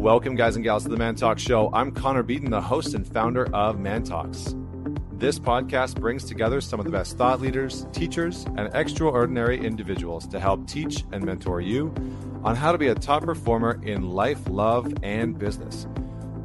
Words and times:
Welcome, 0.00 0.34
guys 0.34 0.56
and 0.56 0.64
gals, 0.64 0.84
to 0.84 0.88
the 0.88 0.96
Man 0.96 1.14
Talk 1.14 1.38
Show. 1.38 1.70
I'm 1.74 1.92
Connor 1.92 2.22
Beaton, 2.22 2.50
the 2.50 2.60
host 2.62 2.94
and 2.94 3.06
founder 3.06 3.54
of 3.54 3.78
Man 3.78 4.02
Talks. 4.02 4.54
This 5.12 5.38
podcast 5.38 6.00
brings 6.00 6.24
together 6.24 6.62
some 6.62 6.80
of 6.80 6.86
the 6.86 6.90
best 6.90 7.18
thought 7.18 7.42
leaders, 7.42 7.86
teachers, 7.92 8.46
and 8.56 8.70
extraordinary 8.72 9.62
individuals 9.62 10.26
to 10.28 10.40
help 10.40 10.66
teach 10.66 11.04
and 11.12 11.22
mentor 11.22 11.60
you 11.60 11.92
on 12.42 12.56
how 12.56 12.72
to 12.72 12.78
be 12.78 12.86
a 12.86 12.94
top 12.94 13.24
performer 13.24 13.78
in 13.82 14.08
life, 14.08 14.40
love, 14.48 14.90
and 15.02 15.38
business. 15.38 15.86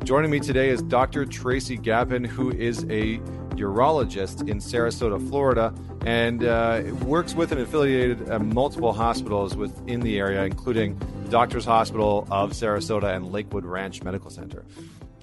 Joining 0.04 0.32
me 0.32 0.42
today 0.42 0.68
is 0.68 0.82
Dr. 0.82 1.26
Tracy 1.26 1.78
Gapin, 1.78 2.26
who 2.26 2.52
is 2.52 2.84
a 2.90 3.20
urologist 3.56 4.50
in 4.50 4.58
Sarasota, 4.58 5.30
Florida, 5.30 5.74
and 6.06 6.44
uh, 6.44 6.84
works 7.06 7.34
with 7.34 7.54
and 7.54 7.62
affiliated 7.62 8.30
uh, 8.30 8.38
multiple 8.38 8.92
hospitals 8.92 9.56
within 9.56 10.02
the 10.02 10.20
area, 10.20 10.44
including 10.44 11.00
Doctors 11.30 11.66
Hospital 11.66 12.28
of 12.30 12.52
Sarasota 12.52 13.16
and 13.16 13.32
Lakewood 13.32 13.66
Ranch 13.66 14.04
Medical 14.04 14.30
Center. 14.30 14.64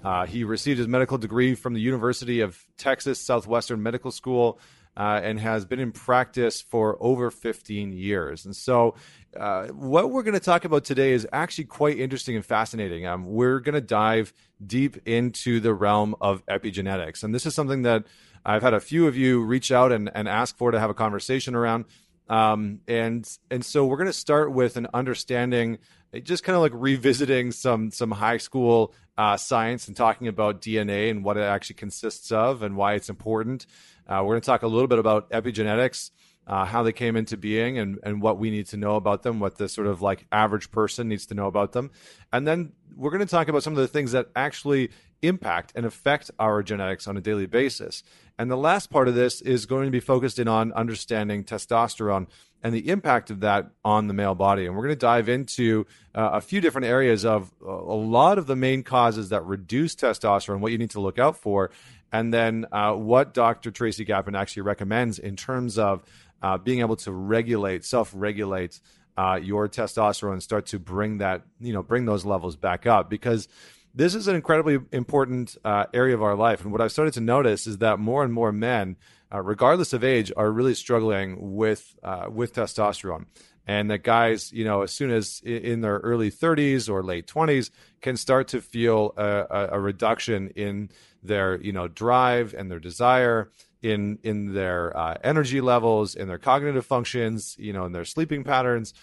Uh, 0.05 0.27
he 0.27 0.45
received 0.45 0.79
his 0.79 0.89
medical 0.89 1.17
degree 1.17 1.55
from 1.55 1.75
the 1.75 1.81
University 1.81 2.41
of 2.41 2.59
Texas 2.77 3.21
Southwestern 3.21 3.83
Medical 3.83 4.11
School 4.11 4.59
uh, 4.97 5.21
and 5.23 5.39
has 5.41 5.65
been 5.65 5.79
in 5.79 5.93
practice 5.93 6.61
for 6.61 6.97
over 7.01 7.31
15 7.31 7.93
years. 7.93 8.45
And 8.45 8.55
so, 8.55 8.95
uh, 9.37 9.69
what 9.69 10.11
we're 10.11 10.23
going 10.23 10.35
to 10.35 10.41
talk 10.41 10.65
about 10.67 10.85
today 10.85 11.13
is 11.13 11.27
actually 11.33 11.65
quite 11.65 11.99
interesting 11.99 12.37
and 12.37 12.45
fascinating. 12.45 13.07
Um, 13.07 13.25
we're 13.25 13.61
going 13.61 13.75
to 13.75 13.81
dive 13.81 14.35
deep 14.65 15.07
into 15.07 15.61
the 15.61 15.73
realm 15.73 16.15
of 16.21 16.45
epigenetics. 16.47 17.23
And 17.23 17.35
this 17.35 17.47
is 17.47 17.55
something 17.55 17.83
that 17.83 18.05
I've 18.45 18.63
had 18.63 18.75
a 18.75 18.81
few 18.81 19.07
of 19.07 19.17
you 19.17 19.43
reach 19.43 19.73
out 19.73 19.93
and, 19.93 20.11
and 20.15 20.29
ask 20.29 20.57
for 20.59 20.71
to 20.73 20.81
have 20.81 20.91
a 20.91 20.95
conversation 20.95 21.55
around. 21.55 21.87
Um, 22.33 22.81
and 22.89 23.29
and 23.51 23.63
so 23.63 23.85
we're 23.85 23.99
going 23.99 24.07
to 24.07 24.13
start 24.15 24.53
with 24.53 24.79
an 24.79 24.87
understanding, 24.95 25.77
just 26.23 26.45
kind 26.45 26.57
of 26.57 26.63
like 26.63 26.73
revisiting 26.75 27.53
some 27.53 27.91
some 27.91 28.11
high 28.11 28.39
school 28.39 28.95
uh, 29.19 29.37
science 29.37 29.87
and 29.87 29.95
talking 29.95 30.29
about 30.29 30.63
DNA 30.63 31.11
and 31.11 31.25
what 31.25 31.37
it 31.37 31.43
actually 31.43 31.75
consists 31.75 32.33
of 32.33 32.63
and 32.63 32.75
why 32.75 32.95
it's 32.95 33.11
important. 33.11 33.67
Uh, 34.07 34.23
we're 34.25 34.33
going 34.33 34.41
to 34.41 34.47
talk 34.47 34.63
a 34.63 34.67
little 34.67 34.89
bit 34.89 34.99
about 34.99 35.29
epigenetics, 35.29 36.11
uh, 36.47 36.65
how 36.65 36.83
they 36.83 36.93
came 36.93 37.17
into 37.17 37.37
being, 37.37 37.77
and 37.77 37.99
and 38.03 38.23
what 38.23 38.39
we 38.39 38.51
need 38.51 38.67
to 38.69 38.79
know 38.79 38.97
about 38.97 39.23
them, 39.23 39.39
what 39.39 39.59
the 39.59 39.69
sort 39.69 39.87
of 39.87 40.01
like 40.01 40.27
average 40.33 40.71
person 40.71 41.09
needs 41.09 41.27
to 41.27 41.35
know 41.35 41.49
about 41.49 41.73
them, 41.73 41.91
and 42.33 42.49
then 42.49 42.73
we're 42.97 43.11
going 43.11 43.21
to 43.21 43.27
talk 43.27 43.49
about 43.49 43.63
some 43.63 43.75
of 43.75 43.79
the 43.79 43.89
things 43.89 44.13
that 44.13 44.29
actually 44.35 44.89
impact 45.23 45.73
and 45.75 45.87
affect 45.87 46.31
our 46.39 46.63
genetics 46.63 47.07
on 47.07 47.17
a 47.17 47.21
daily 47.21 47.47
basis. 47.47 48.03
And 48.39 48.51
the 48.51 48.57
last 48.57 48.91
part 48.91 49.09
of 49.09 49.15
this 49.15 49.41
is 49.41 49.67
going 49.67 49.87
to 49.87 49.91
be 49.91 50.01
focused 50.01 50.39
in 50.39 50.49
on 50.49 50.73
understanding 50.73 51.45
testosterone 51.45 52.27
and 52.63 52.75
the 52.75 52.89
impact 52.89 53.31
of 53.31 53.41
that 53.41 53.71
on 53.85 54.07
the 54.07 54.15
male 54.15 54.35
body. 54.35 54.67
And 54.67 54.77
we're 54.77 54.85
going 54.85 54.95
to 54.95 55.01
dive 55.01 55.29
into 55.29 55.87
uh, 56.15 56.31
a 56.35 56.41
few 56.41 56.61
different 56.61 56.87
areas 56.87 57.25
of 57.25 57.53
uh, 57.65 57.71
a 57.71 57.99
lot 57.99 58.39
of 58.39 58.47
the 58.47 58.57
main 58.57 58.83
causes 58.83 59.31
that 59.31 59.45
reduce 59.45 59.95
testosterone, 59.95 60.61
what 60.61 60.73
you 60.73 60.79
need 60.79 60.91
to 60.91 61.01
look 61.01 61.19
out 61.19 61.37
for, 61.37 61.71
and 62.13 62.33
then 62.33 62.67
uh, 62.71 62.93
what 62.93 63.35
Dr. 63.35 63.71
Tracy 63.71 64.05
Gapin 64.05 64.37
actually 64.37 64.63
recommends 64.63 65.19
in 65.19 65.35
terms 65.35 65.79
of 65.79 66.05
uh, 66.43 66.59
being 66.59 66.81
able 66.81 66.97
to 66.97 67.13
regulate, 67.13 67.85
self-regulate 67.85 68.81
uh, 69.17 69.39
your 69.43 69.69
testosterone, 69.69 70.35
and 70.35 70.43
start 70.43 70.67
to 70.67 70.79
bring 70.79 71.19
that, 71.19 71.43
you 71.61 71.73
know, 71.73 71.83
bring 71.83 72.05
those 72.05 72.25
levels 72.25 72.57
back 72.57 72.87
up 72.87 73.09
because 73.09 73.49
this 73.95 74.15
is 74.15 74.29
an 74.29 74.35
incredibly 74.35 74.79
important 74.93 75.57
uh, 75.65 75.87
area 75.93 76.15
of 76.15 76.23
our 76.23 76.35
life. 76.35 76.63
And 76.63 76.73
what 76.73 76.81
I've 76.81 76.93
started 76.93 77.15
to 77.15 77.21
notice 77.21 77.67
is 77.67 77.79
that 77.79 77.99
more 77.99 78.25
and 78.25 78.33
more 78.33 78.53
men, 78.53 78.97
uh, 79.33 79.43
regardless 79.43 79.93
of 79.93 80.03
age, 80.03 80.33
are 80.37 80.51
really 80.51 80.75
struggling 80.75 81.55
with 81.55 81.95
uh, 82.03 82.27
with 82.31 82.55
testosterone. 82.55 83.27
And 83.67 83.91
that 83.91 84.03
guys, 84.03 84.53
you 84.53 84.65
know, 84.65 84.83
as 84.83 84.91
soon 84.91 85.11
as 85.11 85.41
in 85.45 85.83
their 85.83 85.99
early 85.99 86.33
30s 86.33 86.89
or 86.89 87.05
late 87.05 87.29
20s, 87.29 87.71
can 88.01 88.17
start 88.17 88.49
to 88.49 88.61
feel 88.61 89.15
a, 89.17 89.69
a 89.73 89.81
reduction 89.81 90.49
in 90.57 90.91
their, 91.23 91.61
you 91.61 91.73
know, 91.73 91.87
drive 91.87 92.55
and 92.59 92.71
their 92.71 92.81
desire, 92.81 93.53
in 93.81 94.19
in 94.23 94.55
their 94.55 94.97
uh, 94.97 95.17
energy 95.23 95.61
levels, 95.61 96.15
in 96.15 96.29
their 96.29 96.39
cognitive 96.39 96.87
functions, 96.87 97.57
you 97.59 97.73
know, 97.73 97.85
in 97.85 97.93
their 97.93 98.05
sleeping 98.05 98.43
patterns 98.43 98.95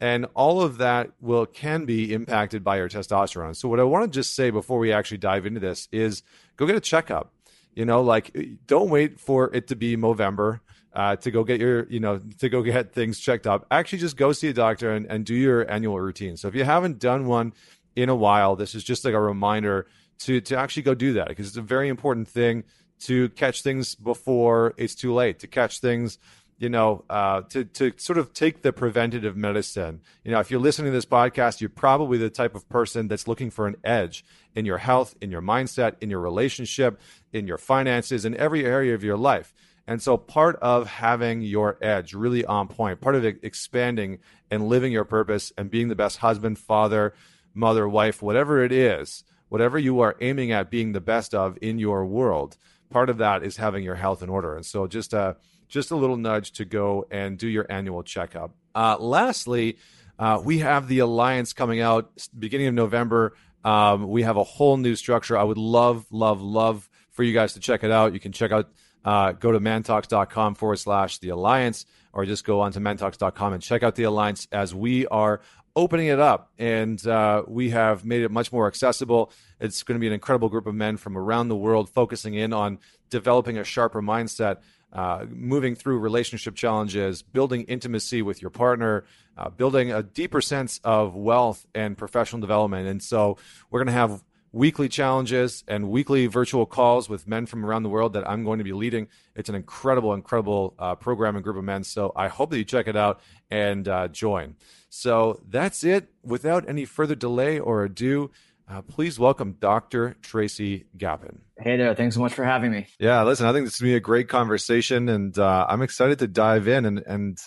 and 0.00 0.26
all 0.34 0.62
of 0.62 0.78
that 0.78 1.10
will 1.20 1.46
can 1.46 1.84
be 1.84 2.12
impacted 2.12 2.62
by 2.62 2.76
your 2.76 2.88
testosterone. 2.88 3.56
So 3.56 3.68
what 3.68 3.80
I 3.80 3.84
want 3.84 4.10
to 4.10 4.18
just 4.18 4.34
say 4.34 4.50
before 4.50 4.78
we 4.78 4.92
actually 4.92 5.18
dive 5.18 5.46
into 5.46 5.60
this 5.60 5.88
is 5.92 6.22
go 6.56 6.66
get 6.66 6.76
a 6.76 6.80
checkup. 6.80 7.32
You 7.74 7.84
know, 7.84 8.02
like 8.02 8.36
don't 8.66 8.90
wait 8.90 9.20
for 9.20 9.54
it 9.54 9.68
to 9.68 9.76
be 9.76 9.96
Movember 9.96 10.60
uh, 10.92 11.16
to 11.16 11.30
go 11.30 11.44
get 11.44 11.60
your, 11.60 11.86
you 11.88 12.00
know, 12.00 12.18
to 12.38 12.48
go 12.48 12.62
get 12.62 12.92
things 12.92 13.20
checked 13.20 13.46
up. 13.46 13.66
Actually, 13.70 13.98
just 13.98 14.16
go 14.16 14.32
see 14.32 14.48
a 14.48 14.52
doctor 14.52 14.92
and, 14.92 15.06
and 15.06 15.24
do 15.24 15.34
your 15.34 15.70
annual 15.70 16.00
routine. 16.00 16.36
So 16.36 16.48
if 16.48 16.54
you 16.54 16.64
haven't 16.64 16.98
done 16.98 17.26
one 17.26 17.52
in 17.94 18.08
a 18.08 18.16
while, 18.16 18.56
this 18.56 18.74
is 18.74 18.82
just 18.82 19.04
like 19.04 19.14
a 19.14 19.20
reminder 19.20 19.86
to 20.20 20.40
to 20.40 20.56
actually 20.56 20.82
go 20.82 20.94
do 20.94 21.12
that 21.14 21.28
because 21.28 21.46
it's 21.46 21.56
a 21.56 21.62
very 21.62 21.88
important 21.88 22.28
thing 22.28 22.64
to 23.00 23.28
catch 23.30 23.62
things 23.62 23.94
before 23.94 24.74
it's 24.76 24.94
too 24.94 25.14
late. 25.14 25.38
To 25.40 25.46
catch 25.46 25.80
things 25.80 26.18
you 26.58 26.68
know, 26.68 27.04
uh, 27.08 27.42
to 27.42 27.64
to 27.64 27.92
sort 27.96 28.18
of 28.18 28.34
take 28.34 28.62
the 28.62 28.72
preventative 28.72 29.36
medicine. 29.36 30.00
You 30.24 30.32
know, 30.32 30.40
if 30.40 30.50
you're 30.50 30.60
listening 30.60 30.90
to 30.90 30.96
this 30.96 31.06
podcast, 31.06 31.60
you're 31.60 31.70
probably 31.70 32.18
the 32.18 32.30
type 32.30 32.54
of 32.54 32.68
person 32.68 33.06
that's 33.06 33.28
looking 33.28 33.50
for 33.50 33.66
an 33.66 33.76
edge 33.84 34.24
in 34.54 34.66
your 34.66 34.78
health, 34.78 35.14
in 35.20 35.30
your 35.30 35.42
mindset, 35.42 35.94
in 36.00 36.10
your 36.10 36.20
relationship, 36.20 37.00
in 37.32 37.46
your 37.46 37.58
finances, 37.58 38.24
in 38.24 38.36
every 38.36 38.64
area 38.64 38.94
of 38.94 39.04
your 39.04 39.16
life. 39.16 39.54
And 39.86 40.02
so, 40.02 40.16
part 40.16 40.56
of 40.56 40.88
having 40.88 41.40
your 41.40 41.78
edge 41.80 42.12
really 42.12 42.44
on 42.44 42.68
point, 42.68 43.00
part 43.00 43.14
of 43.14 43.24
expanding 43.24 44.18
and 44.50 44.68
living 44.68 44.92
your 44.92 45.04
purpose 45.04 45.52
and 45.56 45.70
being 45.70 45.88
the 45.88 45.96
best 45.96 46.18
husband, 46.18 46.58
father, 46.58 47.14
mother, 47.54 47.88
wife, 47.88 48.20
whatever 48.20 48.62
it 48.62 48.72
is, 48.72 49.24
whatever 49.48 49.78
you 49.78 50.00
are 50.00 50.16
aiming 50.20 50.52
at 50.52 50.70
being 50.70 50.92
the 50.92 51.00
best 51.00 51.34
of 51.34 51.56
in 51.62 51.78
your 51.78 52.04
world, 52.04 52.58
part 52.90 53.08
of 53.08 53.16
that 53.18 53.42
is 53.42 53.56
having 53.56 53.82
your 53.82 53.94
health 53.94 54.22
in 54.22 54.28
order. 54.28 54.56
And 54.56 54.66
so, 54.66 54.86
just 54.88 55.14
uh, 55.14 55.34
just 55.68 55.90
a 55.90 55.96
little 55.96 56.16
nudge 56.16 56.52
to 56.52 56.64
go 56.64 57.06
and 57.10 57.38
do 57.38 57.46
your 57.46 57.66
annual 57.70 58.02
checkup. 58.02 58.54
Uh, 58.74 58.96
lastly, 58.98 59.78
uh, 60.18 60.40
we 60.42 60.58
have 60.58 60.88
the 60.88 61.00
Alliance 61.00 61.52
coming 61.52 61.80
out 61.80 62.10
beginning 62.36 62.66
of 62.66 62.74
November. 62.74 63.34
Um, 63.64 64.08
we 64.08 64.22
have 64.22 64.36
a 64.36 64.44
whole 64.44 64.76
new 64.76 64.96
structure. 64.96 65.36
I 65.36 65.44
would 65.44 65.58
love, 65.58 66.06
love, 66.10 66.40
love 66.40 66.88
for 67.10 67.22
you 67.22 67.32
guys 67.32 67.54
to 67.54 67.60
check 67.60 67.84
it 67.84 67.90
out. 67.90 68.14
You 68.14 68.20
can 68.20 68.32
check 68.32 68.52
out, 68.52 68.70
uh, 69.04 69.32
go 69.32 69.52
to 69.52 69.60
mantalks.com 69.60 70.54
forward 70.54 70.76
slash 70.76 71.18
the 71.18 71.30
Alliance, 71.30 71.86
or 72.12 72.24
just 72.24 72.44
go 72.44 72.60
on 72.60 72.72
to 72.72 72.80
mantalks.com 72.80 73.52
and 73.52 73.62
check 73.62 73.82
out 73.82 73.94
the 73.94 74.04
Alliance 74.04 74.48
as 74.52 74.74
we 74.74 75.06
are 75.08 75.40
opening 75.76 76.08
it 76.08 76.18
up 76.18 76.50
and 76.58 77.06
uh, 77.06 77.42
we 77.46 77.70
have 77.70 78.04
made 78.04 78.22
it 78.22 78.30
much 78.32 78.52
more 78.52 78.66
accessible. 78.66 79.30
It's 79.60 79.84
going 79.84 79.94
to 79.94 80.00
be 80.00 80.08
an 80.08 80.12
incredible 80.12 80.48
group 80.48 80.66
of 80.66 80.74
men 80.74 80.96
from 80.96 81.16
around 81.16 81.48
the 81.48 81.56
world 81.56 81.88
focusing 81.88 82.34
in 82.34 82.52
on 82.52 82.80
developing 83.10 83.58
a 83.58 83.64
sharper 83.64 84.02
mindset 84.02 84.58
uh, 84.92 85.26
moving 85.28 85.74
through 85.74 85.98
relationship 85.98 86.54
challenges, 86.54 87.22
building 87.22 87.62
intimacy 87.64 88.22
with 88.22 88.40
your 88.40 88.50
partner, 88.50 89.04
uh, 89.36 89.50
building 89.50 89.92
a 89.92 90.02
deeper 90.02 90.40
sense 90.40 90.80
of 90.84 91.14
wealth 91.14 91.66
and 91.74 91.96
professional 91.96 92.40
development. 92.40 92.88
And 92.88 93.02
so 93.02 93.36
we're 93.70 93.80
going 93.80 93.86
to 93.86 93.92
have 93.92 94.24
weekly 94.52 94.88
challenges 94.88 95.62
and 95.68 95.90
weekly 95.90 96.26
virtual 96.26 96.66
calls 96.66 97.08
with 97.08 97.28
men 97.28 97.46
from 97.46 97.64
around 97.64 97.82
the 97.82 97.88
world 97.88 98.14
that 98.14 98.28
I'm 98.28 98.44
going 98.44 98.58
to 98.58 98.64
be 98.64 98.72
leading. 98.72 99.08
It's 99.36 99.48
an 99.48 99.54
incredible, 99.54 100.14
incredible 100.14 100.74
uh, 100.78 100.94
program 100.94 101.36
and 101.36 101.44
group 101.44 101.56
of 101.56 101.64
men. 101.64 101.84
So 101.84 102.12
I 102.16 102.28
hope 102.28 102.50
that 102.50 102.58
you 102.58 102.64
check 102.64 102.88
it 102.88 102.96
out 102.96 103.20
and 103.50 103.86
uh, 103.86 104.08
join. 104.08 104.56
So 104.88 105.40
that's 105.48 105.84
it. 105.84 106.08
Without 106.22 106.68
any 106.68 106.84
further 106.86 107.14
delay 107.14 107.58
or 107.58 107.84
ado, 107.84 108.30
uh, 108.70 108.82
please 108.82 109.18
welcome 109.18 109.56
Dr. 109.58 110.16
Tracy 110.22 110.86
Gapin. 110.96 111.40
Hey 111.58 111.76
there. 111.76 111.94
Thanks 111.94 112.14
so 112.14 112.20
much 112.20 112.34
for 112.34 112.44
having 112.44 112.70
me. 112.70 112.86
Yeah, 112.98 113.22
listen, 113.22 113.46
I 113.46 113.52
think 113.52 113.66
this 113.66 113.74
is 113.74 113.80
going 113.80 113.90
to 113.90 113.92
be 113.94 113.96
a 113.96 114.00
great 114.00 114.28
conversation, 114.28 115.08
and 115.08 115.36
uh, 115.38 115.66
I'm 115.68 115.82
excited 115.82 116.18
to 116.20 116.28
dive 116.28 116.68
in. 116.68 116.84
And, 116.84 116.98
and, 116.98 117.38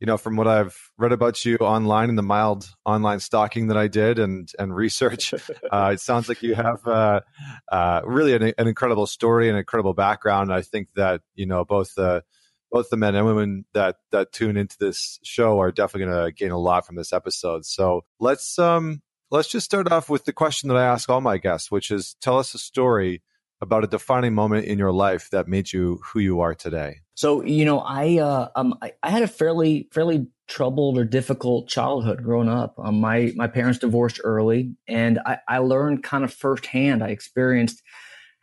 you 0.00 0.06
know, 0.06 0.16
from 0.16 0.36
what 0.36 0.46
I've 0.46 0.78
read 0.96 1.12
about 1.12 1.44
you 1.44 1.56
online 1.56 2.08
and 2.08 2.16
the 2.16 2.22
mild 2.22 2.68
online 2.84 3.18
stalking 3.18 3.68
that 3.68 3.76
I 3.76 3.88
did 3.88 4.20
and, 4.20 4.48
and 4.58 4.74
research, 4.74 5.34
uh, 5.72 5.90
it 5.94 6.00
sounds 6.00 6.28
like 6.28 6.42
you 6.42 6.54
have 6.54 6.86
uh, 6.86 7.20
uh, 7.70 8.02
really 8.04 8.34
an, 8.34 8.54
an, 8.56 8.68
incredible 8.68 9.06
story 9.06 9.48
and 9.48 9.58
incredible 9.58 9.94
background. 9.94 10.50
And 10.50 10.58
I 10.58 10.62
think 10.62 10.88
that, 10.94 11.22
you 11.34 11.46
know, 11.46 11.64
both 11.64 11.94
the 11.96 12.22
both 12.70 12.90
the 12.90 12.96
men 12.96 13.14
and 13.14 13.26
women 13.26 13.64
that 13.72 13.96
that 14.12 14.30
tune 14.32 14.56
into 14.56 14.76
this 14.78 15.18
show 15.24 15.58
are 15.58 15.72
definitely 15.72 16.06
going 16.12 16.26
to 16.26 16.32
gain 16.32 16.50
a 16.50 16.58
lot 16.58 16.86
from 16.86 16.96
this 16.96 17.12
episode. 17.12 17.64
So 17.64 18.04
let's 18.20 18.58
um 18.58 19.02
let's 19.30 19.48
just 19.48 19.66
start 19.66 19.90
off 19.90 20.08
with 20.08 20.24
the 20.24 20.32
question 20.32 20.68
that 20.68 20.76
I 20.76 20.84
ask 20.84 21.08
all 21.08 21.20
my 21.20 21.38
guests, 21.38 21.70
which 21.70 21.90
is 21.90 22.16
tell 22.20 22.38
us 22.38 22.54
a 22.54 22.58
story 22.58 23.22
about 23.60 23.84
a 23.84 23.88
defining 23.88 24.34
moment 24.34 24.66
in 24.66 24.78
your 24.78 24.92
life 24.92 25.30
that 25.30 25.48
made 25.48 25.72
you 25.72 26.00
who 26.04 26.20
you 26.20 26.40
are 26.40 26.54
today. 26.54 27.00
So, 27.14 27.42
you 27.42 27.64
know, 27.64 27.80
I 27.80 28.18
uh, 28.18 28.48
um, 28.54 28.74
I, 28.80 28.92
I, 29.02 29.10
had 29.10 29.24
a 29.24 29.28
fairly 29.28 29.88
fairly 29.92 30.28
troubled 30.46 30.96
or 30.96 31.04
difficult 31.04 31.68
childhood 31.68 32.22
growing 32.22 32.48
up. 32.48 32.76
Um, 32.78 33.00
my 33.00 33.32
my 33.34 33.48
parents 33.48 33.80
divorced 33.80 34.20
early, 34.22 34.76
and 34.86 35.18
I, 35.26 35.38
I 35.48 35.58
learned 35.58 36.04
kind 36.04 36.22
of 36.22 36.32
firsthand. 36.32 37.02
I 37.02 37.08
experienced 37.08 37.82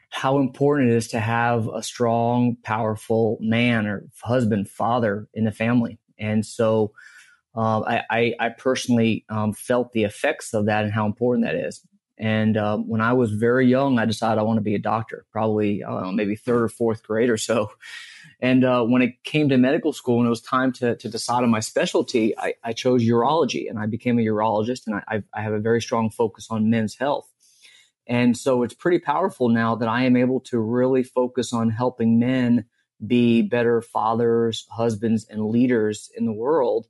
how 0.10 0.40
important 0.40 0.92
it 0.92 0.96
is 0.96 1.08
to 1.10 1.20
have 1.20 1.68
a 1.68 1.82
strong, 1.82 2.58
powerful 2.64 3.38
man 3.42 3.86
or 3.86 4.08
husband, 4.22 4.70
father 4.70 5.28
in 5.34 5.46
the 5.46 5.52
family. 5.52 6.00
And 6.20 6.46
so, 6.46 6.92
um, 7.56 7.84
I, 7.88 8.02
I, 8.10 8.34
I, 8.40 8.50
personally 8.50 9.26
um, 9.30 9.54
felt 9.54 9.94
the 9.94 10.04
effects 10.04 10.54
of 10.54 10.66
that 10.66 10.84
and 10.84 10.94
how 10.94 11.06
important 11.06 11.46
that 11.46 11.56
is. 11.56 11.82
And 12.18 12.58
uh, 12.58 12.78
when 12.78 13.02
I 13.02 13.14
was 13.14 13.32
very 13.32 13.68
young, 13.68 14.00
I 14.00 14.06
decided 14.06 14.40
I 14.40 14.44
want 14.44 14.58
to 14.58 14.64
be 14.64 14.76
a 14.76 14.80
doctor, 14.80 15.26
probably, 15.32 15.84
I 15.84 15.90
don't 15.90 16.04
know, 16.04 16.12
maybe 16.12 16.36
third 16.36 16.64
or 16.64 16.70
fourth 16.70 17.04
grade 17.04 17.30
or 17.30 17.38
so. 17.38 17.72
And 18.42 18.64
uh, 18.64 18.84
when 18.84 19.02
it 19.02 19.24
came 19.24 19.50
to 19.50 19.58
medical 19.58 19.94
school 19.94 20.20
and 20.20 20.28
it 20.28 20.30
was 20.30 20.42
time 20.42 20.72
to, 20.74 20.96
to 20.98 21.10
decide 21.10 21.44
on 21.44 21.50
my 21.50 21.62
specialty, 21.62 22.38
I, 22.38 22.56
I 22.64 22.74
chose 22.74 23.04
urology 23.04 23.70
and 23.70 23.80
I 23.80 23.86
became 23.86 24.20
a 24.20 24.22
urologist. 24.22 24.88
And 24.88 25.02
I, 25.08 25.24
I 25.34 25.42
have 25.42 25.54
a 25.54 25.60
very 25.60 25.82
strong 25.82 26.10
focus 26.10 26.48
on 26.50 26.70
men's 26.70 26.96
health. 26.96 27.30
And 28.08 28.38
so 28.38 28.64
it's 28.64 28.74
pretty 28.74 29.00
powerful 29.00 29.50
now 29.50 29.76
that 29.76 29.88
I 29.88 30.04
am 30.04 30.16
able 30.16 30.40
to 30.42 30.60
really 30.60 31.04
focus 31.04 31.54
on 31.54 31.70
helping 31.70 32.20
men 32.20 32.66
be 33.06 33.42
better 33.42 33.82
fathers, 33.82 34.68
husbands, 34.70 35.26
and 35.30 35.46
leaders 35.46 36.10
in 36.16 36.26
the 36.26 36.34
world. 36.34 36.88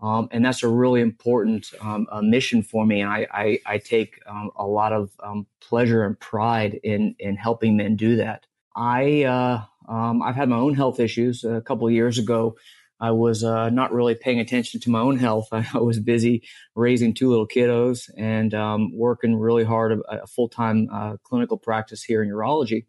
Um, 0.00 0.28
and 0.30 0.44
that's 0.44 0.62
a 0.62 0.68
really 0.68 1.00
important 1.00 1.72
um, 1.80 2.06
mission 2.22 2.62
for 2.62 2.86
me. 2.86 3.00
And 3.00 3.10
I, 3.10 3.26
I, 3.32 3.58
I 3.66 3.78
take 3.78 4.20
um, 4.26 4.50
a 4.56 4.66
lot 4.66 4.92
of 4.92 5.10
um, 5.22 5.46
pleasure 5.60 6.04
and 6.04 6.18
pride 6.18 6.78
in, 6.84 7.16
in 7.18 7.36
helping 7.36 7.76
men 7.76 7.96
do 7.96 8.16
that. 8.16 8.46
I, 8.76 9.24
uh, 9.24 9.62
um, 9.88 10.22
I've 10.22 10.36
had 10.36 10.48
my 10.48 10.56
own 10.56 10.74
health 10.74 11.00
issues. 11.00 11.42
A 11.42 11.60
couple 11.60 11.90
years 11.90 12.18
ago, 12.18 12.56
I 13.00 13.10
was 13.10 13.42
uh, 13.42 13.70
not 13.70 13.92
really 13.92 14.14
paying 14.14 14.38
attention 14.38 14.80
to 14.80 14.90
my 14.90 15.00
own 15.00 15.18
health. 15.18 15.48
I, 15.52 15.66
I 15.74 15.78
was 15.78 15.98
busy 15.98 16.44
raising 16.76 17.12
two 17.12 17.28
little 17.28 17.48
kiddos 17.48 18.08
and 18.16 18.54
um, 18.54 18.96
working 18.96 19.36
really 19.36 19.64
hard, 19.64 19.92
a, 19.92 20.22
a 20.22 20.26
full 20.28 20.48
time 20.48 20.88
uh, 20.92 21.16
clinical 21.24 21.58
practice 21.58 22.04
here 22.04 22.22
in 22.22 22.30
urology. 22.30 22.86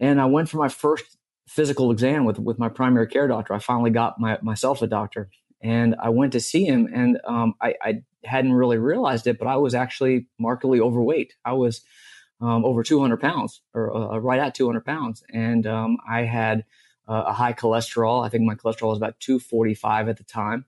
And 0.00 0.20
I 0.20 0.26
went 0.26 0.48
for 0.48 0.58
my 0.58 0.68
first 0.68 1.16
physical 1.46 1.90
exam 1.92 2.24
with, 2.24 2.38
with 2.38 2.58
my 2.58 2.68
primary 2.68 3.06
care 3.06 3.28
doctor. 3.28 3.54
I 3.54 3.58
finally 3.58 3.90
got 3.90 4.18
my, 4.18 4.38
myself 4.42 4.82
a 4.82 4.86
doctor 4.88 5.30
and 5.60 5.96
I 6.00 6.08
went 6.10 6.32
to 6.32 6.40
see 6.40 6.64
him 6.64 6.88
and 6.92 7.18
um, 7.24 7.54
I, 7.60 7.74
I, 7.82 8.02
hadn't 8.24 8.52
really 8.52 8.78
realized 8.78 9.28
it, 9.28 9.38
but 9.38 9.46
I 9.46 9.56
was 9.56 9.74
actually 9.74 10.26
markedly 10.38 10.80
overweight. 10.80 11.34
I 11.44 11.52
was 11.52 11.82
um, 12.40 12.64
over 12.64 12.82
200 12.82 13.20
pounds 13.20 13.62
or 13.74 13.96
uh, 13.96 14.18
right 14.18 14.40
at 14.40 14.54
200 14.54 14.84
pounds. 14.84 15.22
And 15.32 15.66
um, 15.66 15.98
I 16.08 16.22
had 16.22 16.64
uh, 17.08 17.24
a 17.28 17.32
high 17.32 17.52
cholesterol. 17.52 18.24
I 18.24 18.28
think 18.28 18.44
my 18.44 18.56
cholesterol 18.56 18.88
was 18.88 18.98
about 18.98 19.20
245 19.20 20.08
at 20.08 20.16
the 20.16 20.24
time. 20.24 20.64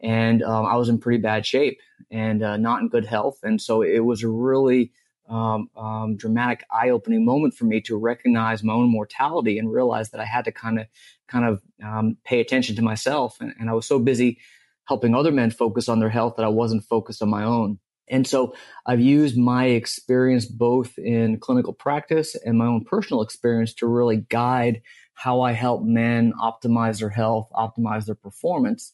And 0.00 0.42
um, 0.42 0.66
I 0.66 0.76
was 0.76 0.88
in 0.88 0.98
pretty 0.98 1.20
bad 1.20 1.46
shape 1.46 1.80
and 2.10 2.42
uh, 2.42 2.56
not 2.56 2.80
in 2.80 2.88
good 2.88 3.06
health. 3.06 3.38
And 3.42 3.60
so 3.60 3.82
it 3.82 4.00
was 4.00 4.24
really 4.24 4.92
um, 5.28 5.68
um, 5.76 6.16
dramatic, 6.16 6.64
eye-opening 6.70 7.24
moment 7.24 7.54
for 7.54 7.64
me 7.64 7.80
to 7.82 7.96
recognize 7.96 8.62
my 8.62 8.72
own 8.72 8.90
mortality 8.90 9.58
and 9.58 9.72
realize 9.72 10.10
that 10.10 10.20
I 10.20 10.24
had 10.24 10.44
to 10.44 10.52
kind 10.52 10.78
of, 10.78 10.86
kind 11.28 11.44
of 11.44 11.62
um, 11.82 12.16
pay 12.24 12.40
attention 12.40 12.76
to 12.76 12.82
myself. 12.82 13.38
And, 13.40 13.54
and 13.58 13.70
I 13.70 13.72
was 13.72 13.86
so 13.86 13.98
busy 13.98 14.38
helping 14.84 15.14
other 15.14 15.32
men 15.32 15.50
focus 15.50 15.88
on 15.88 15.98
their 15.98 16.10
health 16.10 16.34
that 16.36 16.44
I 16.44 16.48
wasn't 16.48 16.84
focused 16.84 17.22
on 17.22 17.30
my 17.30 17.44
own. 17.44 17.78
And 18.08 18.26
so 18.26 18.54
I've 18.84 19.00
used 19.00 19.36
my 19.38 19.66
experience 19.66 20.44
both 20.44 20.98
in 20.98 21.38
clinical 21.38 21.72
practice 21.72 22.36
and 22.44 22.58
my 22.58 22.66
own 22.66 22.84
personal 22.84 23.22
experience 23.22 23.72
to 23.74 23.86
really 23.86 24.18
guide 24.28 24.82
how 25.14 25.40
I 25.40 25.52
help 25.52 25.82
men 25.82 26.32
optimize 26.40 26.98
their 26.98 27.08
health, 27.08 27.48
optimize 27.54 28.04
their 28.04 28.14
performance. 28.14 28.92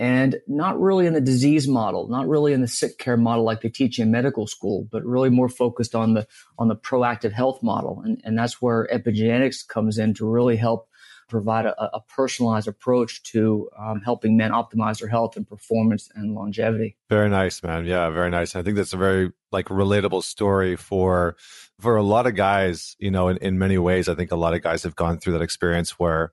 And 0.00 0.40
not 0.48 0.80
really 0.80 1.06
in 1.06 1.12
the 1.12 1.20
disease 1.20 1.68
model, 1.68 2.08
not 2.08 2.26
really 2.26 2.54
in 2.54 2.62
the 2.62 2.68
sick 2.68 2.96
care 2.96 3.18
model 3.18 3.44
like 3.44 3.60
they 3.60 3.68
teach 3.68 3.98
in 3.98 4.10
medical 4.10 4.46
school, 4.46 4.88
but 4.90 5.04
really 5.04 5.28
more 5.28 5.50
focused 5.50 5.94
on 5.94 6.14
the 6.14 6.26
on 6.58 6.68
the 6.68 6.74
proactive 6.74 7.32
health 7.32 7.62
model. 7.62 8.00
And, 8.02 8.18
and 8.24 8.38
that's 8.38 8.62
where 8.62 8.88
epigenetics 8.90 9.68
comes 9.68 9.98
in 9.98 10.14
to 10.14 10.26
really 10.26 10.56
help 10.56 10.88
provide 11.28 11.66
a, 11.66 11.96
a 11.96 12.00
personalized 12.00 12.66
approach 12.66 13.22
to 13.24 13.68
um, 13.78 14.00
helping 14.00 14.38
men 14.38 14.52
optimize 14.52 15.00
their 15.00 15.08
health 15.08 15.36
and 15.36 15.46
performance 15.46 16.10
and 16.14 16.34
longevity. 16.34 16.96
Very 17.10 17.28
nice, 17.28 17.62
man. 17.62 17.84
Yeah, 17.84 18.08
very 18.08 18.30
nice. 18.30 18.56
I 18.56 18.62
think 18.62 18.76
that's 18.76 18.94
a 18.94 18.98
very 18.98 19.32
like 19.52 19.66
relatable 19.66 20.22
story 20.22 20.76
for 20.76 21.36
for 21.78 21.96
a 21.96 22.02
lot 22.02 22.26
of 22.26 22.34
guys. 22.34 22.96
You 22.98 23.10
know, 23.10 23.28
in, 23.28 23.36
in 23.36 23.58
many 23.58 23.76
ways, 23.76 24.08
I 24.08 24.14
think 24.14 24.32
a 24.32 24.36
lot 24.36 24.54
of 24.54 24.62
guys 24.62 24.82
have 24.82 24.96
gone 24.96 25.18
through 25.18 25.34
that 25.34 25.42
experience 25.42 25.98
where 25.98 26.32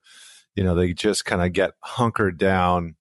you 0.56 0.64
know 0.64 0.74
they 0.74 0.94
just 0.94 1.26
kind 1.26 1.42
of 1.42 1.54
get 1.54 1.74
hunkered 1.82 2.38
down, 2.38 2.96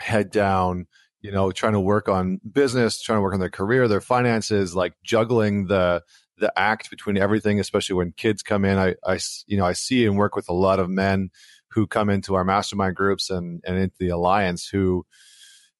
head 0.00 0.30
down. 0.30 0.86
You 1.20 1.32
know, 1.32 1.50
trying 1.50 1.72
to 1.72 1.80
work 1.80 2.08
on 2.08 2.40
business, 2.48 3.02
trying 3.02 3.18
to 3.18 3.22
work 3.22 3.34
on 3.34 3.40
their 3.40 3.50
career, 3.50 3.88
their 3.88 4.00
finances, 4.00 4.76
like 4.76 4.94
juggling 5.02 5.66
the 5.66 6.04
the 6.38 6.52
act 6.56 6.90
between 6.90 7.18
everything, 7.18 7.60
especially 7.60 7.96
when 7.96 8.12
kids 8.12 8.42
come 8.42 8.64
in. 8.64 8.78
I, 8.78 8.94
I, 9.04 9.18
you 9.46 9.56
know, 9.56 9.64
I 9.64 9.72
see 9.72 10.06
and 10.06 10.16
work 10.16 10.36
with 10.36 10.48
a 10.48 10.54
lot 10.54 10.78
of 10.78 10.88
men 10.88 11.30
who 11.70 11.86
come 11.86 12.08
into 12.08 12.34
our 12.34 12.44
mastermind 12.44 12.96
groups 12.96 13.30
and, 13.30 13.62
and 13.66 13.76
into 13.76 13.96
the 13.98 14.08
alliance 14.08 14.68
who, 14.68 15.04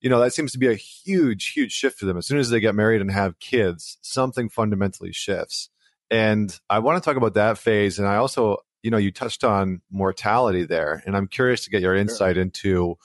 you 0.01 0.11
know, 0.11 0.21
that 0.21 0.33
seems 0.33 0.53
to 0.53 0.59
be 0.59 0.69
a 0.69 0.75
huge, 0.75 1.53
huge 1.53 1.73
shift 1.73 1.99
for 1.99 2.07
them. 2.07 2.17
As 2.17 2.27
soon 2.27 2.39
as 2.39 2.51
they 2.51 2.61
get 2.61 2.75
married 2.75 3.01
and 3.01 3.11
have 3.11 3.39
kids, 3.41 3.99
something 4.03 4.49
fundamentally 4.49 5.13
shifts. 5.13 5.71
And 6.11 6.57
I 6.69 6.79
want 6.81 7.03
to 7.03 7.07
talk 7.07 7.17
about 7.17 7.35
that 7.35 7.59
phase. 7.59 7.99
And 7.99 8.09
I 8.09 8.17
also, 8.17 8.59
you 8.83 8.91
know, 8.91 8.97
you 8.97 9.11
touched 9.11 9.45
on 9.45 9.83
mortality 9.91 10.65
there, 10.65 11.03
and 11.07 11.17
I'm 11.17 11.27
curious 11.27 11.65
to 11.65 11.71
get 11.71 11.83
your 11.83 11.95
insight 11.95 12.37
sure. 12.37 12.43
into 12.43 12.97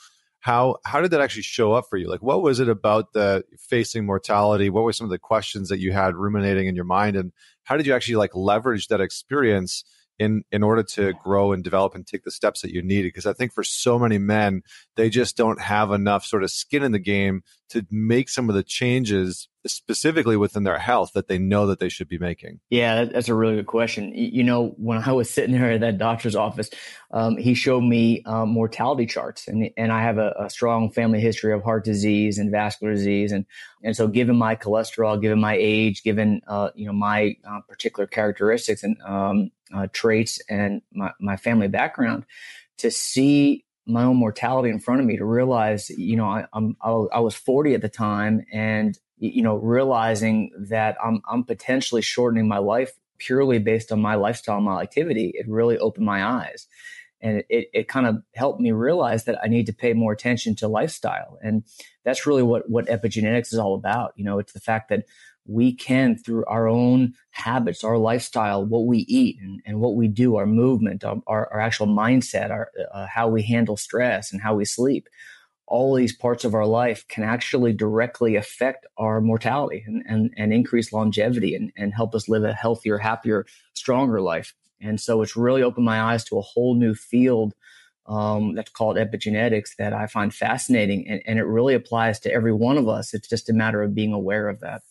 how 0.44 0.75
how 0.84 1.00
did 1.00 1.12
that 1.12 1.22
actually 1.22 1.44
show 1.44 1.72
up 1.72 1.86
for 1.90 1.95
you? 1.95 2.10
Like 2.10 2.22
what 2.22 2.42
was 2.42 2.60
it 2.60 2.68
about 2.68 3.13
the 3.13 3.45
facing 3.57 4.06
mortality? 4.06 4.69
What 4.69 4.84
were 4.84 4.92
some 4.92 5.06
of 5.06 5.12
the 5.12 5.18
questions 5.18 5.69
that 5.69 5.80
you 5.80 5.94
had 5.94 6.18
ruminating 6.18 6.68
in 6.68 6.75
your 6.75 6.84
mind? 6.84 7.16
And 7.16 7.31
how 7.63 7.78
did 7.78 7.86
you 7.86 7.94
actually 7.94 8.18
like 8.18 8.36
leverage 8.36 8.90
that 8.90 9.00
experience 9.00 9.86
in 10.19 10.44
in 10.51 10.62
order 10.62 10.84
to 10.84 11.13
grow 11.13 11.54
and 11.54 11.63
develop 11.63 11.95
and 11.95 12.06
take 12.06 12.25
the 12.25 12.30
steps 12.30 12.60
that 12.60 12.72
you 12.72 12.81
needed? 12.81 13.07
Because 13.07 13.25
i 13.25 13.31
think 13.31 13.54
for 13.54 13.63
so 13.63 13.98
many 13.98 14.18
men 14.18 14.63
they 14.98 15.10
just 15.10 15.38
don't 15.38 15.62
have 15.62 15.94
enough 15.94 16.25
sort 16.25 16.44
of 16.44 16.51
skin 16.51 16.84
in 16.84 16.92
the 16.92 17.00
game 17.00 17.42
to 17.74 17.86
make 17.92 18.30
some 18.30 18.50
of 18.50 18.56
the 18.56 18.64
changes 18.64 19.48
specifically 19.66 20.36
within 20.36 20.64
their 20.64 20.78
health 20.78 21.12
that 21.14 21.28
they 21.28 21.38
know 21.38 21.68
that 21.68 21.80
they 21.80 21.90
should 21.90 22.08
be 22.08 22.18
making? 22.18 22.60
Yeah, 22.70 23.06
that's 23.06 23.30
a 23.30 23.36
really 23.36 23.56
good 23.56 23.68
question. 23.68 24.12
You 24.14 24.44
know, 24.44 24.74
when 24.78 24.98
I 24.98 25.12
was 25.12 25.30
sitting 25.30 25.54
there 25.54 25.72
at 25.72 25.81
that 25.81 25.98
doctor's 25.98 26.36
office, 26.36 26.70
um, 27.12 27.38
he 27.38 27.54
showed 27.54 27.81
me 27.81 28.24
um, 28.25 28.50
mortality 28.50 29.06
charts, 29.06 29.48
and 29.48 29.70
and 29.78 29.92
I 29.92 30.02
have 30.02 30.18
a, 30.18 30.34
a, 30.40 30.50
strong 30.50 30.92
family 30.92 31.20
history 31.20 31.54
of 31.54 31.64
heart 31.64 31.86
disease 31.86 32.38
and 32.38 32.52
vascular 32.52 32.94
disease, 32.94 33.31
and 33.31 33.46
and 33.84 33.96
so 33.96 34.08
given 34.08 34.36
my 34.36 34.56
cholesterol, 34.56 35.22
given 35.22 35.40
my 35.40 35.56
age, 35.60 36.04
given 36.04 36.42
uh, 36.48 36.70
you 36.75 36.86
know 36.86 36.94
my 36.94 37.36
uh, 37.48 37.62
particular 37.68 38.08
characteristics 38.08 38.84
and 38.84 39.02
um, 39.04 39.52
uh, 39.74 39.88
traits 39.94 40.40
and 40.50 40.81
my, 40.94 41.12
my 41.20 41.38
family 41.38 41.68
background, 41.68 42.25
to 42.78 42.92
see 42.92 43.62
my 43.86 44.04
own 44.04 44.18
mortality 44.18 44.70
in 44.70 44.80
front 44.80 45.02
of 45.02 45.08
me 45.08 45.18
to 45.18 45.25
realize, 45.25 45.90
you 45.90 46.16
know, 46.16 46.25
I, 46.25 46.46
I'm, 46.54 46.75
I 46.82 47.20
was 47.20 47.36
40 47.36 47.74
at 47.74 47.82
the 47.82 47.90
time 47.90 48.46
and, 48.52 48.98
you 49.18 49.42
know, 49.42 49.56
realizing 49.56 50.52
that 50.70 50.98
I'm, 51.04 51.22
I'm 51.30 51.44
potentially 51.44 52.02
shortening 52.02 52.48
my 52.48 52.60
life 52.60 52.92
purely 53.18 53.60
based 53.60 53.92
on 53.92 54.02
my 54.02 54.16
lifestyle, 54.16 54.62
my 54.62 54.82
activity. 54.82 55.32
It 55.34 55.48
really 55.48 55.78
opened 55.78 56.06
my 56.06 56.24
eyes. 56.25 56.68
And 57.22 57.44
it, 57.48 57.70
it 57.74 57.88
kind 57.88 58.06
of 58.06 58.18
helped 58.36 58.60
me 58.60 58.74
realize 58.74 59.24
that 59.25 59.40
I 59.42 59.48
need 59.48 59.66
to 59.68 59.74
pay 59.74 59.94
more 59.94 60.12
attention 60.12 60.56
to 60.58 60.68
lifestyle. 60.68 61.38
And 61.42 61.63
that's 62.04 62.25
really 62.25 62.44
what, 62.44 62.70
what 62.70 62.88
epigenetics 62.88 63.54
is 63.54 63.60
all 63.60 63.75
about. 63.75 64.12
You 64.18 64.25
know, 64.25 64.40
it's 64.40 64.52
the 64.52 64.60
fact 64.60 64.90
that 64.90 65.06
we 65.46 65.74
can 65.74 66.18
through 66.18 66.46
our 66.46 66.68
own 66.68 67.14
habits 67.32 67.84
our 67.84 67.98
lifestyle 67.98 68.66
what 68.66 68.86
we 68.86 69.00
eat 69.00 69.38
and, 69.42 69.62
and 69.66 69.80
what 69.80 69.96
we 69.96 70.08
do 70.08 70.36
our 70.36 70.46
movement 70.46 71.04
our, 71.04 71.22
our, 71.28 71.60
actual 71.60 71.88
mindset 71.88 72.50
our 72.50 72.70
uh, 72.94 73.06
how 73.08 73.28
we 73.28 73.42
handle 73.44 73.76
stress 73.76 74.32
and 74.32 74.42
how 74.42 74.56
we 74.56 74.66
sleep 74.66 75.08
all 75.66 75.96
these 75.96 76.16
parts 76.16 76.44
of 76.44 76.54
our 76.54 76.66
life 76.66 77.06
can 77.08 77.24
actually 77.24 77.74
directly 77.74 78.36
affect 78.36 78.86
our 78.98 79.22
mortality 79.22 79.84
and, 79.88 80.04
and, 80.08 80.34
and 80.38 80.54
increase 80.54 80.92
longevity 80.94 81.56
and, 81.56 81.72
and 81.78 81.94
help 81.94 82.14
us 82.14 82.30
live 82.30 82.44
a 82.44 82.54
healthier 82.54 82.98
happier 82.98 83.46
stronger 83.74 84.22
life 84.22 84.54
and 84.80 85.00
so 85.00 85.22
it's 85.22 85.36
really 85.36 85.64
opened 85.64 85.86
my 85.86 86.02
eyes 86.02 86.24
to 86.26 86.38
a 86.38 86.42
whole 86.42 86.76
new 86.76 86.94
field 86.94 87.54
um, 88.06 88.54
that's 88.56 88.72
called 88.72 88.98
epigenetics 88.98 89.76
that 89.78 89.94
I 89.94 90.08
find 90.08 90.34
fascinating. 90.34 91.08
And, 91.08 91.22
and 91.26 91.40
it 91.40 91.44
really 91.44 91.74
applies 91.74 92.20
to 92.22 92.34
every 92.34 92.52
one 92.52 92.78
of 92.78 92.90
us. 92.90 93.14
It's 93.14 93.28
just 93.28 93.50
a 93.50 93.54
matter 93.54 93.82
of 93.82 93.96
being 93.96 94.14
aware 94.14 94.50
of 94.50 94.60
that. 94.60 94.82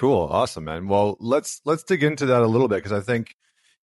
Cool, 0.00 0.28
awesome, 0.30 0.64
man. 0.64 0.88
Well, 0.88 1.18
let's 1.20 1.60
let's 1.66 1.82
dig 1.82 2.02
into 2.02 2.24
that 2.24 2.40
a 2.40 2.46
little 2.46 2.68
bit 2.68 2.76
because 2.76 2.90
I 2.90 3.00
think, 3.00 3.36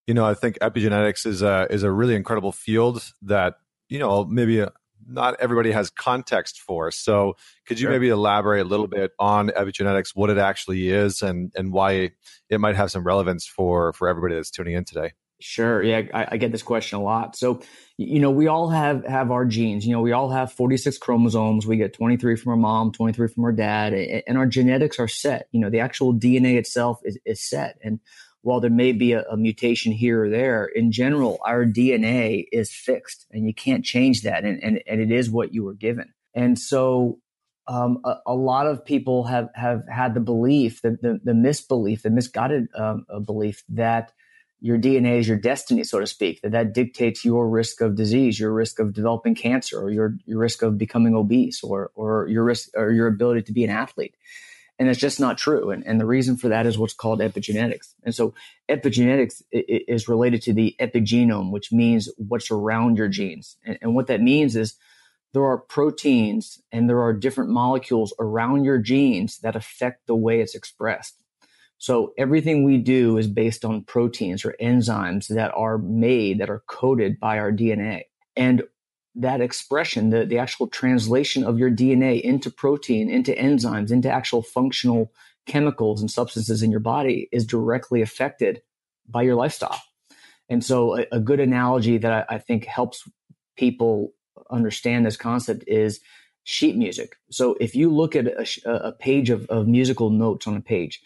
you 0.07 0.15
know, 0.15 0.25
I 0.25 0.33
think 0.33 0.57
epigenetics 0.63 1.27
is 1.27 1.43
a 1.43 1.67
is 1.69 1.83
a 1.83 1.91
really 1.91 2.15
incredible 2.15 2.51
field 2.51 3.03
that 3.21 3.57
you 3.87 3.99
know 3.99 4.25
maybe 4.25 4.61
uh, 4.61 4.69
not 5.07 5.39
everybody 5.39 5.69
has 5.69 5.91
context 5.91 6.59
for. 6.59 6.89
So, 6.89 7.35
could 7.67 7.79
you 7.79 7.83
sure. 7.83 7.91
maybe 7.91 8.09
elaborate 8.09 8.65
a 8.65 8.67
little 8.67 8.87
bit 8.87 9.11
on 9.19 9.49
epigenetics, 9.49 10.13
what 10.15 10.31
it 10.31 10.39
actually 10.39 10.89
is, 10.89 11.21
and 11.21 11.51
and 11.55 11.71
why 11.71 12.13
it 12.49 12.59
might 12.59 12.75
have 12.75 12.89
some 12.89 13.03
relevance 13.03 13.45
for 13.45 13.93
for 13.93 14.09
everybody 14.09 14.33
that's 14.33 14.49
tuning 14.49 14.73
in 14.73 14.85
today? 14.85 15.11
Sure. 15.39 15.83
Yeah, 15.83 16.01
I, 16.13 16.27
I, 16.31 16.37
get 16.37 16.51
this 16.51 16.63
question 16.63 16.97
a 16.97 17.03
lot. 17.03 17.35
So, 17.35 17.61
you 17.97 18.19
know, 18.19 18.31
we 18.31 18.47
all 18.47 18.69
have 18.69 19.05
have 19.05 19.29
our 19.29 19.45
genes. 19.45 19.85
You 19.85 19.93
know, 19.93 20.01
we 20.01 20.11
all 20.11 20.31
have 20.31 20.51
46 20.51 20.97
chromosomes. 20.97 21.67
We 21.67 21.77
get 21.77 21.93
23 21.93 22.35
from 22.37 22.51
our 22.51 22.57
mom, 22.57 22.91
23 22.91 23.27
from 23.27 23.43
our 23.43 23.51
dad, 23.51 23.93
and 23.93 24.35
our 24.35 24.47
genetics 24.47 24.97
are 24.97 25.07
set. 25.07 25.47
You 25.51 25.59
know, 25.59 25.69
the 25.69 25.79
actual 25.79 26.11
DNA 26.11 26.57
itself 26.57 27.01
is, 27.03 27.19
is 27.23 27.47
set. 27.47 27.77
And 27.83 27.99
while 28.41 28.61
there 28.61 28.71
may 28.71 28.93
be 28.93 29.11
a, 29.11 29.23
a 29.23 29.37
mutation 29.37 29.91
here 29.91 30.23
or 30.23 30.29
there, 30.29 30.65
in 30.65 30.91
general, 30.91 31.39
our 31.45 31.65
DNA 31.65 32.45
is 32.51 32.71
fixed 32.71 33.27
and 33.31 33.45
you 33.45 33.53
can't 33.53 33.83
change 33.83 34.21
that. 34.21 34.43
And, 34.45 34.63
and, 34.63 34.81
and 34.87 35.01
it 35.01 35.11
is 35.11 35.29
what 35.29 35.53
you 35.53 35.63
were 35.63 35.73
given. 35.73 36.13
And 36.33 36.57
so 36.57 37.19
um, 37.67 37.99
a, 38.05 38.15
a, 38.27 38.33
lot 38.33 38.67
of 38.67 38.85
people 38.85 39.25
have, 39.25 39.49
have 39.53 39.83
had 39.91 40.13
the 40.13 40.21
belief, 40.21 40.81
the, 40.81 40.91
the, 41.01 41.19
the 41.23 41.33
misbelief, 41.33 42.03
the 42.03 42.09
misguided 42.09 42.67
um, 42.73 43.05
belief 43.25 43.63
that 43.69 44.13
your 44.59 44.77
DNA 44.77 45.19
is 45.19 45.27
your 45.27 45.37
destiny, 45.37 45.83
so 45.83 45.99
to 45.99 46.07
speak, 46.07 46.41
that 46.41 46.51
that 46.51 46.73
dictates 46.73 47.23
your 47.23 47.47
risk 47.47 47.81
of 47.81 47.95
disease, 47.95 48.39
your 48.39 48.51
risk 48.51 48.79
of 48.79 48.93
developing 48.93 49.35
cancer, 49.35 49.79
or 49.79 49.91
your, 49.91 50.17
your 50.25 50.39
risk 50.39 50.61
of 50.63 50.77
becoming 50.77 51.15
obese, 51.15 51.63
or, 51.63 51.91
or 51.95 52.27
your 52.27 52.43
risk, 52.43 52.69
or 52.75 52.91
your 52.91 53.07
ability 53.07 53.43
to 53.43 53.51
be 53.51 53.63
an 53.63 53.69
athlete. 53.69 54.15
And 54.79 54.89
it's 54.89 54.99
just 54.99 55.19
not 55.19 55.37
true. 55.37 55.71
And, 55.71 55.85
and 55.85 55.99
the 55.99 56.05
reason 56.05 56.37
for 56.37 56.49
that 56.49 56.65
is 56.65 56.77
what's 56.77 56.93
called 56.93 57.19
epigenetics. 57.19 57.93
And 58.03 58.13
so 58.13 58.33
epigenetics 58.69 59.41
is 59.51 60.07
related 60.07 60.41
to 60.43 60.53
the 60.53 60.75
epigenome, 60.79 61.51
which 61.51 61.71
means 61.71 62.09
what's 62.17 62.51
around 62.51 62.97
your 62.97 63.07
genes. 63.07 63.57
And, 63.65 63.77
and 63.81 63.95
what 63.95 64.07
that 64.07 64.21
means 64.21 64.55
is 64.55 64.75
there 65.33 65.45
are 65.45 65.57
proteins 65.57 66.61
and 66.71 66.89
there 66.89 67.01
are 67.01 67.13
different 67.13 67.49
molecules 67.49 68.13
around 68.19 68.65
your 68.65 68.77
genes 68.77 69.39
that 69.39 69.55
affect 69.55 70.07
the 70.07 70.15
way 70.15 70.41
it's 70.41 70.55
expressed. 70.55 71.23
So 71.77 72.13
everything 72.17 72.63
we 72.63 72.77
do 72.77 73.17
is 73.17 73.27
based 73.27 73.63
on 73.63 73.83
proteins 73.83 74.43
or 74.43 74.55
enzymes 74.61 75.27
that 75.27 75.51
are 75.55 75.77
made, 75.77 76.39
that 76.39 76.49
are 76.49 76.63
coded 76.67 77.19
by 77.19 77.37
our 77.37 77.51
DNA. 77.51 78.03
And 78.35 78.63
that 79.15 79.41
expression, 79.41 80.09
the, 80.09 80.25
the 80.25 80.37
actual 80.37 80.67
translation 80.67 81.43
of 81.43 81.59
your 81.59 81.71
DNA 81.71 82.21
into 82.21 82.49
protein, 82.51 83.09
into 83.09 83.31
enzymes, 83.31 83.91
into 83.91 84.09
actual 84.09 84.41
functional 84.41 85.11
chemicals 85.47 86.01
and 86.01 86.11
substances 86.11 86.61
in 86.61 86.71
your 86.71 86.79
body 86.79 87.27
is 87.31 87.45
directly 87.45 88.01
affected 88.01 88.61
by 89.07 89.23
your 89.23 89.35
lifestyle. 89.35 89.81
And 90.49 90.63
so, 90.63 90.97
a, 90.97 91.05
a 91.13 91.19
good 91.19 91.39
analogy 91.39 91.97
that 91.97 92.11
I, 92.11 92.35
I, 92.35 92.37
think 92.37 92.65
helps 92.65 93.09
people 93.57 94.13
understand 94.49 95.05
this 95.05 95.17
concept 95.17 95.63
is 95.67 95.99
sheet 96.43 96.77
music. 96.77 97.17
So, 97.31 97.57
if 97.59 97.75
you 97.75 97.93
look 97.93 98.15
at 98.15 98.27
a, 98.27 98.87
a 98.87 98.91
page 98.91 99.29
of, 99.29 99.45
of 99.47 99.67
musical 99.67 100.09
notes 100.09 100.47
on 100.47 100.55
a 100.55 100.61
page, 100.61 101.01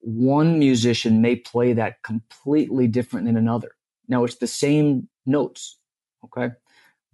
one 0.00 0.58
musician 0.58 1.20
may 1.20 1.36
play 1.36 1.72
that 1.74 2.02
completely 2.02 2.86
different 2.86 3.26
than 3.26 3.36
another. 3.36 3.72
Now, 4.08 4.24
it's 4.24 4.36
the 4.36 4.46
same 4.46 5.08
notes, 5.26 5.78
okay? 6.24 6.54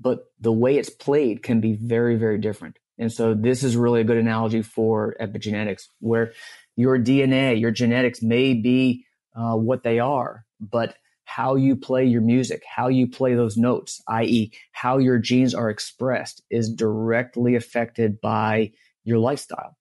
but 0.01 0.27
the 0.41 0.53
way 0.53 0.77
it's 0.77 0.91
played 0.91 1.43
can 1.43 1.61
be 1.61 1.75
very, 1.75 2.17
very 2.17 2.39
different. 2.39 2.79
And 2.99 3.13
so 3.13 3.35
this 3.35 3.65
is 3.65 3.77
really 3.77 4.01
a 4.01 4.05
good 4.05 4.19
analogy 4.19 4.63
for 4.63 5.17
epigenetics, 5.21 5.85
where 6.01 6.33
your 6.77 6.99
DNA, 6.99 7.61
your 7.61 7.71
genetics 7.71 8.23
may 8.23 8.55
be 8.55 9.05
uh, 9.35 9.57
what 9.57 9.83
they 9.83 9.99
are, 9.99 10.45
but 10.61 10.97
how 11.25 11.57
you 11.57 11.75
play 11.75 12.05
your 12.05 12.21
music, 12.21 12.63
how 12.69 12.89
you 12.89 13.09
play 13.09 13.35
those 13.35 13.57
notes, 13.57 14.01
i.e., 14.09 14.53
how 14.73 14.99
your 14.99 15.19
genes 15.19 15.55
are 15.55 15.71
expressed, 15.71 16.43
is 16.51 16.73
directly 16.73 17.57
affected 17.57 18.21
by 18.21 18.73
your 19.05 19.19
lifestyle. 19.19 19.77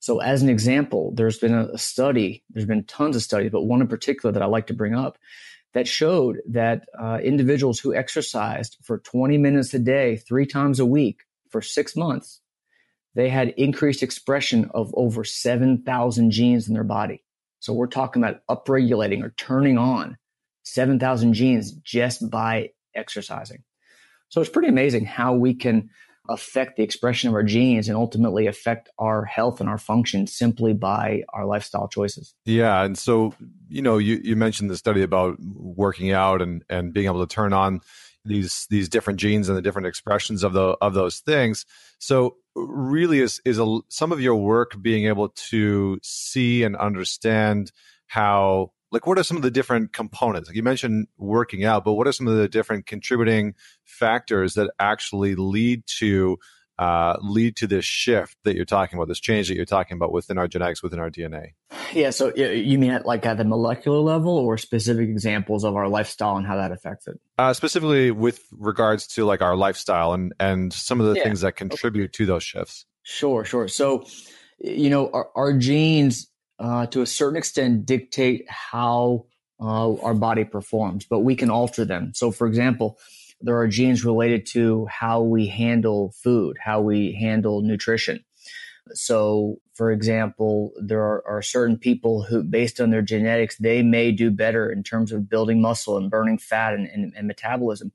So, 0.00 0.20
as 0.20 0.42
an 0.42 0.48
example, 0.48 1.12
there's 1.14 1.38
been 1.38 1.54
a 1.54 1.78
study, 1.78 2.42
there's 2.50 2.66
been 2.66 2.84
tons 2.84 3.16
of 3.16 3.22
studies, 3.22 3.50
but 3.52 3.64
one 3.64 3.82
in 3.82 3.88
particular 3.88 4.32
that 4.32 4.42
I 4.42 4.46
like 4.46 4.66
to 4.68 4.74
bring 4.74 4.94
up 4.94 5.18
that 5.74 5.86
showed 5.86 6.38
that 6.48 6.86
uh, 6.98 7.18
individuals 7.22 7.78
who 7.78 7.94
exercised 7.94 8.78
for 8.82 8.98
20 8.98 9.38
minutes 9.38 9.72
a 9.74 9.78
day, 9.78 10.16
three 10.16 10.46
times 10.46 10.80
a 10.80 10.86
week 10.86 11.20
for 11.50 11.62
six 11.62 11.94
months, 11.94 12.40
they 13.14 13.28
had 13.28 13.50
increased 13.50 14.02
expression 14.02 14.70
of 14.74 14.92
over 14.96 15.22
7,000 15.22 16.30
genes 16.30 16.66
in 16.66 16.74
their 16.74 16.84
body. 16.84 17.22
So 17.60 17.72
we're 17.72 17.86
talking 17.86 18.22
about 18.22 18.40
upregulating 18.48 19.22
or 19.22 19.34
turning 19.36 19.78
on 19.78 20.16
7,000 20.62 21.34
genes 21.34 21.72
just 21.72 22.28
by 22.30 22.70
exercising. 22.94 23.64
So 24.28 24.40
it's 24.40 24.50
pretty 24.50 24.68
amazing 24.68 25.04
how 25.04 25.34
we 25.34 25.54
can 25.54 25.90
affect 26.28 26.76
the 26.76 26.82
expression 26.82 27.28
of 27.28 27.34
our 27.34 27.42
genes 27.42 27.88
and 27.88 27.96
ultimately 27.96 28.46
affect 28.46 28.88
our 28.98 29.24
health 29.24 29.60
and 29.60 29.68
our 29.68 29.78
function 29.78 30.26
simply 30.26 30.72
by 30.72 31.24
our 31.32 31.46
lifestyle 31.46 31.88
choices. 31.88 32.34
Yeah. 32.44 32.82
And 32.84 32.96
so, 32.96 33.34
you 33.68 33.82
know, 33.82 33.98
you, 33.98 34.20
you 34.22 34.36
mentioned 34.36 34.70
the 34.70 34.76
study 34.76 35.02
about 35.02 35.38
working 35.40 36.12
out 36.12 36.42
and, 36.42 36.62
and 36.68 36.92
being 36.92 37.06
able 37.06 37.26
to 37.26 37.34
turn 37.34 37.52
on 37.52 37.80
these 38.24 38.66
these 38.68 38.88
different 38.88 39.18
genes 39.18 39.48
and 39.48 39.56
the 39.56 39.62
different 39.62 39.86
expressions 39.86 40.42
of 40.44 40.52
the 40.52 40.76
of 40.80 40.94
those 40.94 41.20
things. 41.20 41.64
So 41.98 42.36
really 42.54 43.20
is 43.20 43.40
is 43.44 43.58
a, 43.58 43.80
some 43.88 44.12
of 44.12 44.20
your 44.20 44.36
work 44.36 44.72
being 44.80 45.06
able 45.06 45.30
to 45.30 45.98
see 46.02 46.62
and 46.62 46.76
understand 46.76 47.72
how 48.06 48.72
like 48.90 49.06
what 49.06 49.18
are 49.18 49.22
some 49.22 49.36
of 49.36 49.42
the 49.42 49.50
different 49.50 49.92
components? 49.92 50.48
Like 50.48 50.56
you 50.56 50.62
mentioned 50.62 51.08
working 51.18 51.64
out 51.64 51.84
but 51.84 51.94
what 51.94 52.06
are 52.06 52.12
some 52.12 52.28
of 52.28 52.36
the 52.36 52.48
different 52.48 52.86
contributing 52.86 53.54
factors 53.84 54.54
that 54.54 54.70
actually 54.78 55.34
lead 55.34 55.84
to 55.98 56.38
uh, 56.78 57.18
lead 57.20 57.56
to 57.56 57.66
this 57.66 57.84
shift 57.84 58.38
that 58.44 58.56
you're 58.56 58.64
talking 58.64 58.98
about 58.98 59.06
this 59.06 59.20
change 59.20 59.48
that 59.48 59.54
you're 59.54 59.66
talking 59.66 59.96
about 59.96 60.12
within 60.12 60.38
our 60.38 60.48
genetics 60.48 60.82
within 60.82 60.98
our 60.98 61.10
dna 61.10 61.48
yeah 61.92 62.08
so 62.08 62.34
you 62.34 62.78
mean 62.78 62.90
at 62.90 63.04
like 63.04 63.26
at 63.26 63.36
the 63.36 63.44
molecular 63.44 63.98
level 63.98 64.38
or 64.38 64.56
specific 64.56 65.10
examples 65.10 65.62
of 65.62 65.76
our 65.76 65.88
lifestyle 65.88 66.38
and 66.38 66.46
how 66.46 66.56
that 66.56 66.72
affects 66.72 67.06
it? 67.06 67.20
Uh, 67.38 67.52
specifically 67.52 68.10
with 68.10 68.42
regards 68.52 69.06
to 69.06 69.26
like 69.26 69.42
our 69.42 69.56
lifestyle 69.56 70.14
and 70.14 70.32
and 70.40 70.72
some 70.72 71.00
of 71.00 71.06
the 71.06 71.16
yeah. 71.16 71.24
things 71.24 71.42
that 71.42 71.52
contribute 71.52 72.04
okay. 72.04 72.12
to 72.12 72.26
those 72.26 72.42
shifts. 72.42 72.86
Sure 73.02 73.44
sure. 73.44 73.68
So 73.68 74.06
you 74.58 74.88
know 74.88 75.10
our, 75.10 75.28
our 75.36 75.52
genes 75.52 76.29
uh, 76.60 76.86
to 76.86 77.00
a 77.00 77.06
certain 77.06 77.36
extent 77.36 77.86
dictate 77.86 78.48
how 78.48 79.24
uh, 79.60 79.94
our 79.96 80.14
body 80.14 80.44
performs, 80.44 81.06
but 81.06 81.20
we 81.20 81.34
can 81.34 81.50
alter 81.50 81.84
them. 81.84 82.12
So, 82.14 82.30
for 82.30 82.46
example, 82.46 82.98
there 83.40 83.56
are 83.58 83.66
genes 83.66 84.04
related 84.04 84.46
to 84.46 84.86
how 84.86 85.22
we 85.22 85.46
handle 85.46 86.12
food, 86.22 86.58
how 86.62 86.82
we 86.82 87.12
handle 87.12 87.62
nutrition. 87.62 88.24
So, 88.92 89.60
for 89.74 89.90
example, 89.90 90.72
there 90.80 91.00
are, 91.00 91.22
are, 91.26 91.42
certain 91.42 91.78
people 91.78 92.22
who, 92.22 92.42
based 92.42 92.80
on 92.80 92.90
their 92.90 93.02
genetics, 93.02 93.56
they 93.56 93.82
may 93.82 94.10
do 94.10 94.30
better 94.30 94.70
in 94.70 94.82
terms 94.82 95.12
of 95.12 95.28
building 95.28 95.60
muscle 95.60 95.96
and 95.96 96.10
burning 96.10 96.38
fat 96.38 96.74
and, 96.74 96.86
and, 96.88 97.12
and 97.16 97.26
metabolism 97.26 97.92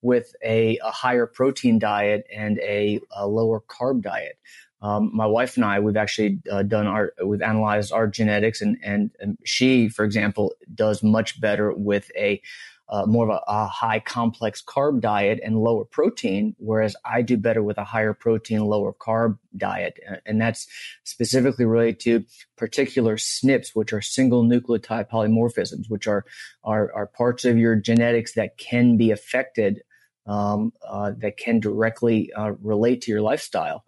with 0.00 0.34
a, 0.44 0.78
a, 0.78 0.90
higher 0.90 1.26
protein 1.26 1.78
diet 1.78 2.26
and 2.34 2.58
a, 2.58 3.00
a 3.14 3.26
lower 3.26 3.60
carb 3.60 4.02
diet. 4.02 4.36
Um, 4.82 5.10
my 5.14 5.26
wife 5.26 5.56
and 5.56 5.64
I, 5.64 5.78
we've 5.78 5.96
actually 5.96 6.40
uh, 6.50 6.64
done 6.64 6.88
our, 6.88 7.12
we've 7.24 7.40
analyzed 7.40 7.92
our 7.92 8.08
genetics, 8.08 8.60
and, 8.60 8.76
and, 8.82 9.10
and 9.20 9.38
she, 9.44 9.88
for 9.88 10.04
example, 10.04 10.54
does 10.74 11.02
much 11.02 11.40
better 11.40 11.72
with 11.72 12.10
a 12.16 12.42
uh, 12.88 13.06
more 13.06 13.30
of 13.30 13.30
a, 13.30 13.50
a, 13.50 13.66
high 13.66 14.00
complex 14.00 14.62
carb 14.62 15.00
diet 15.00 15.40
and 15.42 15.56
lower 15.58 15.84
protein, 15.84 16.54
whereas 16.58 16.94
I 17.06 17.22
do 17.22 17.38
better 17.38 17.62
with 17.62 17.78
a 17.78 17.84
higher 17.84 18.12
protein, 18.12 18.66
lower 18.66 18.92
carb 18.92 19.38
diet. 19.56 19.98
And 20.26 20.38
that's 20.38 20.66
specifically 21.04 21.64
related 21.64 22.00
to 22.00 22.24
particular 22.56 23.16
SNPs, 23.16 23.70
which 23.72 23.94
are 23.94 24.02
single 24.02 24.44
nucleotide 24.44 25.08
polymorphisms, 25.08 25.88
which 25.88 26.06
are, 26.06 26.26
are, 26.64 26.92
are 26.92 27.06
parts 27.06 27.46
of 27.46 27.56
your 27.56 27.76
genetics 27.76 28.34
that 28.34 28.58
can 28.58 28.98
be 28.98 29.10
affected, 29.10 29.82
um, 30.26 30.74
uh, 30.86 31.12
that 31.16 31.38
can 31.38 31.60
directly 31.60 32.30
uh, 32.34 32.52
relate 32.60 33.00
to 33.02 33.10
your 33.10 33.22
lifestyle. 33.22 33.84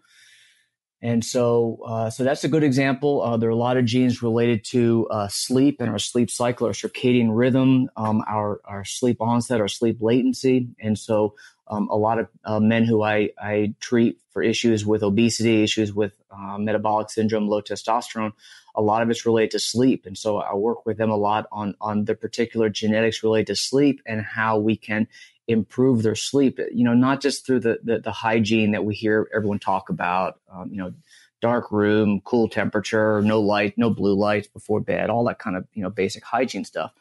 And 1.05 1.23
so, 1.23 1.81
uh, 1.85 2.09
so 2.09 2.25
that's 2.25 2.45
a 2.45 2.49
good 2.49 2.65
example. 2.65 3.21
Uh, 3.21 3.37
there 3.37 3.51
are 3.51 3.53
a 3.53 3.57
lot 3.57 3.77
of 3.77 3.85
genes 3.85 4.23
related 4.23 4.65
to 4.71 5.07
uh, 5.11 5.29
sleep 5.29 5.83
and 5.83 5.91
our 5.91 5.99
sleep 5.99 6.31
cycle, 6.31 6.67
our 6.67 6.73
circadian 6.73 7.29
rhythm, 7.31 7.91
um, 7.99 8.25
our 8.27 8.63
our 8.65 8.87
sleep 8.87 9.21
onset, 9.21 9.61
our 9.61 9.69
sleep 9.69 9.99
latency. 10.01 10.67
And 10.81 10.99
so, 10.99 11.35
um, 11.69 11.89
a 11.91 11.97
lot 11.97 12.19
of 12.19 12.29
uh, 12.47 12.59
men 12.59 12.85
who 12.85 13.03
I, 13.03 13.29
I 13.39 13.75
treat 13.81 14.19
for 14.31 14.43
issues 14.43 14.87
with 14.87 15.03
obesity, 15.03 15.63
issues 15.63 15.93
with 15.93 16.15
uh, 16.31 16.57
metabolic 16.57 17.11
syndrome, 17.11 17.49
low 17.49 17.61
testosterone, 17.61 18.33
a 18.75 18.81
lot 18.81 19.03
of 19.03 19.11
it's 19.11 19.27
related 19.27 19.51
to 19.51 19.59
sleep. 19.59 20.07
And 20.07 20.17
so, 20.17 20.39
I 20.39 20.55
work 20.55 20.87
with 20.87 20.97
them 20.97 21.11
a 21.11 21.17
lot 21.17 21.49
on 21.53 21.75
on 21.83 22.07
the 22.07 22.15
particular 22.15 22.71
genetics 22.71 23.23
related 23.23 23.49
to 23.49 23.57
sleep 23.57 24.01
and 24.07 24.23
how 24.23 24.57
we 24.57 24.75
can 24.75 25.07
improve 25.49 26.03
their 26.03 26.15
sleep. 26.15 26.59
You 26.73 26.85
know, 26.85 26.95
not 26.95 27.21
just 27.21 27.47
through 27.47 27.61
the 27.61 27.79
the, 27.83 27.99
the 27.99 28.13
hygiene 28.13 28.73
that 28.73 28.85
we 28.85 28.95
hear 28.95 29.29
everyone 29.35 29.59
talk 29.59 29.89
about. 29.89 30.41
Um, 30.53 30.71
you 30.71 30.79
know, 30.79 30.93
dark 31.41 31.71
room, 31.71 32.21
cool 32.25 32.49
temperature, 32.49 33.21
no 33.23 33.41
light, 33.41 33.75
no 33.77 33.91
blue 33.91 34.15
lights 34.15 34.49
before 34.49 34.81
bed, 34.81 35.11
all 35.11 35.25
that 35.25 35.39
kind 35.39 35.57
of 35.57 35.67
you 35.75 35.83
know 35.83 35.91
basic 35.91 36.25
hygiene 36.25 36.65
stuff. 36.65 36.93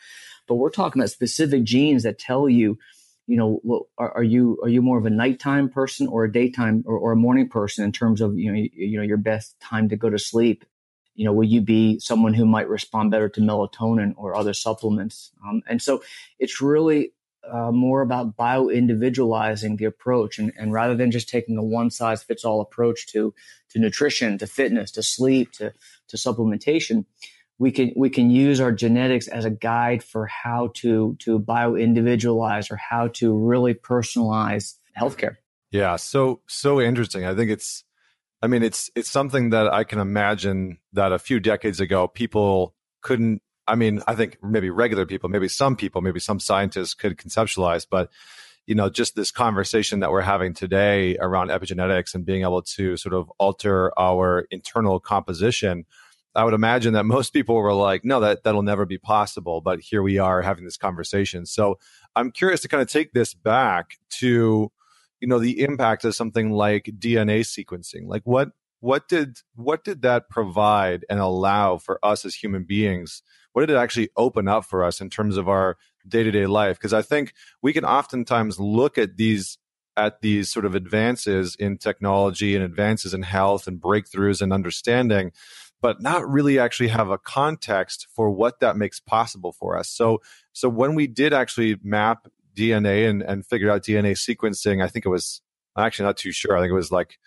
But 0.48 0.56
we're 0.56 0.70
talking 0.70 1.02
about 1.02 1.12
specific 1.12 1.64
genes 1.64 2.04
that 2.04 2.20
tell 2.20 2.50
you, 2.50 2.78
you 3.26 3.38
know, 3.38 3.88
are, 3.98 4.18
are 4.18 4.24
you 4.24 4.60
are 4.64 4.70
you 4.70 4.82
more 4.82 4.98
of 4.98 5.06
a 5.06 5.10
nighttime 5.10 5.70
person 5.70 6.08
or 6.08 6.26
a 6.26 6.32
daytime 6.32 6.84
or, 6.86 6.98
or 6.98 7.12
a 7.14 7.18
morning 7.18 7.48
person 7.48 7.86
in 7.86 7.92
terms 7.92 8.22
of 8.22 8.38
you 8.38 8.52
know 8.52 8.58
you, 8.58 8.70
you 8.74 8.98
know 8.98 9.04
your 9.04 9.18
best 9.18 9.60
time 9.60 9.90
to 9.90 9.96
go 9.96 10.10
to 10.10 10.20
sleep 10.20 10.66
you 11.16 11.26
know, 11.26 11.34
will 11.34 11.44
you 11.44 11.62
be 11.62 12.00
someone 12.00 12.34
who 12.34 12.46
might 12.46 12.68
respond 12.68 13.12
better 13.12 13.30
to 13.30 13.42
melatonin 13.42 14.14
or 14.18 14.36
other 14.36 14.54
supplements? 14.54 15.32
Um, 15.48 15.62
and 15.68 15.82
so 15.82 16.02
it's 16.40 16.62
really 16.62 17.14
uh, 17.52 17.72
more 17.72 18.02
about 18.02 18.36
bio 18.36 18.70
individualizing 18.70 19.78
the 19.78 19.86
approach 19.86 20.40
and, 20.40 20.52
and 20.58 20.72
rather 20.72 20.96
than 20.96 21.12
just 21.12 21.30
taking 21.30 21.58
a 21.58 21.64
one 21.64 21.90
size 21.90 22.24
fits 22.24 22.46
all 22.46 22.62
approach 22.62 23.08
to 23.08 23.34
to 23.70 23.80
nutrition 23.80 24.38
to 24.38 24.48
fitness 24.48 24.92
to 24.92 25.04
sleep 25.04 25.52
to 25.52 25.74
to 26.08 26.18
supplementation 26.18 27.06
we 27.60 27.72
can 27.72 27.92
we 27.96 28.10
can 28.10 28.30
use 28.30 28.60
our 28.60 28.72
genetics 28.72 29.28
as 29.28 29.46
a 29.46 29.50
guide 29.50 30.04
for 30.04 30.26
how 30.26 30.72
to 30.74 31.16
to 31.20 31.40
bio 31.40 31.76
individualize 31.76 32.72
or 32.72 32.78
how 32.78 33.08
to 33.08 33.38
really 33.38 33.74
personalize 33.74 34.76
healthcare 34.98 35.38
yeah 35.72 35.96
so 35.96 36.42
so 36.48 36.80
interesting 36.80 37.26
i 37.26 37.36
think 37.36 37.52
it's 37.52 37.84
I 38.44 38.48
mean, 38.48 38.62
it's 38.62 38.92
it's 38.94 39.10
something 39.10 39.52
that 39.52 39.74
I 39.74 39.86
can 39.86 40.00
imagine 40.00 40.80
that 40.92 41.14
a 41.14 41.18
few 41.18 41.40
decades 41.40 41.80
ago 41.80 42.10
people 42.10 42.76
couldn't. 43.02 43.42
I 43.68 43.76
mean, 43.76 44.02
I 44.08 44.16
think 44.16 44.38
maybe 44.44 44.70
regular 44.70 45.06
people, 45.06 45.30
maybe 45.30 45.48
some 45.48 45.76
people, 45.76 46.02
maybe 46.02 46.20
some 46.20 46.40
scientists 46.40 46.94
could 46.94 47.18
conceptualize, 47.18 47.86
but 47.90 48.10
you 48.66 48.76
know, 48.76 48.90
just 48.90 49.16
this 49.16 49.32
conversation 49.32 50.00
that 50.00 50.12
we're 50.12 50.22
having 50.22 50.54
today 50.54 51.18
around 51.18 51.50
epigenetics 51.50 52.16
and 52.16 52.26
being 52.26 52.44
able 52.44 52.62
to 52.62 52.96
sort 52.96 53.14
of 53.14 53.30
alter 53.38 53.92
our 54.00 54.48
internal 54.52 55.00
composition. 55.00 55.86
I 56.36 56.46
would 56.46 56.54
imagine 56.54 56.94
that 56.94 57.06
most 57.06 57.32
people 57.32 57.56
were 57.56 57.74
like, 57.74 58.06
no, 58.06 58.22
that, 58.22 58.44
that'll 58.44 58.64
never 58.64 58.86
be 58.86 58.98
possible. 58.98 59.62
But 59.62 59.82
here 59.82 60.02
we 60.02 60.18
are 60.18 60.42
having 60.42 60.64
this 60.64 60.78
conversation. 60.78 61.46
So 61.46 61.78
I'm 62.16 62.32
curious 62.32 62.62
to 62.62 62.68
kind 62.68 62.82
of 62.82 62.88
take 62.88 63.12
this 63.12 63.34
back 63.34 63.98
to, 64.20 64.72
you 65.20 65.28
know, 65.28 65.40
the 65.40 65.62
impact 65.62 66.06
of 66.06 66.16
something 66.16 66.52
like 66.52 66.86
DNA 66.98 67.42
sequencing. 67.42 68.08
Like 68.08 68.24
what, 68.24 68.52
what 68.84 69.08
did, 69.08 69.38
what 69.56 69.84
did 69.84 70.02
that 70.02 70.30
provide 70.30 71.06
and 71.10 71.20
allow 71.20 71.78
for 71.78 72.00
us 72.04 72.26
as 72.26 72.36
human 72.36 72.64
beings? 72.64 73.24
What 73.54 73.62
did 73.62 73.74
it 73.74 73.78
actually 73.78 74.10
open 74.18 74.48
up 74.48 74.66
for 74.66 74.84
us 74.84 75.00
in 75.00 75.10
terms 75.10 75.38
of 75.38 75.48
our 75.48 75.78
day 76.08 76.24
to 76.24 76.32
day 76.32 76.46
life. 76.46 76.78
Because 76.78 76.94
I 76.94 77.02
think 77.02 77.34
we 77.62 77.74
can 77.74 77.86
oftentimes 77.86 78.60
look 78.60 78.98
at 78.98 79.18
these 79.18 79.58
at 79.96 80.22
these 80.22 80.52
sort 80.52 80.66
of 80.66 80.74
advances 80.74 81.56
in 81.56 81.78
technology 81.78 82.56
and 82.56 82.64
advances 82.64 83.14
in 83.14 83.22
health 83.22 83.68
and 83.68 83.80
breakthroughs 83.80 84.42
and 84.42 84.52
understanding, 84.52 85.32
but 85.84 86.02
not 86.02 86.28
really 86.28 86.58
actually 86.58 86.88
have 86.88 87.12
a 87.12 87.18
context 87.20 88.08
for 88.16 88.32
what 88.32 88.60
that 88.60 88.76
makes 88.76 89.00
possible 89.00 89.52
for 89.52 89.78
us. 89.78 89.88
So, 89.88 90.20
so 90.52 90.68
when 90.68 90.96
we 90.96 91.06
did 91.06 91.32
actually 91.32 91.78
map 91.84 92.28
DNA 92.58 93.08
and, 93.08 93.22
and 93.22 93.46
figure 93.46 93.70
out 93.70 93.84
DNA 93.84 94.14
sequencing, 94.14 94.84
I 94.84 94.88
think 94.88 95.06
it 95.06 95.10
was 95.10 95.42
I'm 95.76 95.86
actually 95.86 96.06
not 96.06 96.18
too 96.18 96.32
sure. 96.32 96.58
I 96.58 96.62
think 96.62 96.72
it 96.72 96.76
was 96.76 96.92
like 96.92 97.20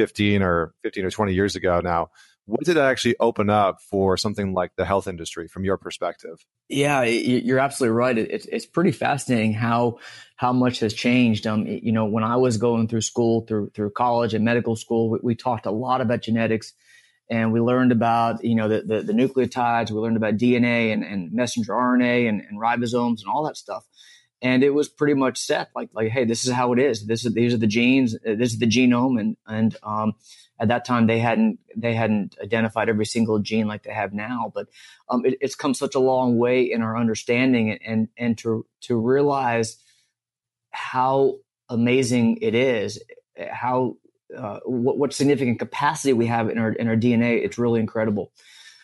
15 0.00 0.42
or 0.42 0.72
15 0.82 1.04
or 1.04 1.10
20 1.10 1.34
years 1.34 1.56
ago 1.56 1.80
now 1.80 2.08
what 2.50 2.64
did 2.64 2.76
it 2.76 2.80
actually 2.80 3.14
open 3.20 3.48
up 3.48 3.80
for 3.80 4.16
something 4.16 4.52
like 4.52 4.74
the 4.74 4.84
health 4.84 5.06
industry 5.06 5.46
from 5.46 5.64
your 5.64 5.76
perspective? 5.76 6.44
Yeah, 6.68 7.02
you're 7.04 7.60
absolutely 7.60 7.96
right. 7.96 8.18
It's 8.18 8.46
it's 8.46 8.66
pretty 8.66 8.92
fascinating 8.92 9.52
how 9.52 9.98
how 10.36 10.52
much 10.52 10.80
has 10.80 10.92
changed. 10.92 11.46
Um, 11.46 11.66
you 11.66 11.92
know, 11.92 12.06
when 12.06 12.24
I 12.24 12.36
was 12.36 12.56
going 12.56 12.88
through 12.88 13.02
school, 13.02 13.42
through 13.42 13.70
through 13.70 13.90
college 13.90 14.34
and 14.34 14.44
medical 14.44 14.74
school, 14.74 15.10
we, 15.10 15.18
we 15.22 15.34
talked 15.34 15.66
a 15.66 15.70
lot 15.70 16.00
about 16.00 16.22
genetics, 16.22 16.72
and 17.30 17.52
we 17.52 17.60
learned 17.60 17.92
about 17.92 18.42
you 18.44 18.56
know 18.56 18.68
the 18.68 18.82
the, 18.82 19.02
the 19.02 19.12
nucleotides. 19.12 19.90
We 19.90 19.98
learned 19.98 20.16
about 20.16 20.36
DNA 20.36 20.92
and, 20.92 21.04
and 21.04 21.32
messenger 21.32 21.72
RNA 21.72 22.28
and, 22.28 22.40
and 22.40 22.60
ribosomes 22.60 23.20
and 23.20 23.28
all 23.32 23.44
that 23.44 23.56
stuff 23.56 23.86
and 24.42 24.62
it 24.62 24.70
was 24.70 24.88
pretty 24.88 25.14
much 25.14 25.38
set 25.38 25.70
like 25.74 25.90
like 25.92 26.10
hey 26.10 26.24
this 26.24 26.44
is 26.44 26.52
how 26.52 26.72
it 26.72 26.78
is. 26.78 27.06
This 27.06 27.24
is 27.24 27.34
these 27.34 27.54
are 27.54 27.58
the 27.58 27.66
genes 27.66 28.16
this 28.24 28.52
is 28.52 28.58
the 28.58 28.66
genome 28.66 29.20
and 29.20 29.36
and 29.46 29.76
um, 29.82 30.14
at 30.58 30.68
that 30.68 30.84
time 30.84 31.06
they 31.06 31.18
hadn't 31.18 31.58
they 31.76 31.94
hadn't 31.94 32.36
identified 32.42 32.88
every 32.88 33.06
single 33.06 33.38
gene 33.38 33.66
like 33.66 33.82
they 33.82 33.92
have 33.92 34.12
now 34.12 34.52
but 34.54 34.68
um, 35.08 35.24
it, 35.24 35.36
it's 35.40 35.54
come 35.54 35.74
such 35.74 35.94
a 35.94 36.00
long 36.00 36.38
way 36.38 36.62
in 36.62 36.82
our 36.82 36.96
understanding 36.96 37.72
and 37.84 38.08
and 38.16 38.38
to 38.38 38.66
to 38.82 38.98
realize 38.98 39.76
how 40.70 41.36
amazing 41.68 42.38
it 42.40 42.54
is 42.54 43.02
how 43.50 43.96
uh, 44.36 44.60
what, 44.64 44.98
what 44.98 45.12
significant 45.12 45.58
capacity 45.58 46.12
we 46.12 46.26
have 46.26 46.48
in 46.48 46.58
our 46.58 46.72
in 46.72 46.88
our 46.88 46.96
DNA 46.96 47.44
it's 47.44 47.58
really 47.58 47.80
incredible. 47.80 48.32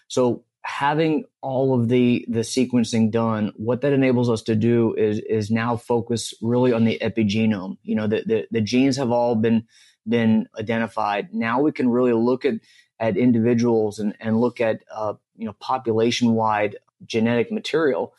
So 0.09 0.45
having 0.67 1.25
all 1.43 1.79
of 1.79 1.89
the 1.89 2.27
the 2.29 2.41
sequencing 2.41 3.11
done 3.11 3.53
what 3.57 3.81
that 3.83 3.93
enables 3.93 4.29
us 4.29 4.43
to 4.43 4.57
do 4.57 4.95
is 4.95 5.21
is 5.21 5.51
now 5.51 5.77
focus 5.77 6.35
really 6.43 6.73
on 6.73 6.85
the 6.85 6.99
epigenome 7.01 7.79
you 7.85 7.95
know 7.95 8.07
the 8.09 8.23
the, 8.27 8.47
the 8.51 8.61
genes 8.61 8.97
have 8.97 9.11
all 9.13 9.37
been 9.37 9.65
been 10.09 10.49
identified. 10.59 11.35
Now 11.35 11.61
we 11.61 11.73
can 11.73 11.89
really 11.89 12.13
look 12.13 12.45
at 12.45 12.55
at 12.99 13.17
individuals 13.17 13.99
and, 13.99 14.15
and 14.21 14.41
look 14.41 14.61
at 14.61 14.83
uh, 14.95 15.15
you 15.37 15.47
know 15.47 15.55
population 15.55 16.33
wide 16.33 16.77
genetic 17.05 17.53
material 17.53 18.15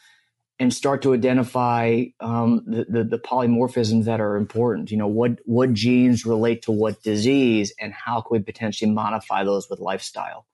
and 0.59 0.73
start 0.73 1.03
to 1.03 1.13
identify 1.13 2.05
um, 2.19 2.63
the, 2.65 2.85
the, 2.89 3.03
the 3.03 3.19
polymorphisms 3.19 4.05
that 4.05 4.19
are 4.19 4.35
important. 4.35 4.91
You 4.91 4.97
know 4.97 5.07
what 5.07 5.39
what 5.45 5.73
genes 5.73 6.25
relate 6.25 6.63
to 6.63 6.71
what 6.71 7.01
disease 7.03 7.73
and 7.79 7.93
how 7.93 8.21
can 8.21 8.37
we 8.37 8.39
potentially 8.39 8.91
modify 8.91 9.43
those 9.43 9.69
with 9.69 9.79
lifestyle. 9.79 10.45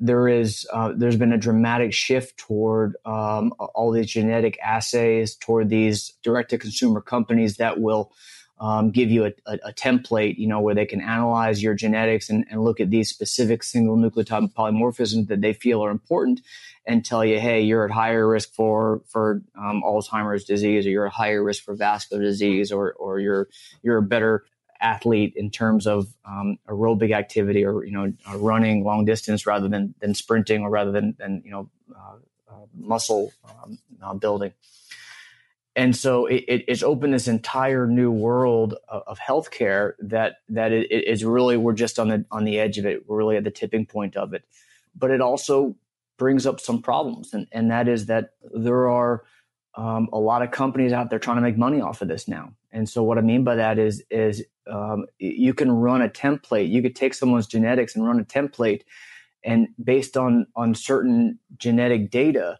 There 0.00 0.28
is 0.28 0.66
uh, 0.72 0.92
there's 0.94 1.16
been 1.16 1.32
a 1.32 1.38
dramatic 1.38 1.92
shift 1.92 2.36
toward 2.38 2.96
um, 3.04 3.52
all 3.58 3.90
these 3.90 4.06
genetic 4.06 4.58
assays 4.60 5.34
toward 5.34 5.68
these 5.68 6.14
direct 6.22 6.50
to 6.50 6.58
consumer 6.58 7.00
companies 7.00 7.56
that 7.56 7.80
will 7.80 8.12
um, 8.60 8.90
give 8.90 9.10
you 9.10 9.26
a, 9.26 9.32
a, 9.46 9.58
a, 9.66 9.72
template, 9.72 10.36
you 10.36 10.48
know, 10.48 10.60
where 10.60 10.74
they 10.74 10.86
can 10.86 11.00
analyze 11.00 11.62
your 11.62 11.74
genetics 11.74 12.28
and, 12.28 12.44
and 12.50 12.62
look 12.62 12.80
at 12.80 12.90
these 12.90 13.08
specific 13.08 13.62
single 13.62 13.96
nucleotide 13.96 14.52
polymorphisms 14.52 15.28
that 15.28 15.40
they 15.40 15.52
feel 15.52 15.84
are 15.84 15.90
important 15.90 16.40
and 16.84 17.04
tell 17.04 17.24
you, 17.24 17.38
hey, 17.38 17.60
you're 17.60 17.84
at 17.84 17.90
higher 17.90 18.26
risk 18.26 18.52
for 18.54 19.02
for 19.06 19.42
um, 19.56 19.82
Alzheimer's 19.84 20.44
disease, 20.44 20.86
or 20.86 20.90
you're 20.90 21.06
at 21.06 21.12
higher 21.12 21.42
risk 21.42 21.62
for 21.62 21.74
vascular 21.74 22.22
disease, 22.22 22.72
or 22.72 22.92
or 22.94 23.20
you're 23.20 23.48
you're 23.82 23.98
a 23.98 24.02
better 24.02 24.44
athlete 24.80 25.34
in 25.36 25.50
terms 25.50 25.86
of 25.86 26.08
um, 26.24 26.58
aerobic 26.68 27.12
activity, 27.12 27.64
or 27.64 27.84
you 27.84 27.92
know, 27.92 28.12
uh, 28.30 28.38
running 28.38 28.84
long 28.84 29.04
distance 29.04 29.46
rather 29.46 29.68
than 29.68 29.94
than 30.00 30.14
sprinting, 30.14 30.62
or 30.62 30.70
rather 30.70 30.92
than 30.92 31.14
than 31.18 31.42
you 31.44 31.50
know, 31.50 31.70
uh, 31.94 32.16
uh, 32.50 32.66
muscle 32.74 33.32
um, 33.44 33.78
uh, 34.02 34.14
building 34.14 34.52
and 35.78 35.94
so 35.94 36.26
it, 36.26 36.44
it's 36.48 36.82
opened 36.82 37.14
this 37.14 37.28
entire 37.28 37.86
new 37.86 38.10
world 38.10 38.74
of, 38.88 39.02
of 39.06 39.18
healthcare 39.20 39.92
that 40.00 40.38
that 40.48 40.72
it 40.72 40.90
is 40.90 41.24
really 41.24 41.56
we're 41.56 41.72
just 41.72 42.00
on 42.00 42.08
the 42.08 42.24
on 42.32 42.44
the 42.44 42.58
edge 42.58 42.78
of 42.78 42.84
it. 42.84 43.08
We're 43.08 43.16
really 43.16 43.36
at 43.36 43.44
the 43.44 43.52
tipping 43.52 43.86
point 43.86 44.16
of 44.16 44.34
it, 44.34 44.42
but 44.96 45.12
it 45.12 45.20
also 45.20 45.76
brings 46.18 46.46
up 46.46 46.58
some 46.58 46.82
problems, 46.82 47.32
and 47.32 47.46
and 47.52 47.70
that 47.70 47.86
is 47.86 48.06
that 48.06 48.30
there 48.52 48.90
are 48.90 49.22
um, 49.76 50.08
a 50.12 50.18
lot 50.18 50.42
of 50.42 50.50
companies 50.50 50.92
out 50.92 51.10
there 51.10 51.20
trying 51.20 51.36
to 51.36 51.42
make 51.42 51.56
money 51.56 51.80
off 51.80 52.02
of 52.02 52.08
this 52.08 52.26
now. 52.26 52.54
And 52.72 52.88
so 52.88 53.04
what 53.04 53.16
I 53.16 53.20
mean 53.20 53.44
by 53.44 53.54
that 53.54 53.78
is 53.78 54.02
is 54.10 54.44
um, 54.70 55.06
you 55.18 55.54
can 55.54 55.70
run 55.70 56.02
a 56.02 56.08
template. 56.08 56.70
You 56.70 56.82
could 56.82 56.96
take 56.96 57.14
someone's 57.14 57.46
genetics 57.46 57.94
and 57.96 58.06
run 58.06 58.20
a 58.20 58.24
template, 58.24 58.82
and 59.44 59.68
based 59.82 60.16
on 60.16 60.46
on 60.56 60.74
certain 60.74 61.38
genetic 61.56 62.10
data 62.10 62.58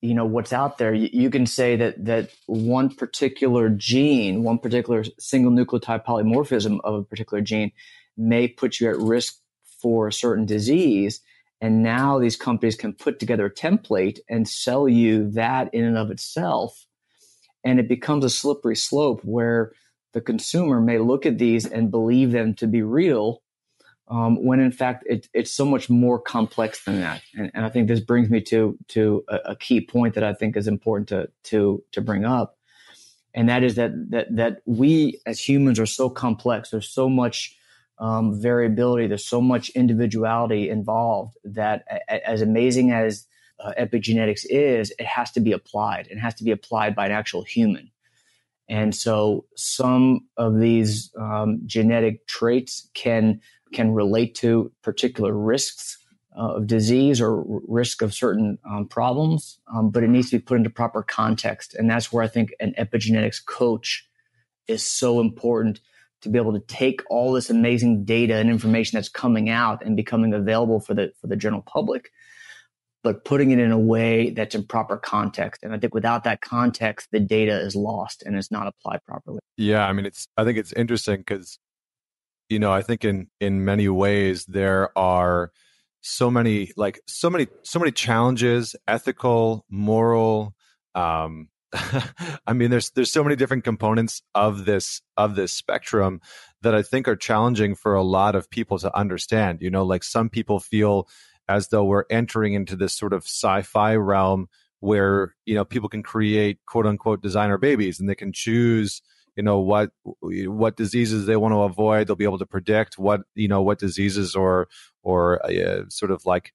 you 0.00 0.14
know 0.14 0.24
what's 0.24 0.52
out 0.52 0.78
there 0.78 0.94
you, 0.94 1.08
you, 1.12 1.30
can 1.30 1.46
say 1.46 1.76
that 1.76 2.04
that 2.04 2.30
one 2.46 2.94
particular 2.94 3.68
gene 3.68 4.42
one 4.42 4.58
particular 4.58 5.04
single 5.18 5.52
nucleotide 5.52 6.04
polymorphism 6.04 6.80
of 6.84 6.94
a 6.94 7.02
particular 7.02 7.40
gene 7.40 7.70
may 8.16 8.48
put 8.48 8.80
you 8.80 8.88
at 8.88 8.96
risk 8.98 9.38
for 9.80 10.08
a 10.08 10.12
certain 10.12 10.46
disease 10.46 11.20
and 11.60 11.82
now 11.82 12.18
these 12.18 12.36
companies 12.36 12.76
can 12.76 12.92
put 12.94 13.18
together 13.18 13.46
a 13.46 13.54
template 13.54 14.18
and 14.28 14.48
sell 14.48 14.88
you 14.88 15.30
that 15.30 15.72
in 15.74 15.84
and 15.84 15.98
of 15.98 16.10
itself 16.10 16.86
and 17.64 17.78
it 17.78 17.88
becomes 17.88 18.24
a 18.24 18.30
slippery 18.30 18.76
slope 18.76 19.20
where 19.22 19.72
the 20.12 20.20
consumer 20.20 20.80
may 20.80 20.98
look 20.98 21.26
at 21.26 21.38
these 21.38 21.66
and 21.66 21.90
believe 21.90 22.32
them 22.32 22.54
to 22.54 22.66
be 22.66 22.82
real 22.82 23.42
um, 24.10 24.44
when 24.44 24.58
in 24.58 24.72
fact 24.72 25.04
it, 25.06 25.28
it's 25.32 25.52
so 25.52 25.64
much 25.64 25.88
more 25.88 26.18
complex 26.18 26.84
than 26.84 27.00
that. 27.00 27.22
And, 27.34 27.50
and 27.54 27.64
I 27.64 27.68
think 27.68 27.86
this 27.86 28.00
brings 28.00 28.28
me 28.28 28.40
to 28.42 28.76
to 28.88 29.24
a, 29.28 29.36
a, 29.46 29.56
key 29.56 29.80
point 29.80 30.14
that 30.14 30.24
I 30.24 30.34
think 30.34 30.56
is 30.56 30.66
important 30.66 31.08
to 31.10 31.28
to 31.44 31.82
to 31.92 32.00
bring 32.00 32.24
up, 32.24 32.58
and 33.34 33.48
that 33.48 33.62
is 33.62 33.76
that 33.76 33.92
that 34.10 34.34
that 34.34 34.62
we 34.66 35.20
as 35.26 35.40
humans 35.40 35.78
are 35.78 35.86
so 35.86 36.10
complex. 36.10 36.70
There's 36.70 36.88
so 36.88 37.08
much 37.08 37.56
um, 37.98 38.40
variability. 38.40 39.06
There's 39.06 39.24
so 39.24 39.40
much 39.40 39.70
individuality 39.70 40.68
involved 40.70 41.36
that 41.44 41.84
a, 41.88 42.28
as 42.28 42.42
amazing 42.42 42.90
as 42.90 43.26
uh, 43.60 43.72
epigenetics 43.78 44.44
is, 44.48 44.92
it 44.98 45.06
has 45.06 45.30
to 45.32 45.40
be 45.40 45.52
applied. 45.52 46.08
It 46.10 46.18
has 46.18 46.34
to 46.36 46.44
be 46.44 46.50
applied 46.50 46.96
by 46.96 47.06
an 47.06 47.12
actual 47.12 47.42
human. 47.42 47.90
And 48.70 48.94
so 48.94 49.46
some 49.56 50.28
of 50.36 50.60
these 50.60 51.12
um, 51.20 51.60
genetic 51.66 52.26
traits 52.28 52.88
can 52.94 53.40
can 53.72 53.92
relate 53.92 54.36
to 54.36 54.72
particular 54.82 55.32
risks 55.32 55.98
uh, 56.36 56.54
of 56.54 56.66
disease 56.66 57.20
or 57.20 57.44
risk 57.68 58.02
of 58.02 58.14
certain 58.14 58.58
um, 58.68 58.86
problems, 58.86 59.58
um, 59.74 59.90
but 59.90 60.04
it 60.04 60.08
needs 60.08 60.30
to 60.30 60.38
be 60.38 60.42
put 60.42 60.56
into 60.56 60.70
proper 60.70 61.02
context. 61.02 61.74
And 61.74 61.90
that's 61.90 62.12
where 62.12 62.22
I 62.22 62.28
think 62.28 62.54
an 62.60 62.74
epigenetics 62.78 63.44
coach 63.44 64.08
is 64.68 64.84
so 64.84 65.20
important 65.20 65.80
to 66.22 66.28
be 66.28 66.38
able 66.38 66.52
to 66.52 66.60
take 66.60 67.02
all 67.10 67.32
this 67.32 67.50
amazing 67.50 68.04
data 68.04 68.36
and 68.36 68.50
information 68.50 68.96
that's 68.96 69.08
coming 69.08 69.50
out 69.50 69.84
and 69.84 69.96
becoming 69.96 70.32
available 70.32 70.78
for 70.78 70.94
the 70.94 71.12
for 71.20 71.26
the 71.26 71.36
general 71.36 71.62
public 71.62 72.12
but 73.02 73.24
putting 73.24 73.50
it 73.50 73.58
in 73.58 73.70
a 73.70 73.78
way 73.78 74.30
that's 74.30 74.54
in 74.54 74.64
proper 74.64 74.96
context 74.96 75.62
and 75.62 75.74
i 75.74 75.78
think 75.78 75.94
without 75.94 76.24
that 76.24 76.40
context 76.40 77.08
the 77.12 77.20
data 77.20 77.58
is 77.60 77.74
lost 77.74 78.22
and 78.24 78.36
it's 78.36 78.50
not 78.50 78.66
applied 78.66 79.00
properly 79.06 79.38
yeah 79.56 79.86
i 79.86 79.92
mean 79.92 80.06
it's 80.06 80.26
i 80.36 80.44
think 80.44 80.58
it's 80.58 80.72
interesting 80.72 81.18
because 81.18 81.58
you 82.50 82.58
know, 82.58 82.72
I 82.72 82.82
think 82.82 83.04
in 83.04 83.28
in 83.40 83.64
many 83.64 83.88
ways 83.88 84.44
there 84.44 84.96
are 84.98 85.52
so 86.02 86.30
many 86.30 86.72
like 86.76 87.00
so 87.06 87.30
many 87.30 87.46
so 87.62 87.78
many 87.78 87.92
challenges, 87.92 88.76
ethical, 88.86 89.64
moral. 89.70 90.54
Um, 90.94 91.48
I 91.72 92.52
mean, 92.52 92.70
there's 92.70 92.90
there's 92.90 93.12
so 93.12 93.22
many 93.22 93.36
different 93.36 93.64
components 93.64 94.22
of 94.34 94.64
this 94.64 95.00
of 95.16 95.36
this 95.36 95.52
spectrum 95.52 96.20
that 96.62 96.74
I 96.74 96.82
think 96.82 97.06
are 97.06 97.16
challenging 97.16 97.76
for 97.76 97.94
a 97.94 98.02
lot 98.02 98.34
of 98.34 98.50
people 98.50 98.78
to 98.80 98.94
understand. 98.98 99.62
You 99.62 99.70
know, 99.70 99.84
like 99.84 100.02
some 100.02 100.28
people 100.28 100.58
feel 100.58 101.08
as 101.50 101.68
though 101.68 101.84
we're 101.84 102.04
entering 102.10 102.54
into 102.54 102.76
this 102.76 102.94
sort 102.94 103.12
of 103.12 103.24
sci-fi 103.24 103.96
realm 103.96 104.48
where 104.78 105.34
you 105.44 105.54
know 105.54 105.64
people 105.64 105.88
can 105.88 106.02
create 106.02 106.58
quote 106.64 106.86
unquote 106.86 107.20
designer 107.20 107.58
babies 107.58 107.98
and 107.98 108.08
they 108.08 108.14
can 108.14 108.32
choose 108.32 109.02
you 109.36 109.42
know 109.42 109.58
what 109.58 109.90
what 110.22 110.76
diseases 110.76 111.26
they 111.26 111.36
want 111.36 111.52
to 111.52 111.62
avoid. 111.62 112.06
They'll 112.06 112.16
be 112.16 112.24
able 112.24 112.38
to 112.38 112.46
predict 112.46 112.98
what 112.98 113.22
you 113.34 113.48
know 113.48 113.62
what 113.62 113.78
diseases 113.78 114.34
or 114.34 114.68
or 115.02 115.44
uh, 115.44 115.88
sort 115.88 116.10
of 116.10 116.24
like 116.24 116.52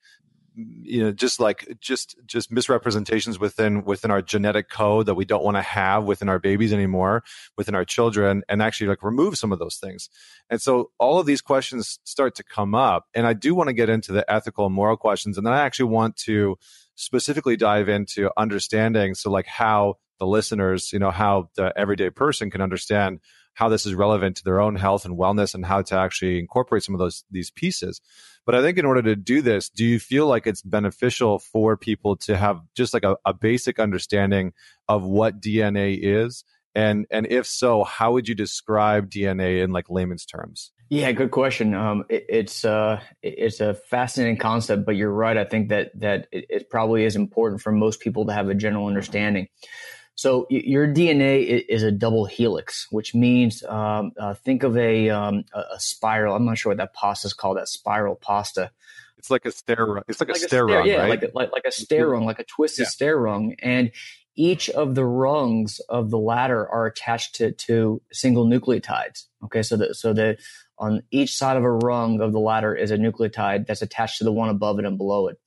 you 0.56 1.04
know 1.04 1.12
just 1.12 1.39
like 1.39 1.78
just 1.80 2.15
just 2.26 2.52
misrepresentations 2.52 3.38
within 3.39 3.84
within 3.84 4.12
our 4.12 4.22
genetic 4.22 4.70
code 4.70 5.06
that 5.06 5.15
we 5.15 5.26
don't 5.26 5.44
want 5.44 5.58
to 5.58 5.62
have 5.62 6.06
within 6.06 6.30
our 6.30 6.39
babies 6.39 6.72
anymore 6.72 7.24
within 7.58 7.76
our 7.76 7.86
children 7.86 8.44
and 8.48 8.62
actually 8.62 8.88
like 8.88 9.04
remove 9.04 9.38
some 9.38 9.52
of 9.52 9.60
those 9.60 9.78
things. 9.78 10.10
And 10.50 10.62
so 10.62 10.91
all 11.00 11.20
of 11.20 11.26
these 11.26 11.41
questions 11.41 12.00
start 12.04 12.36
to 12.36 12.44
come 12.44 12.74
up 12.76 13.06
and 13.13 13.28
i 13.28 13.34
do 13.34 13.54
want 13.56 13.68
to 13.68 13.74
get 13.74 13.89
into 13.89 14.12
the 14.12 14.30
ethical 14.32 14.65
and 14.65 14.76
moral 14.76 14.98
questions 14.98 15.38
and 15.38 15.46
then 15.46 15.54
i 15.54 15.62
actually 15.62 15.89
want 15.89 16.15
to 16.15 16.58
specifically 16.96 17.58
dive 17.58 17.89
into 17.89 18.32
understanding 18.38 19.13
so 19.15 19.30
like 19.30 19.48
how 19.48 19.96
the 20.20 20.26
listeners 20.26 20.94
you 20.94 21.00
know 21.00 21.12
how 21.12 21.50
the 21.56 21.74
everyday 21.78 22.10
person 22.10 22.50
can 22.50 22.62
understand 22.62 23.20
how 23.56 23.68
this 23.68 23.86
is 23.86 23.96
relevant 23.96 24.38
to 24.38 24.44
their 24.44 24.62
own 24.62 24.76
health 24.76 25.04
and 25.06 25.18
wellness 25.18 25.56
and 25.56 25.65
how 25.65 25.82
to 25.82 25.96
actually 25.98 26.39
incorporate 26.39 26.84
some 26.84 26.96
of 26.96 27.00
those 27.00 27.24
these 27.32 27.52
pieces 27.52 28.00
but 28.46 28.54
I 28.54 28.62
think 28.62 28.78
in 28.78 28.86
order 28.86 29.02
to 29.02 29.15
do 29.15 29.41
this, 29.41 29.70
do 29.70 29.84
you 29.84 30.00
feel 30.00 30.28
like 30.28 30.46
it's 30.46 30.62
beneficial 30.62 31.39
for 31.39 31.76
people 31.76 32.15
to 32.18 32.38
have 32.38 32.62
just 32.76 32.94
like 32.94 33.04
a, 33.04 33.18
a 33.26 33.34
basic 33.34 33.80
understanding 33.80 34.54
of 34.88 35.04
what 35.04 35.41
DNA 35.41 35.98
is? 36.00 36.44
And 36.76 37.08
and 37.10 37.26
if 37.28 37.48
so, 37.48 37.84
how 37.84 38.13
would 38.13 38.28
you 38.28 38.36
describe 38.36 39.10
DNA 39.10 39.63
in 39.63 39.72
like 39.72 39.89
layman's 39.89 40.26
terms? 40.26 40.72
Yeah, 40.89 41.12
good 41.13 41.32
question. 41.32 41.74
Um, 41.74 42.04
it, 42.10 42.26
it's 42.30 42.65
uh, 42.65 43.00
it's 43.24 43.62
a 43.62 43.74
fascinating 43.74 44.38
concept, 44.38 44.86
but 44.86 44.96
you're 44.96 45.12
right. 45.12 45.38
I 45.38 45.46
think 45.46 45.70
that 45.70 46.00
that 46.00 46.28
it, 46.32 46.46
it 46.50 46.70
probably 46.70 47.06
is 47.06 47.15
important 47.15 47.62
for 47.62 47.72
most 47.72 48.02
people 48.02 48.26
to 48.26 48.34
have 48.34 48.50
a 48.50 48.56
general 48.56 48.88
understanding. 48.88 49.48
So 50.15 50.47
your 50.49 50.88
DNA 50.88 51.65
is 51.67 51.84
a 51.84 51.91
double 51.91 52.23
helix, 52.25 52.88
which 52.89 53.13
means 53.13 53.63
um, 53.65 54.13
uh, 54.17 54.34
think 54.34 54.63
of 54.63 54.78
a, 54.78 55.10
um, 55.10 55.43
a 55.54 55.78
spiral. 55.78 56.36
I'm 56.36 56.45
not 56.45 56.58
sure 56.58 56.69
what 56.69 56.78
that 56.78 56.93
pasta 56.93 57.28
is 57.28 57.34
called. 57.34 57.58
That 57.58 57.67
spiral 57.67 58.15
pasta. 58.15 58.71
It's 59.17 59.30
like 59.30 59.45
a 59.45 59.51
stair. 59.51 59.97
It's 60.08 60.21
like, 60.21 60.30
like 60.30 60.38
a 60.38 60.39
stair, 60.39 60.65
rung, 60.65 60.88
yeah, 60.88 60.97
right? 60.97 61.10
like 61.10 61.23
a, 61.23 61.32
like, 61.34 61.51
like 61.51 61.65
a 61.65 61.71
stair 61.71 62.10
rung, 62.10 62.25
like 62.25 62.39
a 62.39 62.45
twisted 62.45 62.84
yeah. 62.84 62.89
stair 62.89 63.17
rung, 63.17 63.56
and 63.60 63.91
each 64.36 64.69
of 64.69 64.95
the 64.95 65.06
rungs 65.06 65.80
of 65.89 66.12
the 66.12 66.17
ladder 66.17 66.69
are 66.69 66.86
attached 66.86 67.36
to 67.36 67.51
to 67.51 68.01
single 68.12 68.45
nucleotides. 68.45 69.25
Okay, 69.43 69.63
so 69.63 69.78
that 69.78 69.95
so 69.95 70.13
that 70.13 70.38
on 70.78 71.01
each 71.12 71.36
side 71.36 71.58
of 71.58 71.63
a 71.63 71.71
rung 71.71 72.21
of 72.21 72.34
the 72.34 72.39
ladder 72.39 72.73
is 72.75 72.91
a 72.91 72.97
nucleotide 72.97 73.65
that's 73.65 73.82
attached 73.82 74.19
to 74.19 74.23
the 74.23 74.32
one 74.32 74.49
above 74.49 74.80
it 74.80 74.86
and 74.86 74.97
below 74.97 75.28
it, 75.28 75.39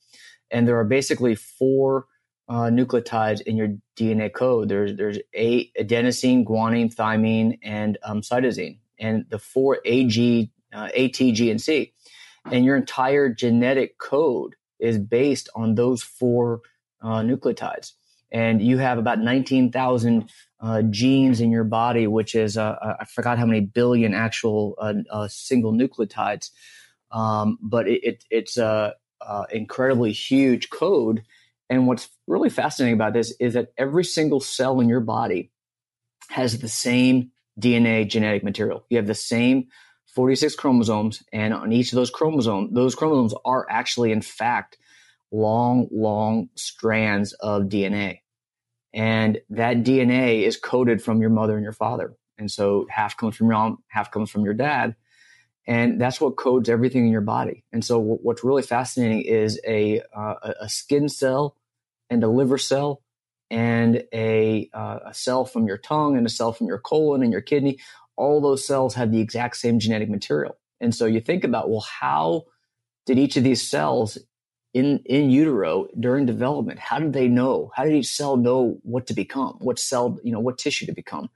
and 0.51 0.67
there 0.67 0.79
are 0.79 0.85
basically 0.85 1.35
four 1.35 2.07
uh, 2.49 2.71
nucleotides 2.71 3.41
in 3.43 3.57
your 3.57 3.69
DNA 3.97 4.33
code. 4.33 4.69
There's 4.69 4.97
there's 4.97 5.19
a 5.35 5.71
adenosine, 5.73 6.45
guanine, 6.45 6.95
thymine, 6.95 7.59
and 7.63 7.99
um, 8.03 8.23
cytosine, 8.23 8.79
and 8.99 9.27
the 9.29 9.39
four 9.39 9.79
AG, 9.85 10.51
uh, 10.73 10.89
A, 10.95 11.09
T, 11.09 11.33
G, 11.33 11.51
and 11.51 11.61
C, 11.61 11.93
and 12.47 12.65
your 12.65 12.77
entire 12.77 13.29
genetic 13.29 13.99
code 13.99 14.55
is 14.79 14.99
based 14.99 15.49
on 15.55 15.75
those 15.75 16.03
four 16.03 16.63
uh, 17.03 17.21
nucleotides. 17.21 17.93
And 18.31 18.61
you 18.61 18.77
have 18.77 18.99
about 18.99 19.21
19,000 19.21 20.29
uh, 20.61 20.83
genes 20.83 21.41
in 21.41 21.51
your 21.51 21.65
body, 21.65 22.07
which 22.07 22.35
is 22.35 22.59
uh, 22.59 22.77
uh, 22.83 22.97
I 23.01 23.05
forgot 23.07 23.39
how 23.39 23.47
many 23.47 23.61
billion 23.61 24.13
actual 24.13 24.77
single 25.29 25.73
nucleotides, 25.73 26.51
um, 27.11 27.59
but 27.63 27.89
it, 27.89 28.05
it, 28.05 28.25
it's 28.31 28.57
a 28.57 28.95
incredibly 29.51 30.13
huge 30.13 30.71
code 30.71 31.23
and 31.71 31.87
what's 31.87 32.09
really 32.27 32.51
fascinating 32.51 32.95
about 32.95 33.13
this 33.13 33.35
is 33.41 33.55
that 33.55 33.73
every 33.77 34.05
single 34.05 34.41
cell 34.41 34.81
in 34.81 34.89
your 34.89 35.01
body 35.01 35.51
has 36.29 36.59
the 36.59 36.69
same 36.69 37.31
DNA 37.61 38.09
genetic 38.09 38.45
material. 38.45 38.85
You 38.89 38.99
have 38.99 39.07
the 39.07 39.15
same 39.15 39.69
46 40.15 40.55
chromosomes, 40.57 41.23
and 41.33 41.53
on 41.53 41.73
each 41.73 41.93
of 41.93 41.97
those 41.97 42.11
chromosomes, 42.11 42.73
those 42.73 42.95
chromosomes 42.95 43.35
are 43.45 43.67
actually, 43.69 44.11
in 44.11 44.23
fact, 44.23 44.79
long, 45.31 45.89
long 45.93 46.49
strands 46.55 47.35
of 47.35 47.65
DNA. 47.65 48.21
And 48.95 49.41
that 49.51 49.85
DNA 49.85 50.43
is 50.43 50.57
coded 50.57 51.03
from 51.03 51.21
your 51.21 51.31
mother 51.31 51.55
and 51.55 51.63
your 51.63 51.73
father. 51.73 52.15
And 52.39 52.51
so 52.51 52.87
half 52.89 53.17
comes 53.17 53.37
from 53.37 53.49
your 53.49 53.57
mom, 53.57 53.83
half 53.89 54.11
comes 54.11 54.31
from 54.31 54.45
your 54.45 54.55
dad. 54.55 54.97
And 55.67 56.01
that's 56.01 56.21
what 56.21 56.37
codes 56.37 56.71
everything 56.71 57.05
in 57.05 57.13
your 57.13 57.21
body. 57.21 57.65
And 57.73 57.85
so 57.85 57.99
what's 57.99 58.43
really 58.43 58.63
fascinating 58.63 59.21
is 59.21 59.61
a, 59.67 60.01
uh, 60.17 60.55
a 60.61 60.69
skin 60.69 61.11
cell 61.11 61.58
and 62.11 62.23
a 62.25 62.29
liver 62.29 62.59
cell 62.59 63.03
and 63.51 64.05
a, 64.13 64.69
uh, 64.75 64.99
a 65.07 65.15
cell 65.15 65.45
from 65.45 65.67
your 65.67 65.79
tongue 65.79 66.17
and 66.17 66.27
a 66.27 66.31
cell 66.31 66.53
from 66.53 66.67
your 66.67 66.79
colon 66.79 67.23
and 67.23 67.33
your 67.33 67.41
kidney. 67.41 67.79
All 68.17 68.41
those 68.41 68.67
cells 68.67 68.95
have 68.95 69.13
the 69.13 69.21
exact 69.21 69.57
same 69.57 69.79
genetic 69.79 70.11
material. 70.11 70.59
And 70.81 70.95
so 70.95 71.07
you 71.07 71.21
think 71.21 71.45
about, 71.45 71.71
well, 71.71 71.87
how 72.01 72.45
did 73.07 73.19
each 73.19 73.37
of 73.37 73.45
these 73.45 73.67
cells 73.67 74.19
in, 74.75 75.01
in 75.07 75.31
utero 75.31 75.89
during 75.99 76.27
development, 76.27 76.79
how 76.79 76.99
did 76.99 77.13
they 77.13 77.29
know? 77.29 77.71
How 77.75 77.85
did 77.85 77.95
each 77.95 78.13
cell 78.13 78.37
know 78.37 78.79
what 78.83 79.07
to 79.07 79.15
become? 79.15 79.57
What 79.61 79.79
cell, 79.79 80.19
you 80.23 80.33
know, 80.33 80.41
what 80.41 80.59
tissue 80.59 80.87
to 80.87 80.93
become? 80.93 81.31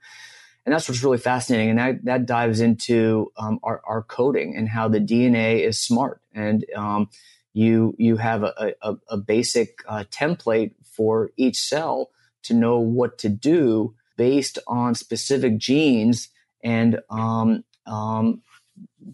And 0.65 0.73
that's 0.73 0.87
what's 0.87 1.03
really 1.03 1.17
fascinating. 1.17 1.71
And 1.71 1.79
that, 1.79 2.05
that 2.05 2.25
dives 2.25 2.61
into 2.61 3.31
um, 3.35 3.59
our, 3.63 3.81
our 3.85 4.03
coding 4.03 4.55
and 4.55 4.69
how 4.69 4.87
the 4.87 4.99
DNA 4.99 5.67
is 5.67 5.79
smart. 5.79 6.21
And 6.33 6.65
um, 6.75 7.09
you 7.53 7.95
you 7.97 8.17
have 8.17 8.43
a, 8.43 8.73
a, 8.81 8.95
a 9.09 9.17
basic 9.17 9.79
uh, 9.87 10.03
template 10.11 10.73
for 10.83 11.31
each 11.37 11.59
cell 11.59 12.09
to 12.43 12.53
know 12.53 12.79
what 12.79 13.17
to 13.19 13.29
do 13.29 13.95
based 14.17 14.59
on 14.67 14.95
specific 14.95 15.57
genes 15.57 16.29
and 16.63 16.99
um, 17.09 17.63
um, 17.85 18.41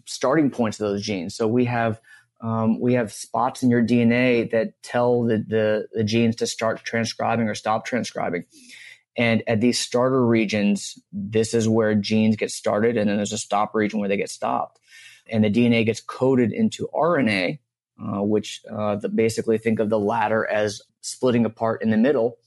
starting 0.06 0.50
points 0.50 0.80
of 0.80 0.88
those 0.88 1.02
genes. 1.02 1.34
So 1.34 1.46
we 1.46 1.64
have 1.66 2.00
um, 2.40 2.80
we 2.80 2.94
have 2.94 3.12
spots 3.12 3.62
in 3.62 3.70
your 3.70 3.82
DNA 3.82 4.50
that 4.52 4.82
tell 4.82 5.24
the, 5.24 5.44
the, 5.46 5.88
the 5.92 6.04
genes 6.04 6.36
to 6.36 6.46
start 6.46 6.82
transcribing 6.84 7.48
or 7.48 7.54
stop 7.54 7.84
transcribing. 7.84 8.44
And 9.16 9.42
at 9.46 9.60
these 9.60 9.78
starter 9.78 10.24
regions, 10.24 10.98
this 11.12 11.52
is 11.52 11.68
where 11.68 11.94
genes 11.94 12.36
get 12.36 12.50
started, 12.50 12.96
and 12.96 13.10
then 13.10 13.16
there's 13.16 13.34
a 13.34 13.38
stop 13.38 13.74
region 13.74 14.00
where 14.00 14.08
they 14.08 14.16
get 14.16 14.30
stopped. 14.30 14.80
And 15.28 15.44
the 15.44 15.50
DNA 15.50 15.84
gets 15.84 16.00
coded 16.00 16.52
into 16.52 16.88
RNA, 16.94 17.58
uh, 18.00 18.22
which 18.22 18.62
uh, 18.70 18.96
the, 18.96 19.08
basically 19.08 19.58
think 19.58 19.78
of 19.78 19.90
the 19.90 19.98
ladder 19.98 20.46
as 20.46 20.82
splitting 21.00 21.44
apart 21.44 21.82
in 21.82 21.90
the 21.90 21.96
middle. 21.96 22.38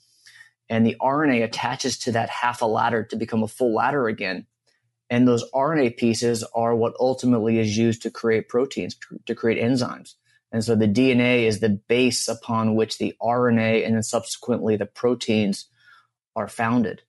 And 0.69 0.85
the 0.85 0.95
RNA 0.99 1.43
attaches 1.43 1.97
to 1.99 2.13
that 2.13 2.29
half 2.29 2.61
a 2.61 2.65
ladder 2.65 3.03
to 3.03 3.15
become 3.15 3.43
a 3.43 3.47
full 3.47 3.73
ladder 3.73 4.07
again. 4.07 4.47
And 5.09 5.27
those 5.27 5.49
RNA 5.51 5.97
pieces 5.97 6.43
are 6.55 6.75
what 6.75 6.95
ultimately 6.99 7.59
is 7.59 7.77
used 7.77 8.01
to 8.03 8.09
create 8.09 8.49
proteins, 8.49 8.95
to 9.25 9.35
create 9.35 9.63
enzymes. 9.63 10.15
And 10.51 10.63
so 10.63 10.75
the 10.75 10.87
DNA 10.87 11.43
is 11.43 11.59
the 11.59 11.69
base 11.69 12.27
upon 12.27 12.75
which 12.75 12.97
the 12.97 13.15
RNA 13.21 13.85
and 13.85 13.95
then 13.95 14.03
subsequently 14.03 14.77
the 14.77 14.85
proteins 14.85 15.65
are 16.35 16.47
founded. 16.47 17.01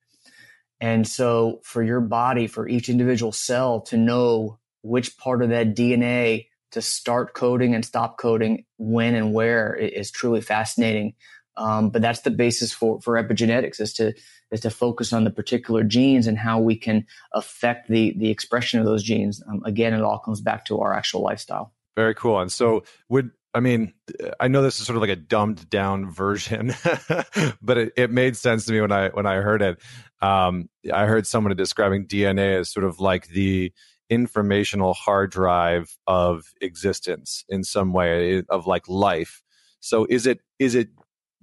And 0.80 1.06
so 1.06 1.60
for 1.62 1.82
your 1.82 2.00
body, 2.00 2.46
for 2.46 2.68
each 2.68 2.88
individual 2.88 3.32
cell 3.32 3.82
to 3.82 3.96
know 3.96 4.58
which 4.82 5.16
part 5.16 5.42
of 5.42 5.50
that 5.50 5.74
DNA 5.74 6.48
to 6.74 6.82
start 6.82 7.34
coding 7.34 7.74
and 7.74 7.84
stop 7.84 8.18
coding 8.18 8.64
when 8.78 9.14
and 9.14 9.32
where 9.32 9.74
is 9.74 10.10
truly 10.10 10.40
fascinating. 10.40 11.14
Um, 11.56 11.90
but 11.90 12.02
that's 12.02 12.22
the 12.22 12.32
basis 12.32 12.72
for, 12.72 13.00
for 13.00 13.14
epigenetics 13.14 13.80
is 13.80 13.92
to 13.94 14.12
is 14.50 14.60
to 14.60 14.70
focus 14.70 15.12
on 15.12 15.22
the 15.22 15.30
particular 15.30 15.84
genes 15.84 16.26
and 16.26 16.36
how 16.36 16.58
we 16.58 16.74
can 16.76 17.06
affect 17.32 17.88
the 17.88 18.12
the 18.18 18.28
expression 18.30 18.80
of 18.80 18.86
those 18.86 19.04
genes. 19.04 19.40
Um, 19.48 19.62
again, 19.64 19.94
it 19.94 20.02
all 20.02 20.18
comes 20.18 20.40
back 20.40 20.64
to 20.66 20.80
our 20.80 20.92
actual 20.92 21.22
lifestyle. 21.22 21.72
Very 21.94 22.14
cool. 22.14 22.40
And 22.40 22.50
so, 22.50 22.82
would 23.08 23.30
I 23.54 23.60
mean, 23.60 23.92
I 24.40 24.48
know 24.48 24.62
this 24.62 24.80
is 24.80 24.86
sort 24.86 24.96
of 24.96 25.02
like 25.02 25.10
a 25.10 25.16
dumbed 25.16 25.70
down 25.70 26.10
version, 26.10 26.74
but 27.62 27.78
it, 27.78 27.92
it, 27.96 28.10
made 28.10 28.36
sense 28.36 28.66
to 28.66 28.72
me 28.72 28.80
when 28.80 28.90
I 28.90 29.10
when 29.10 29.26
I 29.26 29.36
heard 29.36 29.62
it. 29.62 29.80
Um, 30.20 30.68
I 30.92 31.06
heard 31.06 31.24
someone 31.24 31.54
describing 31.54 32.08
DNA 32.08 32.58
as 32.58 32.72
sort 32.72 32.84
of 32.84 32.98
like 32.98 33.28
the 33.28 33.72
informational 34.14 34.94
hard 34.94 35.30
drive 35.30 35.96
of 36.06 36.52
existence 36.60 37.44
in 37.48 37.64
some 37.64 37.92
way 37.92 38.42
of 38.48 38.66
like 38.66 38.88
life. 38.88 39.42
So 39.80 40.06
is 40.08 40.26
it 40.26 40.40
is 40.58 40.74
it 40.74 40.88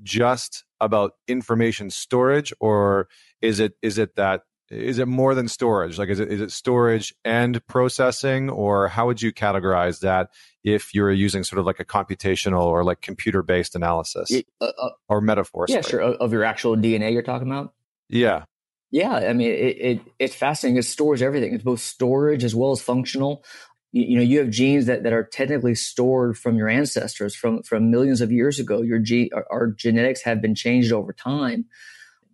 just 0.01 0.63
about 0.79 1.11
information 1.27 1.89
storage 1.89 2.53
or 2.59 3.07
is 3.41 3.59
it 3.59 3.73
is 3.81 3.97
it 3.97 4.15
that 4.15 4.41
is 4.71 4.99
it 4.99 5.07
more 5.07 5.35
than 5.35 5.49
storage? 5.49 5.99
Like 5.99 6.09
is 6.09 6.19
it 6.19 6.31
is 6.31 6.41
it 6.41 6.51
storage 6.51 7.13
and 7.25 7.65
processing 7.67 8.49
or 8.49 8.87
how 8.87 9.05
would 9.07 9.21
you 9.21 9.31
categorize 9.33 9.99
that 9.99 10.29
if 10.63 10.93
you're 10.95 11.11
using 11.11 11.43
sort 11.43 11.59
of 11.59 11.65
like 11.65 11.79
a 11.79 11.85
computational 11.85 12.63
or 12.63 12.83
like 12.83 13.01
computer 13.01 13.43
based 13.43 13.75
analysis 13.75 14.31
uh, 14.61 14.65
uh, 14.65 14.89
or 15.09 15.19
metaphor 15.19 15.65
yeah 15.67 15.81
sorry. 15.81 15.89
sure 15.89 16.01
of 16.01 16.31
your 16.31 16.43
actual 16.43 16.77
dna 16.77 17.11
you're 17.11 17.21
talking 17.21 17.47
about? 17.47 17.73
Yeah 18.09 18.45
Yeah, 18.91 19.13
I 19.13 19.33
mean, 19.33 19.51
it, 19.51 19.77
it 19.79 19.99
it's 20.19 20.35
fascinating. 20.35 20.77
It 20.77 20.83
stores 20.83 21.21
everything. 21.21 21.53
It's 21.53 21.63
both 21.63 21.79
storage 21.79 22.43
as 22.43 22.53
well 22.53 22.71
as 22.71 22.81
functional. 22.81 23.43
You, 23.93 24.03
you, 24.03 24.15
know, 24.17 24.21
you 24.23 24.39
have 24.39 24.49
genes 24.49 24.85
that, 24.87 25.03
that 25.03 25.13
are 25.13 25.23
technically 25.23 25.75
stored 25.75 26.37
from 26.37 26.57
your 26.57 26.67
ancestors 26.67 27.33
from 27.35 27.63
from 27.63 27.89
millions 27.89 28.19
of 28.21 28.31
years 28.31 28.59
ago. 28.59 28.81
Your 28.81 28.99
gene, 28.99 29.29
our, 29.33 29.45
our 29.49 29.67
genetics 29.67 30.23
have 30.23 30.41
been 30.41 30.55
changed 30.55 30.91
over 30.91 31.13
time. 31.13 31.65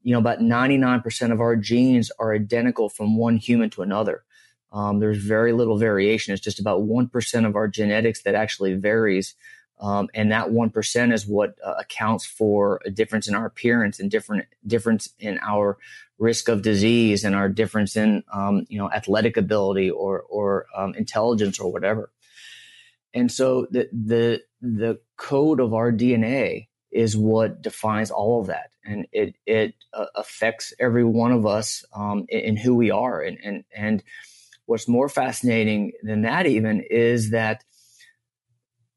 You 0.04 0.14
know, 0.14 0.20
about 0.20 0.42
ninety 0.42 0.78
nine 0.78 1.02
percent 1.02 1.34
of 1.34 1.42
our 1.42 1.56
genes 1.56 2.12
are 2.20 2.34
identical 2.34 2.90
from 2.90 3.18
one 3.18 3.38
human 3.38 3.70
to 3.72 3.84
another. 3.84 4.24
Um, 4.72 5.00
there's 5.00 5.18
very 5.20 5.54
little 5.54 5.78
variation. 5.78 6.34
It's 6.34 6.44
just 6.44 6.60
about 6.60 6.84
one 6.84 7.08
percent 7.10 7.46
of 7.46 7.56
our 7.56 7.68
genetics 7.68 8.24
that 8.24 8.36
actually 8.36 8.74
varies. 8.76 9.36
Um, 9.80 10.10
and 10.14 10.32
that 10.32 10.50
one 10.52 10.70
percent 10.70 11.14
is 11.14 11.28
what 11.28 11.56
uh, 11.64 11.76
accounts 11.80 12.26
for 12.26 12.82
a 12.86 12.90
difference 12.90 13.28
in 13.28 13.36
our 13.36 13.46
appearance 13.46 14.00
and 14.00 14.10
different 14.10 14.46
difference 14.66 15.10
in 15.20 15.40
our 15.44 15.78
risk 16.18 16.50
of 16.50 16.64
disease 16.64 17.24
and 17.24 17.36
our 17.36 17.48
difference 17.48 17.96
in 17.96 18.24
um, 18.34 18.66
you 18.70 18.78
know 18.80 18.92
athletic 18.92 19.38
ability 19.38 19.90
or 19.90 20.22
or 20.22 20.66
um, 20.76 20.96
intelligence 20.96 21.60
or 21.60 21.72
whatever. 21.72 22.12
And 23.14 23.32
so 23.32 23.68
the 23.72 23.90
the 23.92 24.42
the 24.62 25.00
code 25.16 25.60
of 25.60 25.74
our 25.74 25.92
DNA 25.92 26.68
is 26.92 27.16
what 27.16 27.62
defines 27.62 28.10
all 28.10 28.42
of 28.42 28.48
that, 28.48 28.72
and 28.84 29.08
it 29.12 29.36
it 29.46 29.76
uh, 29.94 30.06
affects 30.16 30.74
every 30.80 31.04
one 31.04 31.32
of 31.32 31.46
us 31.46 31.86
um, 31.94 32.26
in, 32.30 32.40
in, 32.40 32.58
who 32.58 32.76
we 32.76 32.90
are. 32.92 33.22
And 33.22 33.38
and 33.44 33.64
and 33.76 34.04
what's 34.66 34.88
more 34.88 35.10
fascinating 35.10 35.94
than 36.04 36.22
that 36.24 36.46
even 36.46 36.82
is 36.82 37.32
that 37.32 37.64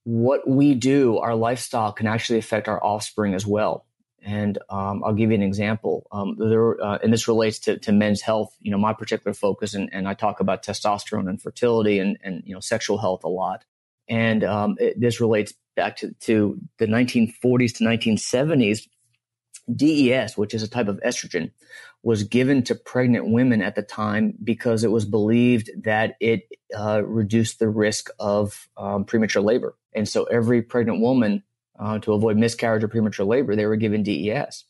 what 0.05 0.49
we 0.49 0.75
do, 0.75 1.19
our 1.19 1.35
lifestyle, 1.35 1.93
can 1.93 2.07
actually 2.07 2.39
affect 2.39 2.69
our 2.69 2.83
offspring 2.83 3.35
as 3.35 3.47
well. 3.47 3.87
And 4.23 4.59
um, 4.69 5.03
I'll 5.05 5.15
give 5.15 5.31
you 5.31 5.37
an 5.37 5.43
example. 5.43 6.07
Um, 6.13 6.37
there, 6.39 6.83
uh, 6.83 6.99
and 7.03 7.13
this 7.13 7.27
relates 7.27 7.59
to, 7.61 7.79
to 7.79 7.93
men's 7.93 8.21
health. 8.21 8.55
You 8.61 8.71
know, 8.71 8.79
my 8.79 8.93
particular 8.93 9.33
focus, 9.33 9.75
and, 9.75 9.89
and 9.93 10.07
I 10.07 10.15
talk 10.15 10.41
about 10.41 10.63
testosterone 10.63 11.29
and 11.29 11.41
fertility 11.41 11.99
and, 11.99 12.19
and 12.23 12.43
you 12.45 12.55
know 12.55 12.61
sexual 12.61 12.99
health 12.99 13.25
a 13.25 13.29
lot. 13.29 13.65
And 14.09 14.45
um, 14.45 14.77
it, 14.79 15.01
this 15.01 15.21
relates 15.21 15.55
back 15.77 15.97
to, 15.99 16.13
to 16.21 16.59
the 16.79 16.87
1940s 16.87 17.79
to 17.79 17.85
1970s. 17.85 18.87
DES, 19.73 20.37
which 20.37 20.53
is 20.53 20.65
a 20.65 20.69
type 20.69 20.89
of 20.89 20.99
estrogen, 21.07 21.53
was 22.03 22.25
given 22.25 22.63
to 22.65 22.75
pregnant 22.75 23.31
women 23.31 23.63
at 23.63 23.77
the 23.77 23.83
time 23.83 24.35
because 24.43 24.83
it 24.85 24.91
was 24.91 25.05
believed 25.05 25.71
that 25.85 26.17
it 26.19 26.49
uh, 26.77 27.03
reduced 27.05 27.59
the 27.59 27.69
risk 27.69 28.11
of 28.19 28.69
um, 28.77 29.05
premature 29.05 29.43
labor. 29.43 29.77
And 29.95 30.09
so 30.09 30.25
every 30.25 30.63
pregnant 30.63 31.01
woman 31.01 31.43
uh, 31.79 31.99
to 32.01 32.13
avoid 32.13 32.37
miscarriage 32.37 32.85
or 32.85 32.89
premature 32.89 33.27
labor, 33.27 33.57
they 33.57 33.67
were 33.67 33.77
given 33.77 34.03
DES. 34.03 34.65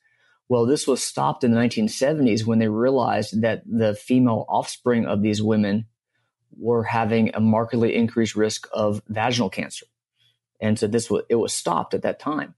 Well, 0.49 0.67
this 0.67 0.87
was 0.87 1.03
stopped 1.03 1.45
in 1.45 1.53
the 1.53 1.59
1970s 1.59 2.45
when 2.45 2.59
they 2.59 2.69
realized 2.69 3.43
that 3.43 3.63
the 3.67 3.95
female 3.95 4.47
offspring 4.49 5.07
of 5.07 5.23
these 5.23 5.43
women 5.43 5.87
were 6.57 6.83
having 6.83 7.31
a 7.35 7.41
markedly 7.41 7.95
increased 7.95 8.35
risk 8.35 8.67
of 8.73 9.03
vaginal 9.09 9.51
cancer. 9.51 9.87
And 10.61 10.79
so 10.79 10.87
this 10.87 11.11
was, 11.11 11.23
it 11.29 11.37
was 11.37 11.53
stopped 11.53 11.95
at 11.95 12.03
that 12.03 12.19
time. 12.19 12.55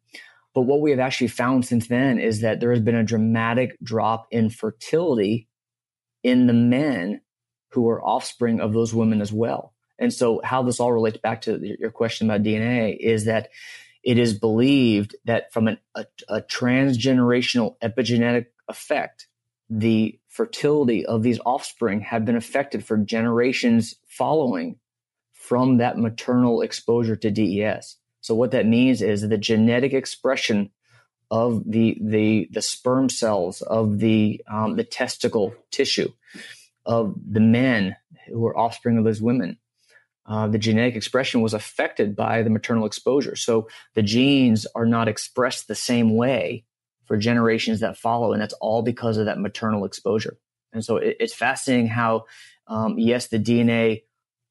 But 0.54 0.62
what 0.62 0.80
we 0.80 0.90
have 0.90 1.00
actually 1.00 1.28
found 1.28 1.64
since 1.64 1.88
then 1.88 2.18
is 2.18 2.40
that 2.40 2.60
there 2.60 2.70
has 2.70 2.80
been 2.80 2.94
a 2.94 3.04
dramatic 3.04 3.76
drop 3.82 4.26
in 4.30 4.50
fertility 4.50 5.48
in 6.22 6.46
the 6.46 6.52
men 6.52 7.20
who 7.70 7.88
are 7.88 8.04
offspring 8.04 8.60
of 8.60 8.72
those 8.72 8.92
women 8.92 9.20
as 9.20 9.32
well. 9.32 9.74
And 10.02 10.12
so 10.12 10.40
how 10.42 10.62
this 10.62 10.80
all 10.80 10.92
relates 10.92 11.18
back 11.18 11.42
to 11.42 11.60
your 11.78 11.92
question 11.92 12.28
about 12.28 12.42
DNA 12.42 12.96
is 12.98 13.26
that 13.26 13.50
it 14.02 14.18
is 14.18 14.36
believed 14.36 15.14
that 15.26 15.52
from 15.52 15.68
an, 15.68 15.78
a, 15.94 16.04
a 16.28 16.42
transgenerational 16.42 17.76
epigenetic 17.80 18.46
effect, 18.68 19.28
the 19.70 20.18
fertility 20.28 21.06
of 21.06 21.22
these 21.22 21.38
offspring 21.46 22.00
have 22.00 22.24
been 22.24 22.36
affected 22.36 22.84
for 22.84 22.96
generations 22.96 23.94
following 24.08 24.76
from 25.30 25.76
that 25.78 25.98
maternal 25.98 26.62
exposure 26.62 27.16
to 27.16 27.30
DES. 27.30 27.96
So 28.20 28.34
what 28.34 28.50
that 28.50 28.66
means 28.66 29.02
is 29.02 29.22
the 29.22 29.38
genetic 29.38 29.92
expression 29.92 30.70
of 31.30 31.62
the 31.64 31.96
the 32.00 32.48
the 32.52 32.60
sperm 32.60 33.08
cells 33.08 33.62
of 33.62 33.98
the 34.00 34.42
um, 34.52 34.76
the 34.76 34.84
testicle 34.84 35.54
tissue 35.70 36.12
of 36.84 37.14
the 37.26 37.40
men 37.40 37.96
who 38.28 38.44
are 38.46 38.56
offspring 38.56 38.98
of 38.98 39.04
those 39.04 39.22
women 39.22 39.58
uh, 40.26 40.46
the 40.46 40.58
genetic 40.58 40.94
expression 40.94 41.40
was 41.40 41.54
affected 41.54 42.14
by 42.14 42.42
the 42.42 42.50
maternal 42.50 42.86
exposure. 42.86 43.36
So 43.36 43.68
the 43.94 44.02
genes 44.02 44.66
are 44.74 44.86
not 44.86 45.08
expressed 45.08 45.68
the 45.68 45.74
same 45.74 46.16
way 46.16 46.64
for 47.06 47.16
generations 47.16 47.80
that 47.80 47.96
follow, 47.96 48.32
and 48.32 48.40
that's 48.40 48.54
all 48.54 48.82
because 48.82 49.16
of 49.16 49.26
that 49.26 49.40
maternal 49.40 49.84
exposure. 49.84 50.38
And 50.72 50.84
so 50.84 50.96
it, 50.96 51.16
it's 51.18 51.34
fascinating 51.34 51.88
how, 51.88 52.26
um, 52.68 52.98
yes, 52.98 53.28
the 53.28 53.38
DNA 53.38 54.02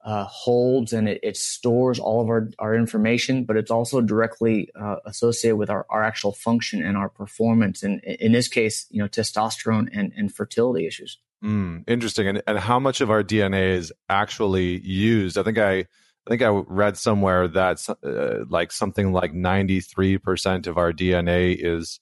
uh, 0.03 0.25
holds 0.25 0.93
and 0.93 1.07
it, 1.07 1.19
it, 1.23 1.37
stores 1.37 1.99
all 1.99 2.21
of 2.21 2.27
our, 2.27 2.49
our 2.59 2.75
information, 2.75 3.43
but 3.43 3.55
it's 3.55 3.71
also 3.71 4.01
directly 4.01 4.69
uh, 4.79 4.95
associated 5.05 5.57
with 5.57 5.69
our, 5.69 5.85
our 5.89 6.03
actual 6.03 6.31
function 6.31 6.83
and 6.83 6.97
our 6.97 7.07
performance. 7.07 7.83
And 7.83 8.03
in 8.03 8.31
this 8.31 8.47
case, 8.47 8.87
you 8.89 8.99
know, 8.99 9.07
testosterone 9.07 9.89
and, 9.93 10.11
and 10.17 10.33
fertility 10.33 10.87
issues. 10.87 11.19
Mm, 11.43 11.83
interesting. 11.87 12.27
And 12.27 12.43
and 12.47 12.59
how 12.59 12.79
much 12.79 13.01
of 13.01 13.09
our 13.09 13.23
DNA 13.23 13.75
is 13.75 13.91
actually 14.09 14.79
used? 14.81 15.37
I 15.37 15.43
think 15.43 15.57
I 15.57 15.79
I 15.79 16.29
think 16.29 16.41
I 16.43 16.49
read 16.49 16.97
somewhere 16.97 17.47
that 17.47 17.87
uh, 18.05 18.45
like 18.47 18.71
something 18.71 19.11
like 19.11 19.33
93% 19.33 20.67
of 20.67 20.77
our 20.77 20.93
DNA 20.93 21.53
is 21.53 21.99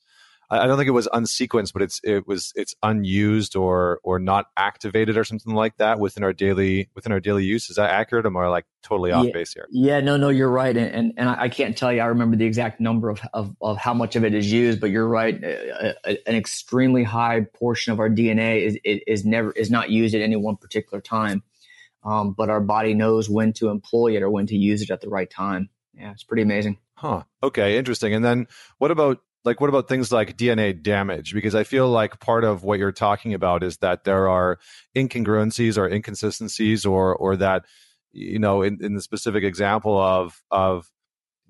I 0.52 0.66
don't 0.66 0.78
think 0.78 0.88
it 0.88 0.92
was 0.92 1.08
unsequenced, 1.14 1.74
but 1.74 1.84
it's 1.84 2.02
it 2.04 2.28
was 2.28 2.52
it's 2.56 2.74
unused 2.82 3.56
or 3.56 4.00
or 4.04 4.18
not 4.18 4.48
activated 4.58 5.16
or 5.16 5.24
something 5.24 5.54
like 5.54 5.78
that 5.78 6.00
within 6.00 6.24
our 6.24 6.34
daily 6.34 6.90
within 6.96 7.12
our 7.12 7.20
daily 7.20 7.44
use. 7.44 7.70
Is 7.70 7.76
that 7.76 7.92
accurate? 7.92 8.26
Or 8.26 8.30
am 8.30 8.38
I 8.38 8.48
like 8.48 8.66
totally 8.82 9.12
off 9.12 9.26
yeah, 9.26 9.32
base 9.32 9.54
here? 9.54 9.68
Yeah, 9.70 10.00
no, 10.00 10.18
no, 10.18 10.30
you're 10.30 10.50
right, 10.50 10.76
and 10.76 10.92
and, 10.92 11.14
and 11.18 11.30
I 11.30 11.50
can't 11.50 11.78
tell 11.78 11.94
you. 11.94 12.02
I 12.02 12.06
remember 12.06 12.36
the 12.36 12.46
exact 12.46 12.80
number 12.80 13.10
of, 13.10 13.22
of, 13.32 13.56
of 13.62 13.78
how 13.78 13.94
much 13.94 14.16
of 14.16 14.24
it 14.24 14.34
is 14.34 14.52
used, 14.52 14.82
but 14.82 14.90
you're 14.90 15.08
right. 15.08 15.36
A, 15.44 15.96
a, 16.04 16.18
an 16.28 16.36
extremely 16.36 17.04
high 17.04 17.42
portion 17.42 17.94
of 17.94 18.00
our 18.00 18.10
DNA 18.10 18.66
is 18.66 18.78
is 18.84 19.26
never 19.26 19.52
is 19.52 19.70
not 19.70 19.92
used 19.92 20.16
at 20.16 20.22
any 20.22 20.36
one 20.36 20.58
particular 20.58 21.00
time, 21.00 21.44
um, 22.04 22.34
but 22.34 22.50
our 22.50 22.62
body 22.62 22.96
knows 22.96 23.30
when 23.30 23.54
to 23.54 23.70
employ 23.70 24.16
it 24.16 24.24
or 24.24 24.32
when 24.32 24.48
to 24.48 24.58
use 24.58 24.82
it 24.82 24.90
at 24.90 25.02
the 25.02 25.10
right 25.10 25.30
time. 25.30 25.70
Yeah, 25.94 26.12
it's 26.12 26.24
pretty 26.24 26.44
amazing. 26.44 26.80
Huh. 26.96 27.24
Okay, 27.44 27.78
interesting. 27.78 28.14
And 28.14 28.26
then 28.26 28.48
what 28.78 28.92
about 28.92 29.20
like 29.46 29.62
what 29.62 29.70
about 29.70 29.88
things 29.88 30.12
like 30.12 30.38
DNA 30.38 30.82
damage? 30.82 31.34
Because 31.34 31.56
I 31.56 31.64
feel 31.64 31.90
like 31.90 32.20
part 32.20 32.44
of 32.44 32.64
what 32.64 32.80
you're 32.80 32.92
talking 32.92 33.34
about 33.34 33.64
is 33.64 33.78
that 33.78 34.04
there 34.04 34.28
are 34.30 34.60
incongruencies 34.96 35.78
or 35.78 35.88
inconsistencies 35.88 36.86
or 36.86 37.16
or 37.16 37.38
that 37.38 37.66
you 38.12 38.40
know 38.40 38.62
in, 38.62 38.78
in 38.82 38.96
the 38.96 39.02
specific 39.02 39.44
example 39.44 39.98
of 39.98 40.42
of 40.52 40.90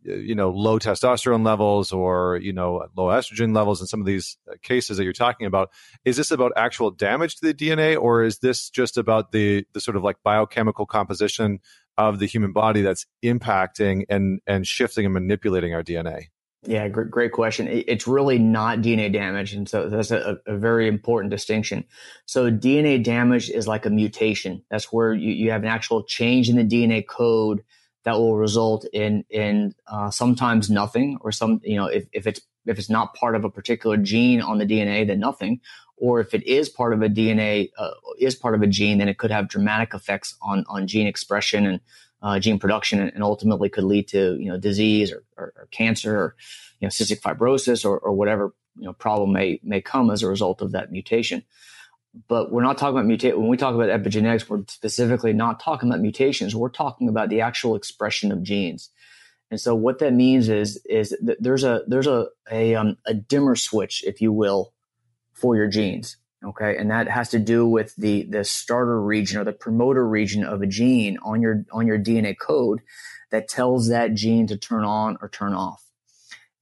you 0.04 0.36
know 0.36 0.50
low 0.50 0.80
testosterone 0.80 1.46
levels 1.46 1.92
or 1.92 2.38
you 2.42 2.54
know 2.54 2.86
low 2.96 3.08
estrogen 3.08 3.56
levels 3.56 3.82
in 3.82 3.88
some 3.88 4.00
of 4.00 4.06
these 4.06 4.38
uh, 4.50 4.56
cases 4.62 4.98
that 4.98 5.04
you're 5.04 5.14
talking 5.14 5.46
about 5.46 5.70
is 6.06 6.18
this 6.18 6.32
about 6.32 6.54
actual 6.56 6.90
damage 6.90 7.36
to 7.36 7.46
the 7.46 7.54
dna 7.54 8.00
or 8.00 8.24
is 8.24 8.40
this 8.40 8.70
just 8.70 8.98
about 8.98 9.32
the 9.32 9.66
the 9.74 9.82
sort 9.82 9.98
of 9.98 10.04
like 10.04 10.16
biochemical 10.24 10.86
composition 10.86 11.60
of 11.98 12.20
the 12.20 12.26
human 12.26 12.54
body 12.54 12.82
that's 12.82 13.06
impacting 13.24 14.04
and 14.10 14.40
and 14.48 14.66
shifting 14.66 15.06
and 15.06 15.14
manipulating 15.14 15.74
our 15.74 15.84
dna 15.84 16.28
yeah, 16.64 16.90
great, 16.90 17.10
great 17.10 17.32
question. 17.32 17.68
It's 17.70 18.06
really 18.06 18.38
not 18.38 18.80
DNA 18.80 19.12
damage. 19.14 19.54
And 19.54 19.68
so 19.68 19.88
that's 19.88 20.12
a, 20.12 20.40
a, 20.46 20.58
very 20.58 20.90
important 20.90 21.32
distinction. 21.32 21.86
So 22.26 22.52
DNA 22.52 23.02
damage 23.02 23.50
is 23.50 23.66
like 23.66 23.86
a 23.86 23.90
mutation. 23.90 24.64
That's 24.70 24.92
where 24.92 25.14
you, 25.14 25.32
you 25.32 25.52
have 25.52 25.64
an 25.64 25.70
actual 25.70 26.04
change 26.04 26.50
in 26.50 26.58
the 26.58 26.66
DNA 26.66 27.08
code 27.08 27.64
that 28.04 28.18
will 28.18 28.36
result 28.36 28.86
in, 28.92 29.24
in 29.30 29.74
uh, 29.88 30.10
sometimes 30.12 30.70
nothing 30.70 31.18
or 31.22 31.32
some, 31.32 31.62
you 31.64 31.78
know, 31.78 31.86
if, 31.86 32.08
if 32.12 32.28
it's, 32.28 32.42
if 32.66 32.78
it's 32.78 32.90
not 32.90 33.16
part 33.16 33.36
of 33.36 33.46
a 33.46 33.50
particular 33.50 33.96
gene 33.96 34.42
on 34.42 34.58
the 34.58 34.66
DNA, 34.66 35.08
then 35.08 35.20
nothing. 35.20 35.62
Or 35.96 36.20
if 36.20 36.34
it 36.34 36.46
is 36.46 36.68
part 36.68 36.94
of 36.94 37.02
a 37.02 37.08
DNA, 37.08 37.72
uh, 37.78 37.92
is 38.20 38.36
part 38.36 38.56
of 38.56 38.62
a 38.62 38.68
gene, 38.68 38.98
then 38.98 39.08
it 39.08 39.18
could 39.18 39.32
have 39.32 39.48
dramatic 39.48 39.94
effects 39.94 40.36
on, 40.42 40.66
on 40.68 40.88
gene 40.88 41.08
expression 41.08 41.66
and 41.66 41.80
uh, 42.22 42.40
gene 42.40 42.60
production 42.60 43.00
and 43.00 43.24
ultimately 43.24 43.70
could 43.70 43.84
lead 43.84 44.08
to 44.10 44.38
you 44.40 44.52
know 44.52 44.58
disease 44.58 45.12
or, 45.12 45.24
or, 45.38 45.54
or 45.56 45.68
cancer 45.72 46.18
or 46.18 46.36
you 46.80 46.86
know 46.86 46.90
cystic 46.90 47.22
fibrosis 47.22 47.86
or, 47.86 47.98
or 48.00 48.14
whatever 48.14 48.54
you 48.76 48.86
know 48.86 48.94
problem 48.94 49.34
may 49.34 49.60
may 49.64 49.82
come 49.82 50.10
as 50.10 50.24
a 50.24 50.28
result 50.28 50.62
of 50.62 50.72
that 50.72 50.92
mutation. 50.92 51.44
But 52.28 52.52
we're 52.52 52.64
not 52.64 52.78
talking 52.78 52.98
about 52.98 53.06
mutation. 53.06 53.40
When 53.40 53.50
we 53.50 53.58
talk 53.58 53.76
about 53.76 53.90
epigenetics, 53.90 54.50
we're 54.50 54.64
specifically 54.68 55.32
not 55.32 55.60
talking 55.60 55.90
about 55.90 56.02
mutations. 56.02 56.56
We're 56.56 56.70
talking 56.70 57.08
about 57.08 57.30
the 57.30 57.42
actual 57.42 57.76
expression 57.76 58.32
of 58.32 58.42
genes. 58.42 58.90
And 59.52 59.62
so 59.62 59.76
what 59.76 60.00
that 60.00 60.14
means 60.14 60.50
is 60.50 60.78
is 60.86 61.16
that 61.22 61.42
there's 61.42 61.64
a 61.64 61.84
there's 61.88 62.08
a 62.08 62.28
a, 62.52 62.76
um, 62.76 62.98
a 63.06 63.14
dimmer 63.14 63.56
switch, 63.56 64.04
if 64.06 64.22
you 64.22 64.32
will, 64.32 64.74
for 65.34 65.56
your 65.56 65.68
genes. 65.68 66.18
Okay. 66.46 66.78
And 66.78 66.90
that 66.92 67.10
has 67.10 67.30
to 67.30 67.40
do 67.40 67.68
with 67.68 67.96
the, 67.98 68.24
the 68.24 68.44
starter 68.46 69.02
region 69.02 69.40
or 69.40 69.44
the 69.44 69.52
promoter 69.52 70.08
region 70.08 70.44
of 70.46 70.62
a 70.62 70.68
gene 70.68 71.18
on 71.22 71.42
your, 71.42 71.66
on 71.72 71.86
your 71.86 72.00
DNA 72.00 72.38
code 72.38 72.82
that 73.32 73.50
tells 73.50 73.90
that 73.90 74.14
gene 74.14 74.48
to 74.48 74.58
turn 74.58 74.86
on 74.86 75.18
or 75.22 75.30
turn 75.30 75.54
off. 75.54 75.84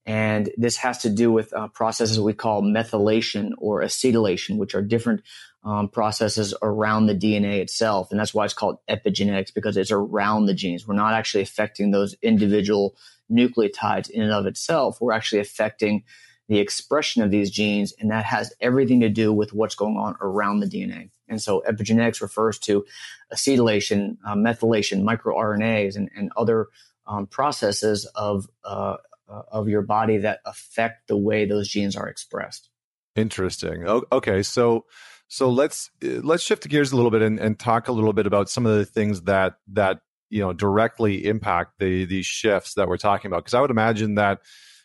And 0.04 0.50
this 0.56 0.78
has 0.78 0.98
to 0.98 1.10
do 1.10 1.30
with 1.30 1.52
uh, 1.52 1.68
processes 1.68 2.18
we 2.18 2.32
call 2.32 2.62
methylation 2.62 3.50
or 3.58 3.82
acetylation, 3.82 4.56
which 4.56 4.74
are 4.74 4.80
different 4.80 5.20
um, 5.64 5.90
processes 5.90 6.54
around 6.62 7.06
the 7.06 7.14
DNA 7.14 7.60
itself. 7.60 8.10
And 8.10 8.18
that's 8.18 8.32
why 8.32 8.46
it's 8.46 8.54
called 8.54 8.78
epigenetics 8.88 9.52
because 9.52 9.76
it's 9.76 9.92
around 9.92 10.46
the 10.46 10.54
genes. 10.54 10.88
We're 10.88 10.94
not 10.94 11.12
actually 11.12 11.42
affecting 11.42 11.90
those 11.90 12.16
individual 12.22 12.96
nucleotides 13.30 14.08
in 14.08 14.22
and 14.22 14.32
of 14.32 14.46
itself. 14.46 14.98
We're 14.98 15.12
actually 15.12 15.40
affecting 15.40 16.04
the 16.48 16.58
expression 16.58 17.22
of 17.22 17.30
these 17.30 17.50
genes, 17.50 17.92
and 17.98 18.10
that 18.10 18.24
has 18.24 18.52
everything 18.60 19.00
to 19.00 19.08
do 19.08 19.32
with 19.32 19.52
what's 19.52 19.74
going 19.74 19.96
on 19.96 20.16
around 20.20 20.60
the 20.60 20.66
DNA. 20.66 21.10
And 21.28 21.40
so 21.40 21.62
epigenetics 21.68 22.22
refers 22.22 22.58
to 22.60 22.86
acetylation, 23.32 24.16
uh, 24.26 24.34
methylation, 24.34 25.02
microRNAs, 25.02 25.94
and, 25.94 26.10
and 26.16 26.32
other 26.36 26.68
um, 27.06 27.26
processes 27.26 28.06
of 28.14 28.46
uh, 28.64 28.96
uh, 29.28 29.42
of 29.52 29.68
your 29.68 29.82
body 29.82 30.18
that 30.18 30.40
affect 30.46 31.08
the 31.08 31.16
way 31.16 31.44
those 31.44 31.68
genes 31.68 31.96
are 31.96 32.08
expressed. 32.08 32.70
Interesting. 33.14 33.86
Okay, 33.86 34.42
so 34.42 34.86
so 35.28 35.50
let's 35.50 35.90
let's 36.02 36.42
shift 36.42 36.66
gears 36.68 36.92
a 36.92 36.96
little 36.96 37.10
bit 37.10 37.22
and, 37.22 37.38
and 37.38 37.58
talk 37.58 37.88
a 37.88 37.92
little 37.92 38.12
bit 38.14 38.26
about 38.26 38.48
some 38.48 38.64
of 38.64 38.76
the 38.76 38.86
things 38.86 39.22
that 39.22 39.56
that 39.68 40.00
you 40.30 40.40
know 40.40 40.52
directly 40.52 41.26
impact 41.26 41.78
the 41.78 42.06
these 42.06 42.26
shifts 42.26 42.74
that 42.74 42.88
we're 42.88 42.96
talking 42.96 43.28
about. 43.30 43.44
Because 43.44 43.54
I 43.54 43.60
would 43.60 43.70
imagine 43.70 44.14
that 44.14 44.40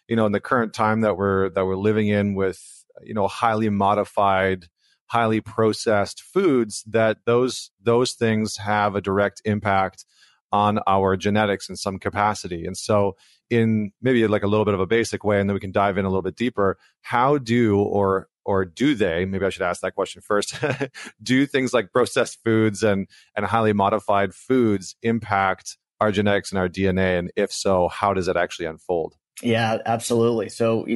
you 0.07 0.15
know 0.15 0.25
in 0.25 0.31
the 0.31 0.39
current 0.39 0.73
time 0.73 1.01
that 1.01 1.17
we're 1.17 1.49
that 1.49 1.65
we're 1.65 1.75
living 1.75 2.07
in 2.07 2.35
with 2.35 2.85
you 3.03 3.13
know 3.13 3.27
highly 3.27 3.69
modified 3.69 4.67
highly 5.07 5.41
processed 5.41 6.21
foods 6.21 6.83
that 6.87 7.17
those 7.25 7.71
those 7.81 8.13
things 8.13 8.57
have 8.57 8.95
a 8.95 9.01
direct 9.01 9.41
impact 9.45 10.05
on 10.51 10.79
our 10.85 11.17
genetics 11.17 11.67
in 11.67 11.75
some 11.75 11.97
capacity. 11.97 12.65
And 12.65 12.77
so 12.77 13.15
in 13.49 13.91
maybe 14.01 14.25
like 14.27 14.43
a 14.43 14.47
little 14.47 14.65
bit 14.65 14.73
of 14.73 14.79
a 14.79 14.85
basic 14.85 15.23
way 15.23 15.39
and 15.39 15.49
then 15.49 15.53
we 15.53 15.59
can 15.59 15.71
dive 15.71 15.97
in 15.97 16.05
a 16.05 16.09
little 16.09 16.21
bit 16.21 16.35
deeper 16.35 16.77
how 17.01 17.37
do 17.37 17.77
or 17.77 18.27
or 18.45 18.65
do 18.65 18.95
they 18.95 19.25
maybe 19.25 19.45
i 19.45 19.49
should 19.49 19.61
ask 19.61 19.81
that 19.81 19.93
question 19.93 20.21
first 20.21 20.55
do 21.23 21.45
things 21.45 21.73
like 21.73 21.91
processed 21.91 22.39
foods 22.43 22.81
and 22.81 23.07
and 23.35 23.45
highly 23.45 23.73
modified 23.73 24.33
foods 24.33 24.95
impact 25.03 25.77
our 25.99 26.11
genetics 26.11 26.51
and 26.51 26.57
our 26.57 26.69
dna 26.69 27.19
and 27.19 27.31
if 27.35 27.51
so 27.51 27.89
how 27.89 28.13
does 28.13 28.27
it 28.27 28.37
actually 28.37 28.65
unfold 28.65 29.15
yeah, 29.43 29.77
absolutely. 29.85 30.49
So 30.49 30.87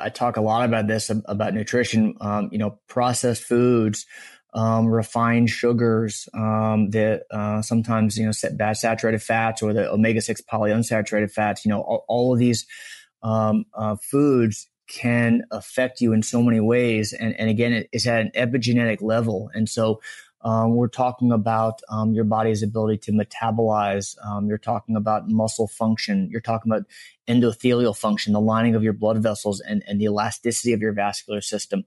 I 0.00 0.08
talk 0.08 0.36
a 0.36 0.40
lot 0.40 0.64
about 0.64 0.86
this 0.86 1.10
about 1.10 1.54
nutrition. 1.54 2.16
Um, 2.20 2.48
you 2.50 2.58
know, 2.58 2.78
processed 2.88 3.42
foods, 3.42 4.06
um, 4.54 4.86
refined 4.86 5.50
sugars, 5.50 6.28
um, 6.34 6.90
the 6.90 7.22
uh, 7.30 7.62
sometimes 7.62 8.16
you 8.16 8.26
know 8.26 8.32
bad 8.52 8.76
saturated 8.76 9.22
fats 9.22 9.62
or 9.62 9.72
the 9.72 9.90
omega 9.90 10.20
six 10.20 10.40
polyunsaturated 10.40 11.30
fats. 11.30 11.64
You 11.64 11.70
know, 11.70 11.82
all, 11.82 12.04
all 12.08 12.32
of 12.32 12.38
these 12.38 12.66
um, 13.22 13.66
uh, 13.74 13.96
foods 13.96 14.68
can 14.90 15.44
affect 15.50 16.00
you 16.00 16.12
in 16.12 16.22
so 16.22 16.42
many 16.42 16.60
ways. 16.60 17.12
And, 17.12 17.38
and 17.38 17.48
again, 17.48 17.72
it, 17.72 17.88
it's 17.92 18.06
at 18.06 18.20
an 18.20 18.32
epigenetic 18.34 19.00
level. 19.00 19.50
And 19.54 19.68
so 19.68 20.00
um, 20.42 20.74
we're 20.74 20.88
talking 20.88 21.32
about 21.32 21.80
um, 21.90 22.14
your 22.14 22.24
body's 22.24 22.62
ability 22.62 22.98
to 22.98 23.12
metabolize. 23.12 24.16
Um, 24.24 24.46
you're 24.48 24.58
talking 24.58 24.96
about 24.96 25.28
muscle 25.28 25.68
function. 25.68 26.28
You're 26.30 26.40
talking 26.40 26.72
about 26.72 26.86
endothelial 27.28 27.96
function, 27.96 28.32
the 28.32 28.40
lining 28.40 28.74
of 28.74 28.82
your 28.82 28.94
blood 28.94 29.22
vessels, 29.22 29.60
and, 29.60 29.82
and 29.86 30.00
the 30.00 30.06
elasticity 30.06 30.72
of 30.72 30.80
your 30.80 30.92
vascular 30.92 31.40
system. 31.40 31.84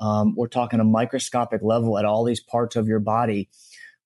Um, 0.00 0.34
we're 0.34 0.48
talking 0.48 0.80
a 0.80 0.84
microscopic 0.84 1.62
level 1.62 1.98
at 1.98 2.04
all 2.04 2.24
these 2.24 2.40
parts 2.40 2.76
of 2.76 2.88
your 2.88 2.98
body 2.98 3.50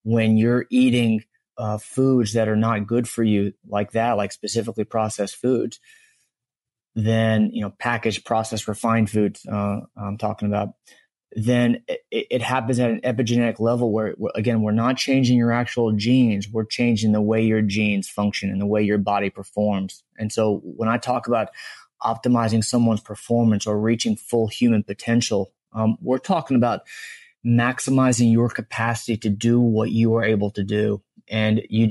when 0.02 0.36
you're 0.36 0.66
eating 0.68 1.24
uh, 1.56 1.78
foods 1.78 2.32
that 2.32 2.48
are 2.48 2.56
not 2.56 2.86
good 2.86 3.08
for 3.08 3.22
you, 3.22 3.52
like 3.68 3.92
that, 3.92 4.16
like 4.16 4.32
specifically 4.32 4.84
processed 4.84 5.36
foods 5.36 5.80
then 6.98 7.50
you 7.52 7.60
know 7.60 7.70
packaged 7.78 8.24
processed 8.24 8.66
refined 8.66 9.10
foods 9.10 9.44
uh, 9.46 9.80
i'm 9.98 10.16
talking 10.16 10.48
about 10.48 10.70
then 11.32 11.82
it, 11.88 12.00
it, 12.10 12.42
happens 12.42 12.78
at 12.78 12.90
an 12.90 13.00
epigenetic 13.00 13.60
level 13.60 13.92
where 13.92 14.14
again 14.34 14.62
we're 14.62 14.72
not 14.72 14.96
changing 14.96 15.36
your 15.36 15.52
actual 15.52 15.92
genes. 15.92 16.48
We're 16.48 16.64
changing 16.64 17.12
the 17.12 17.20
way 17.20 17.44
your 17.44 17.62
genes 17.62 18.08
function 18.08 18.50
and 18.50 18.60
the 18.60 18.66
way 18.66 18.82
your 18.82 18.98
body 18.98 19.28
performs. 19.28 20.02
And 20.18 20.32
so 20.32 20.60
when 20.64 20.88
i 20.88 20.98
talk 20.98 21.26
about 21.26 21.48
optimizing 22.02 22.62
someone's 22.62 23.00
performance 23.00 23.66
or 23.66 23.78
reaching 23.78 24.16
full 24.16 24.46
human 24.46 24.82
potential 24.82 25.52
um, 25.76 25.98
we're 26.00 26.18
talking 26.18 26.56
about 26.56 26.82
maximizing 27.46 28.32
your 28.32 28.48
capacity 28.48 29.16
to 29.18 29.30
do 29.30 29.60
what 29.60 29.90
you 29.90 30.14
are 30.16 30.24
able 30.24 30.50
to 30.50 30.64
do. 30.64 31.02
And 31.28 31.62
you 31.68 31.88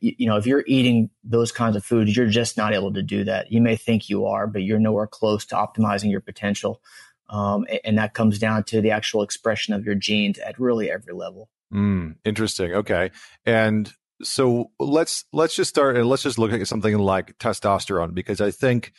you 0.00 0.26
know 0.26 0.36
if 0.36 0.46
you're 0.46 0.64
eating 0.66 1.10
those 1.22 1.52
kinds 1.52 1.74
of 1.74 1.84
foods 1.84 2.14
you're 2.14 2.26
just 2.26 2.56
not 2.58 2.74
able 2.74 2.92
to 2.92 3.02
do 3.02 3.24
that. 3.24 3.50
You 3.50 3.60
may 3.60 3.76
think 3.76 4.08
you 4.08 4.26
are 4.26 4.46
but 4.46 4.62
you're 4.62 4.78
nowhere 4.78 5.06
close 5.06 5.46
to 5.46 5.54
optimizing 5.54 6.10
your 6.10 6.20
potential 6.20 6.82
um, 7.30 7.66
and 7.84 7.98
that 7.98 8.14
comes 8.14 8.38
down 8.38 8.64
to 8.64 8.80
the 8.80 8.90
actual 8.90 9.22
expression 9.22 9.74
of 9.74 9.84
your 9.84 9.94
genes 9.94 10.38
at 10.38 10.58
really 10.58 10.90
every 10.90 11.14
level 11.14 11.48
mm, 11.72 12.14
interesting 12.24 12.72
okay 12.72 13.10
and 13.44 13.92
so 14.22 14.70
let's 14.78 15.24
let's 15.32 15.54
just 15.54 15.70
start 15.70 15.96
and 15.96 16.08
let's 16.08 16.22
just 16.22 16.38
look 16.38 16.52
at 16.52 16.66
something 16.66 16.96
like 16.98 17.36
testosterone 17.38 18.14
because 18.14 18.40
i 18.40 18.50
think 18.50 18.92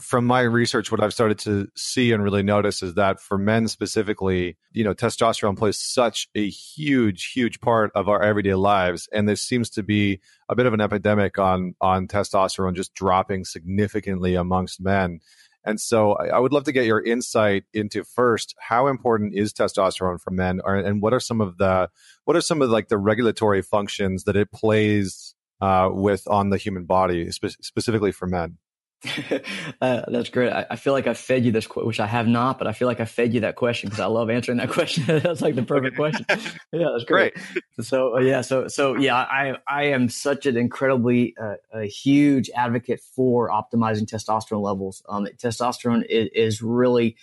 from 0.00 0.26
my 0.26 0.40
research, 0.40 0.90
what 0.90 1.02
I've 1.02 1.12
started 1.12 1.38
to 1.40 1.68
see 1.76 2.12
and 2.12 2.22
really 2.22 2.42
notice 2.42 2.82
is 2.82 2.94
that 2.94 3.20
for 3.20 3.36
men 3.36 3.68
specifically, 3.68 4.56
you 4.72 4.82
know, 4.82 4.94
testosterone 4.94 5.58
plays 5.58 5.78
such 5.78 6.28
a 6.34 6.48
huge, 6.48 7.32
huge 7.32 7.60
part 7.60 7.90
of 7.94 8.08
our 8.08 8.22
everyday 8.22 8.54
lives, 8.54 9.08
and 9.12 9.28
there 9.28 9.36
seems 9.36 9.68
to 9.70 9.82
be 9.82 10.20
a 10.48 10.56
bit 10.56 10.66
of 10.66 10.72
an 10.72 10.80
epidemic 10.80 11.38
on 11.38 11.74
on 11.80 12.08
testosterone 12.08 12.74
just 12.74 12.94
dropping 12.94 13.44
significantly 13.44 14.34
amongst 14.34 14.80
men. 14.80 15.20
And 15.68 15.80
so, 15.80 16.12
I, 16.12 16.28
I 16.28 16.38
would 16.38 16.52
love 16.52 16.64
to 16.64 16.72
get 16.72 16.86
your 16.86 17.02
insight 17.02 17.64
into 17.74 18.02
first 18.02 18.54
how 18.58 18.86
important 18.86 19.34
is 19.34 19.52
testosterone 19.52 20.20
for 20.20 20.30
men, 20.30 20.60
or, 20.64 20.76
and 20.76 21.02
what 21.02 21.12
are 21.12 21.20
some 21.20 21.40
of 21.40 21.58
the 21.58 21.90
what 22.24 22.36
are 22.36 22.40
some 22.40 22.62
of 22.62 22.70
like 22.70 22.88
the 22.88 22.96
regulatory 22.96 23.62
functions 23.62 24.24
that 24.24 24.36
it 24.36 24.50
plays 24.50 25.34
uh, 25.60 25.90
with 25.92 26.22
on 26.26 26.50
the 26.50 26.56
human 26.56 26.84
body, 26.84 27.30
spe- 27.30 27.60
specifically 27.60 28.12
for 28.12 28.26
men. 28.26 28.58
uh, 29.80 30.02
that's 30.08 30.28
great. 30.30 30.52
I, 30.52 30.66
I, 30.70 30.76
feel 30.76 30.92
like 30.92 31.06
I 31.06 31.14
fed 31.14 31.44
you 31.44 31.52
this, 31.52 31.66
which 31.66 32.00
I 32.00 32.06
have 32.06 32.26
not, 32.26 32.58
but 32.58 32.66
I 32.66 32.72
feel 32.72 32.88
like 32.88 32.98
I 32.98 33.04
fed 33.04 33.32
you 33.32 33.40
that 33.40 33.54
question 33.54 33.88
because 33.88 34.00
I 34.00 34.06
love 34.06 34.28
answering 34.28 34.58
that 34.58 34.70
question. 34.72 35.04
that's 35.06 35.40
like 35.40 35.54
the 35.54 35.62
perfect 35.62 35.96
question. 35.96 36.26
Yeah, 36.72 36.88
that's 36.92 37.04
great. 37.04 37.34
great. 37.34 37.64
So 37.80 38.16
uh, 38.16 38.20
yeah, 38.20 38.40
so 38.40 38.66
so 38.66 38.96
yeah, 38.96 39.16
I 39.16 39.54
I 39.68 39.84
am 39.84 40.08
such 40.08 40.46
an 40.46 40.56
incredibly 40.56 41.34
uh, 41.40 41.54
a 41.72 41.84
huge 41.84 42.50
advocate 42.56 43.00
for 43.00 43.50
optimizing 43.50 44.06
testosterone 44.06 44.62
levels. 44.62 45.02
Um, 45.08 45.26
testosterone 45.36 46.04
is, 46.08 46.28
is 46.34 46.62
really 46.62 47.16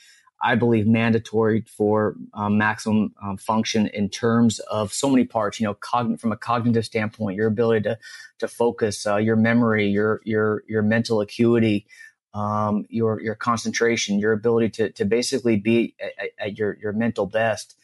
I 0.45 0.53
believe, 0.53 0.86
mandatory 0.86 1.62
for 1.62 2.15
um, 2.36 2.60
maximum 2.60 3.15
um, 3.21 3.36
function 3.36 3.88
in 3.88 4.10
terms 4.10 4.60
of 4.60 4.93
so 4.93 5.10
many 5.10 5.25
parts. 5.25 5.60
You 5.60 5.65
know, 5.65 5.73
cogn- 5.73 6.19
from 6.19 6.31
a 6.31 6.38
cognitive 6.38 6.86
standpoint, 6.86 7.36
your 7.36 7.47
ability 7.47 7.81
to 7.81 7.97
to 8.38 8.47
focus, 8.47 9.08
uh, 9.08 9.17
your 9.17 9.38
memory, 9.38 9.88
your 9.88 10.21
your 10.23 10.63
your 10.67 10.84
mental 10.84 11.19
acuity, 11.19 11.88
um, 12.36 12.86
your 12.89 13.19
your 13.21 13.34
concentration, 13.34 14.19
your 14.19 14.34
ability 14.34 14.69
to 14.69 14.91
to 14.91 15.03
basically 15.03 15.58
be 15.58 15.95
at, 15.99 16.29
at 16.38 16.58
your 16.60 16.77
your 16.79 16.93
mental 16.93 17.25
best. 17.25 17.75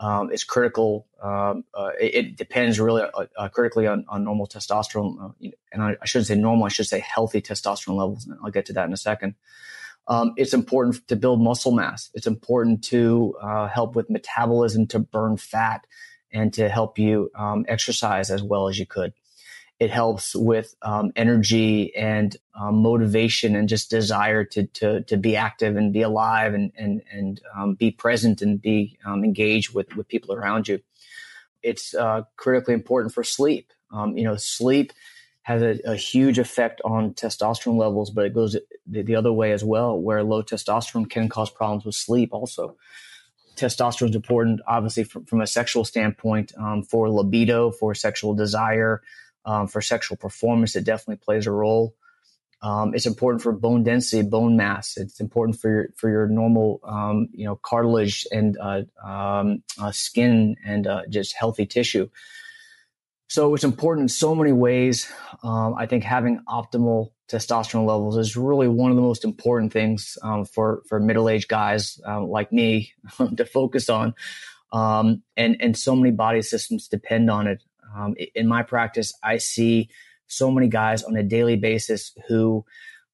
Um, 0.00 0.32
is 0.32 0.44
critical. 0.44 1.06
Um, 1.22 1.64
uh, 1.74 1.90
it, 2.00 2.14
it, 2.14 2.36
depends 2.38 2.80
really 2.80 3.02
uh, 3.02 3.26
uh, 3.36 3.48
critically 3.50 3.86
on, 3.86 4.06
on 4.08 4.24
normal 4.24 4.46
testosterone, 4.46 5.22
uh, 5.22 5.50
and 5.72 5.82
I, 5.82 5.94
I, 6.00 6.06
shouldn't 6.06 6.28
say 6.28 6.36
normal. 6.36 6.64
I 6.64 6.70
should 6.70 6.86
say 6.86 7.00
healthy 7.00 7.42
testosterone 7.42 7.98
levels. 7.98 8.24
And 8.24 8.38
I'll 8.42 8.50
get 8.50 8.64
to 8.66 8.72
that 8.72 8.86
in 8.86 8.94
a 8.94 8.96
second. 8.96 9.34
Um, 10.10 10.32
it's 10.36 10.52
important 10.52 11.06
to 11.06 11.14
build 11.14 11.40
muscle 11.40 11.70
mass. 11.70 12.10
It's 12.14 12.26
important 12.26 12.82
to 12.86 13.36
uh, 13.40 13.68
help 13.68 13.94
with 13.94 14.10
metabolism 14.10 14.88
to 14.88 14.98
burn 14.98 15.36
fat 15.36 15.86
and 16.32 16.52
to 16.54 16.68
help 16.68 16.98
you 16.98 17.30
um, 17.36 17.64
exercise 17.68 18.28
as 18.28 18.42
well 18.42 18.68
as 18.68 18.76
you 18.76 18.86
could. 18.86 19.12
It 19.78 19.90
helps 19.90 20.34
with 20.34 20.74
um, 20.82 21.12
energy 21.14 21.94
and 21.94 22.36
um, 22.60 22.82
motivation 22.82 23.54
and 23.54 23.68
just 23.68 23.88
desire 23.88 24.44
to, 24.46 24.66
to, 24.66 25.02
to 25.04 25.16
be 25.16 25.36
active 25.36 25.76
and 25.76 25.92
be 25.92 26.02
alive 26.02 26.54
and, 26.54 26.72
and, 26.76 27.02
and 27.10 27.40
um, 27.56 27.74
be 27.74 27.92
present 27.92 28.42
and 28.42 28.60
be 28.60 28.98
um, 29.06 29.24
engaged 29.24 29.72
with, 29.72 29.94
with 29.94 30.08
people 30.08 30.34
around 30.34 30.66
you. 30.66 30.80
It's 31.62 31.94
uh, 31.94 32.22
critically 32.36 32.74
important 32.74 33.14
for 33.14 33.22
sleep. 33.22 33.72
you 33.92 34.24
know, 34.24 34.36
sleep 34.36 34.92
has 35.42 35.62
a, 35.62 35.78
a, 35.84 35.96
huge 35.96 36.38
effect 36.38 36.80
on 36.84 37.14
testosterone 37.14 37.78
levels, 37.78 38.10
but 38.10 38.26
it 38.26 38.34
goes 38.34 38.56
the, 38.86 39.02
the, 39.02 39.16
other 39.16 39.32
way 39.32 39.52
as 39.52 39.64
well, 39.64 39.98
where 39.98 40.22
low 40.22 40.42
testosterone 40.42 41.08
can 41.08 41.28
cause 41.28 41.50
problems 41.50 41.84
with 41.84 41.94
sleep 41.94 42.30
also. 42.32 42.76
Testosterone 43.56 44.10
is 44.10 44.16
important, 44.16 44.60
obviously, 44.66 45.04
from, 45.04 45.24
from 45.24 45.40
a 45.40 45.46
sexual 45.46 45.84
standpoint, 45.84 46.52
um, 46.58 46.82
for 46.82 47.08
libido, 47.08 47.70
for 47.70 47.94
sexual 47.94 48.34
desire, 48.34 49.02
um, 49.44 49.66
for 49.66 49.80
sexual 49.80 50.16
performance. 50.16 50.76
It 50.76 50.84
definitely 50.84 51.22
plays 51.24 51.46
a 51.46 51.52
role. 51.52 51.94
Um, 52.62 52.94
it's 52.94 53.06
important 53.06 53.42
for 53.42 53.52
bone 53.52 53.82
density, 53.82 54.22
bone 54.22 54.56
mass. 54.56 54.98
It's 54.98 55.20
important 55.20 55.58
for 55.58 55.70
your 55.70 55.88
for 55.96 56.10
your 56.10 56.26
normal, 56.26 56.80
um, 56.84 57.28
you 57.32 57.46
know, 57.46 57.56
cartilage 57.56 58.26
and 58.30 58.58
uh, 58.60 58.82
um, 59.02 59.62
uh, 59.80 59.92
skin 59.92 60.56
and 60.64 60.86
uh, 60.86 61.02
just 61.08 61.34
healthy 61.34 61.64
tissue. 61.64 62.10
So 63.30 63.54
it's 63.54 63.62
important 63.62 64.06
in 64.06 64.08
so 64.08 64.34
many 64.34 64.50
ways. 64.50 65.08
Um, 65.44 65.76
I 65.78 65.86
think 65.86 66.02
having 66.02 66.42
optimal 66.48 67.12
testosterone 67.30 67.86
levels 67.86 68.16
is 68.16 68.36
really 68.36 68.66
one 68.66 68.90
of 68.90 68.96
the 68.96 69.02
most 69.02 69.24
important 69.24 69.72
things 69.72 70.18
um, 70.24 70.44
for 70.44 70.82
for 70.88 70.98
middle 70.98 71.28
aged 71.28 71.46
guys 71.46 72.00
um, 72.04 72.28
like 72.28 72.52
me 72.52 72.92
to 73.36 73.44
focus 73.44 73.88
on. 73.88 74.14
Um, 74.72 75.22
and 75.36 75.56
and 75.60 75.78
so 75.78 75.94
many 75.94 76.10
body 76.10 76.42
systems 76.42 76.88
depend 76.88 77.30
on 77.30 77.46
it. 77.46 77.62
Um, 77.96 78.16
in 78.34 78.48
my 78.48 78.64
practice, 78.64 79.12
I 79.22 79.36
see 79.36 79.90
so 80.26 80.50
many 80.50 80.66
guys 80.66 81.04
on 81.04 81.14
a 81.14 81.22
daily 81.22 81.54
basis 81.54 82.12
who 82.26 82.64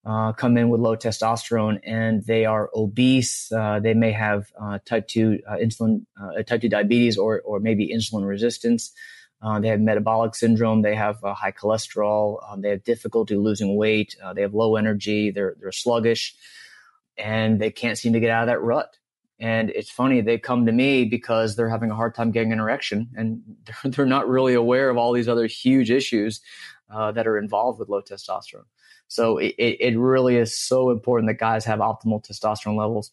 uh, 0.03 0.33
come 0.33 0.57
in 0.57 0.69
with 0.69 0.81
low 0.81 0.95
testosterone 0.95 1.79
and 1.83 2.25
they 2.25 2.45
are 2.45 2.71
obese. 2.73 3.51
Uh, 3.51 3.79
they 3.79 3.93
may 3.93 4.13
have 4.13 4.47
uh, 4.59 4.79
type 4.83 5.07
two 5.07 5.37
uh, 5.47 5.57
insulin, 5.57 6.07
uh, 6.19 6.41
type 6.41 6.61
two 6.61 6.69
diabetes, 6.69 7.19
or 7.19 7.39
or 7.41 7.59
maybe 7.59 7.93
insulin 7.95 8.27
resistance. 8.27 8.91
Uh, 9.41 9.59
they 9.59 9.67
have 9.67 9.79
metabolic 9.79 10.33
syndrome. 10.33 10.81
They 10.81 10.95
have 10.95 11.19
high 11.21 11.51
cholesterol. 11.51 12.39
Um, 12.49 12.61
they 12.61 12.69
have 12.69 12.83
difficulty 12.83 13.35
losing 13.35 13.75
weight. 13.75 14.15
they 14.35 14.41
have 14.41 14.53
low 14.53 14.75
energy. 14.75 15.31
They're 15.31 15.55
they're 15.59 15.71
sluggish, 15.71 16.35
and 17.17 17.59
they 17.59 17.71
can't 17.71 17.97
seem 17.97 18.13
to 18.13 18.19
get 18.19 18.31
out 18.31 18.43
of 18.43 18.47
that 18.47 18.61
rut. 18.61 18.97
And 19.39 19.69
it's 19.69 19.91
funny, 19.91 20.21
they 20.21 20.39
come 20.39 20.65
to 20.65 20.71
me 20.71 21.05
because 21.05 21.55
they're 21.55 21.69
having 21.69 21.91
a 21.91 21.95
hard 21.95 22.15
time 22.15 22.31
getting 22.31 22.51
an 22.51 22.59
erection 22.59 23.09
and 23.15 23.41
they're, 23.65 23.91
they're 23.91 24.05
not 24.05 24.27
really 24.27 24.53
aware 24.53 24.89
of 24.89 24.97
all 24.97 25.13
these 25.13 25.27
other 25.27 25.45
huge 25.45 25.91
issues 25.91 26.41
uh, 26.89 27.11
that 27.11 27.27
are 27.27 27.37
involved 27.37 27.79
with 27.79 27.89
low 27.89 28.01
testosterone. 28.01 28.65
So 29.09 29.37
it, 29.37 29.55
it 29.57 29.97
really 29.97 30.35
is 30.35 30.57
so 30.57 30.89
important 30.89 31.29
that 31.29 31.39
guys 31.39 31.63
have 31.65 31.79
optimal 31.79 32.25
testosterone 32.25 32.77
levels. 32.77 33.11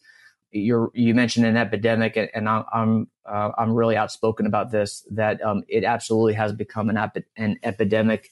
You're, 0.55 0.89
you 0.93 1.13
mentioned 1.13 1.45
an 1.45 1.57
epidemic, 1.57 2.15
and, 2.15 2.29
and 2.33 2.47
I'm 2.47 3.07
uh, 3.25 3.51
I'm 3.57 3.73
really 3.73 3.97
outspoken 3.97 4.45
about 4.45 4.71
this. 4.71 5.05
That 5.11 5.43
um, 5.43 5.63
it 5.67 5.83
absolutely 5.83 6.33
has 6.33 6.53
become 6.53 6.89
an, 6.89 6.97
epi- 6.97 7.25
an 7.35 7.59
epidemic 7.63 8.31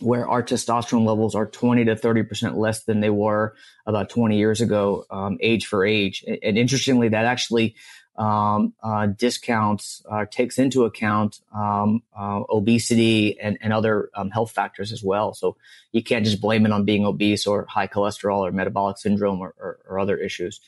where 0.00 0.28
our 0.28 0.42
testosterone 0.42 1.06
levels 1.06 1.34
are 1.34 1.46
20 1.46 1.86
to 1.86 1.96
30 1.96 2.22
percent 2.22 2.56
less 2.56 2.84
than 2.84 3.00
they 3.00 3.10
were 3.10 3.54
about 3.86 4.08
20 4.08 4.38
years 4.38 4.60
ago, 4.60 5.04
um, 5.10 5.38
age 5.40 5.66
for 5.66 5.84
age. 5.84 6.24
And 6.42 6.56
interestingly, 6.56 7.10
that 7.10 7.26
actually 7.26 7.76
um, 8.18 8.72
uh, 8.82 9.06
discounts 9.06 10.02
uh, 10.10 10.24
takes 10.30 10.58
into 10.58 10.84
account 10.84 11.40
um, 11.54 12.02
uh, 12.18 12.42
obesity 12.48 13.38
and, 13.38 13.58
and 13.60 13.72
other 13.72 14.10
um, 14.14 14.30
health 14.30 14.52
factors 14.52 14.92
as 14.92 15.02
well. 15.02 15.34
So 15.34 15.56
you 15.92 16.02
can't 16.02 16.24
just 16.24 16.40
blame 16.40 16.64
it 16.64 16.72
on 16.72 16.84
being 16.84 17.04
obese 17.04 17.46
or 17.46 17.66
high 17.66 17.88
cholesterol 17.88 18.38
or 18.38 18.52
metabolic 18.52 18.98
syndrome 18.98 19.40
or, 19.40 19.54
or, 19.58 19.78
or 19.88 19.98
other 19.98 20.16
issues. 20.16 20.60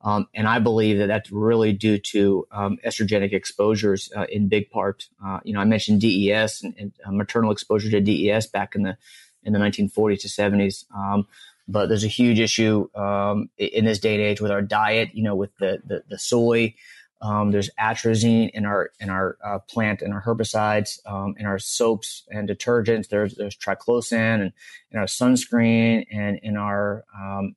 Um, 0.00 0.28
and 0.34 0.46
I 0.46 0.58
believe 0.60 0.98
that 0.98 1.08
that's 1.08 1.30
really 1.32 1.72
due 1.72 1.98
to 1.98 2.46
um, 2.52 2.78
estrogenic 2.84 3.32
exposures 3.32 4.10
uh, 4.16 4.26
in 4.30 4.48
big 4.48 4.70
part. 4.70 5.08
Uh, 5.24 5.40
you 5.42 5.52
know, 5.52 5.60
I 5.60 5.64
mentioned 5.64 6.00
DES 6.00 6.62
and, 6.62 6.74
and 6.78 6.92
uh, 7.04 7.10
maternal 7.10 7.50
exposure 7.50 7.90
to 7.90 8.00
DES 8.00 8.46
back 8.46 8.74
in 8.74 8.82
the 8.82 8.96
in 9.44 9.52
the 9.52 9.58
1940s 9.58 10.20
to 10.20 10.28
70s. 10.28 10.84
Um, 10.94 11.26
but 11.66 11.88
there's 11.88 12.04
a 12.04 12.08
huge 12.08 12.38
issue 12.38 12.88
um, 12.94 13.50
in 13.58 13.84
this 13.84 13.98
day 13.98 14.14
and 14.14 14.22
age 14.22 14.40
with 14.40 14.50
our 14.50 14.62
diet. 14.62 15.10
You 15.14 15.24
know, 15.24 15.34
with 15.34 15.56
the 15.58 15.82
the, 15.84 16.04
the 16.08 16.18
soy. 16.18 16.74
Um, 17.20 17.50
there's 17.50 17.68
atrazine 17.80 18.50
in 18.50 18.64
our 18.64 18.92
in 19.00 19.10
our 19.10 19.36
uh, 19.44 19.58
plant 19.58 20.02
and 20.02 20.14
our 20.14 20.22
herbicides, 20.22 21.04
um, 21.04 21.34
in 21.36 21.46
our 21.46 21.58
soaps 21.58 22.22
and 22.30 22.48
detergents. 22.48 23.08
There's 23.08 23.34
there's 23.34 23.56
triclosan 23.56 24.40
and 24.40 24.52
in 24.92 25.00
our 25.00 25.06
sunscreen 25.06 26.06
and 26.12 26.38
in 26.44 26.56
our 26.56 27.04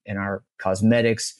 in 0.03 0.17
our 0.17 0.43
cosmetics. 0.57 1.35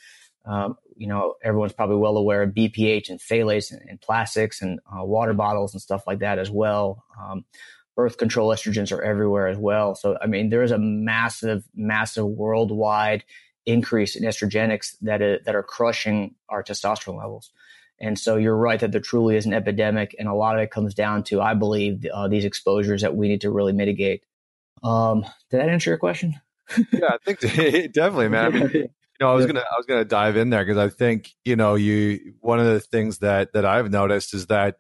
Um, 0.46 0.78
you 1.02 1.08
know, 1.08 1.34
everyone's 1.44 1.74
probably 1.74 1.96
well 1.96 2.16
aware 2.16 2.44
of 2.44 2.52
BPA 2.52 3.10
and 3.10 3.20
phthalates 3.20 3.72
and, 3.72 3.82
and 3.90 4.00
plastics 4.00 4.62
and 4.62 4.80
uh, 4.86 5.04
water 5.04 5.34
bottles 5.34 5.74
and 5.74 5.82
stuff 5.82 6.06
like 6.06 6.20
that 6.20 6.38
as 6.38 6.52
well. 6.52 7.04
Um, 7.20 7.44
birth 7.96 8.20
control 8.20 8.50
estrogens 8.50 8.96
are 8.96 9.02
everywhere 9.02 9.48
as 9.48 9.58
well. 9.58 9.96
So, 9.96 10.16
I 10.22 10.28
mean, 10.28 10.52
there 10.52 10.62
is 10.62 10.70
a 10.70 10.78
massive, 10.78 11.64
massive 11.74 12.28
worldwide 12.28 13.24
increase 13.66 14.16
in 14.16 14.22
estrogenics 14.26 14.96
that, 15.02 15.24
is, 15.24 15.44
that 15.46 15.56
are 15.56 15.64
crushing 15.64 16.36
our 16.50 16.62
testosterone 16.62 17.18
levels. 17.18 17.50
And 18.00 18.18
so 18.20 18.36
you're 18.36 18.56
right 18.56 18.80
that 18.80 18.92
there 18.92 19.02
truly 19.02 19.38
is 19.38 19.48
an 19.48 19.54
epidemic. 19.54 20.16
And 20.20 20.28
a 20.28 20.36
lot 20.36 20.56
of 20.56 20.62
it 20.62 20.70
comes 20.70 20.94
down 20.94 21.24
to, 21.26 21.42
I 21.42 21.56
believe, 21.56 22.06
uh, 22.14 22.28
these 22.28 22.46
exposures 22.46 23.02
that 23.02 23.16
we 23.16 23.28
need 23.28 23.42
to 23.42 23.50
really 23.50 23.74
mitigate. 23.74 24.24
Um, 24.84 25.26
did 25.50 25.62
that 25.62 25.70
answer 25.70 25.90
your 25.90 25.98
question? 25.98 26.40
yeah, 26.92 27.10
I 27.10 27.18
think 27.26 27.40
definitely, 27.94 28.30
man. 28.30 28.46
I 28.46 28.50
mean, 28.68 28.90
know, 29.22 29.32
I 29.32 29.36
was 29.36 29.46
gonna 29.46 29.62
I 29.62 29.78
was 29.78 29.86
gonna 29.86 30.06
dive 30.06 30.38
in 30.38 30.50
there 30.50 30.66
because 30.66 30.78
I 30.78 30.90
think 30.90 31.32
you 31.46 31.56
know 31.56 31.76
you 31.76 32.34
one 32.40 32.60
of 32.60 32.66
the 32.66 32.80
things 32.80 33.20
that 33.20 33.54
that 33.54 33.66
I've 33.66 33.92
noticed 33.92 34.34
is 34.34 34.48
that 34.48 34.78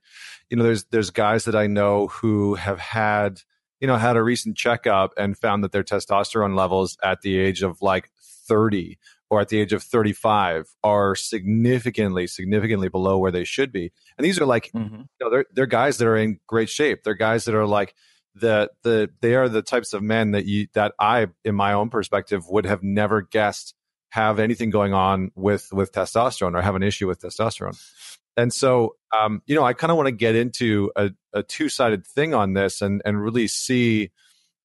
you 0.49 0.57
know 0.57 0.63
there's 0.63 0.85
there's 0.85 1.09
guys 1.09 1.45
that 1.45 1.55
I 1.55 1.67
know 1.67 2.07
who 2.07 2.55
have 2.55 2.79
had 2.79 3.41
you 3.79 3.87
know 3.87 3.97
had 3.97 4.17
a 4.17 4.23
recent 4.23 4.57
checkup 4.57 5.13
and 5.17 5.37
found 5.37 5.63
that 5.63 5.71
their 5.71 5.83
testosterone 5.83 6.55
levels 6.55 6.97
at 7.03 7.21
the 7.21 7.37
age 7.37 7.61
of 7.61 7.81
like 7.81 8.09
30 8.47 8.97
or 9.29 9.39
at 9.39 9.47
the 9.47 9.59
age 9.59 9.71
of 9.71 9.81
35 9.81 10.67
are 10.83 11.15
significantly 11.15 12.27
significantly 12.27 12.89
below 12.89 13.17
where 13.17 13.31
they 13.31 13.45
should 13.45 13.71
be. 13.71 13.91
And 14.17 14.25
these 14.25 14.39
are 14.39 14.45
like 14.45 14.71
mm-hmm. 14.73 14.95
you 14.95 15.07
know 15.19 15.29
they're 15.29 15.45
they're 15.53 15.65
guys 15.65 15.97
that 15.97 16.07
are 16.07 16.17
in 16.17 16.39
great 16.47 16.69
shape. 16.69 17.03
They're 17.03 17.13
guys 17.13 17.45
that 17.45 17.55
are 17.55 17.67
like 17.67 17.95
the 18.35 18.69
the 18.83 19.09
they 19.21 19.35
are 19.35 19.49
the 19.49 19.61
types 19.61 19.93
of 19.93 20.01
men 20.01 20.31
that 20.31 20.45
you 20.45 20.67
that 20.73 20.93
I 20.99 21.27
in 21.43 21.55
my 21.55 21.73
own 21.73 21.89
perspective 21.89 22.47
would 22.49 22.65
have 22.65 22.83
never 22.83 23.21
guessed 23.21 23.75
have 24.11 24.39
anything 24.39 24.69
going 24.69 24.93
on 24.93 25.31
with 25.35 25.69
with 25.71 25.91
testosterone 25.93 26.53
or 26.55 26.61
have 26.61 26.75
an 26.75 26.83
issue 26.83 27.07
with 27.07 27.21
testosterone. 27.21 27.79
And 28.37 28.53
so, 28.53 28.95
um, 29.17 29.41
you 29.45 29.55
know, 29.55 29.63
I 29.63 29.73
kind 29.73 29.89
of 29.89 29.97
want 29.97 30.07
to 30.07 30.13
get 30.13 30.35
into 30.35 30.91
a, 30.95 31.11
a 31.33 31.43
two 31.43 31.69
sided 31.69 32.05
thing 32.05 32.33
on 32.33 32.53
this 32.53 32.81
and 32.81 33.01
and 33.05 33.21
really 33.21 33.47
see, 33.47 34.11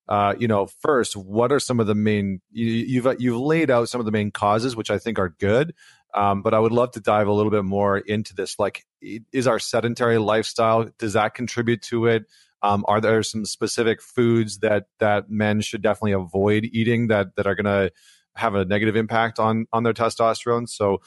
uh, 0.09 0.34
you 0.38 0.49
know, 0.49 0.66
first 0.66 1.16
what 1.16 1.53
are 1.53 1.61
some 1.61 1.78
of 1.78 1.86
the 1.86 1.94
main 1.94 2.40
you, 2.51 2.66
you've 2.66 3.20
you've 3.20 3.40
laid 3.40 3.70
out 3.70 3.88
some 3.88 4.01
of 4.01 4.05
the 4.05 4.12
main 4.12 4.32
causes, 4.32 4.74
which 4.74 4.90
I 4.90 4.99
think 4.99 5.18
are 5.18 5.34
good. 5.38 5.74
Um, 6.12 6.42
but 6.42 6.53
I 6.53 6.59
would 6.59 6.72
love 6.72 6.92
to 6.92 7.01
dive 7.01 7.28
a 7.28 7.32
little 7.32 7.51
bit 7.51 7.64
more 7.64 7.99
into 7.99 8.34
this. 8.34 8.59
Like, 8.59 8.84
is 9.32 9.47
our 9.47 9.59
sedentary 9.59 10.18
lifestyle 10.18 10.88
does 10.99 11.12
that 11.12 11.34
contribute 11.34 11.82
to 11.82 12.07
it? 12.07 12.24
Um, 12.62 12.84
are 12.88 13.01
there 13.01 13.22
some 13.22 13.44
specific 13.44 14.03
foods 14.03 14.59
that 14.59 14.86
that 14.99 15.30
men 15.30 15.61
should 15.61 15.82
definitely 15.82 16.12
avoid 16.12 16.64
eating 16.64 17.09
that 17.09 17.36
that 17.36 17.47
are 17.47 17.55
going 17.55 17.66
to 17.66 17.92
have 18.37 18.55
a 18.55 18.64
negative 18.64 18.97
impact 18.97 19.39
on 19.39 19.66
on 19.72 19.82
their 19.82 19.95
testosterone. 19.95 20.68
So 20.68 21.01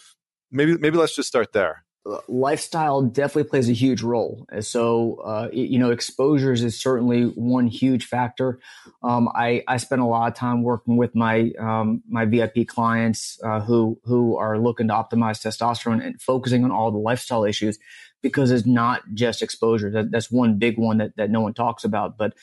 maybe 0.52 0.78
maybe 0.78 0.98
let's 0.98 1.16
just 1.16 1.28
start 1.28 1.54
there. 1.54 1.86
Lifestyle 2.28 3.02
definitely 3.02 3.50
plays 3.50 3.70
a 3.70 3.74
huge 3.74 4.02
role. 4.02 4.48
So, 4.62 5.16
uh, 5.24 5.50
you 5.52 5.78
know, 5.78 5.92
exposures 5.92 6.64
is 6.64 6.80
certainly 6.80 7.24
one 7.26 7.68
huge 7.68 8.06
factor. 8.06 8.60
Um, 9.04 9.30
I, 9.36 9.64
I 9.68 9.78
spend 9.78 10.02
a 10.02 10.06
lot 10.06 10.32
of 10.32 10.36
time 10.36 10.64
working 10.64 10.96
with 10.98 11.14
my 11.14 11.52
um, 11.60 12.02
my 12.08 12.26
VIP 12.26 12.68
clients 12.68 13.38
uh, 13.44 13.60
who 13.60 14.00
who 14.06 14.38
are 14.38 14.58
looking 14.58 14.88
to 14.88 14.94
optimize 14.94 15.46
testosterone 15.46 16.04
and 16.04 16.20
focusing 16.22 16.64
on 16.64 16.72
all 16.72 16.90
the 16.90 16.98
lifestyle 16.98 17.44
issues 17.44 17.78
because 18.22 18.52
it's 18.52 18.66
not 18.66 19.02
just 19.14 19.42
exposure. 19.42 19.90
That, 19.92 20.12
that's 20.12 20.32
one 20.32 20.58
big 20.58 20.78
one 20.78 20.98
that, 20.98 21.16
that 21.18 21.30
no 21.30 21.42
one 21.42 21.54
talks 21.54 21.84
about. 21.84 22.18
But 22.18 22.34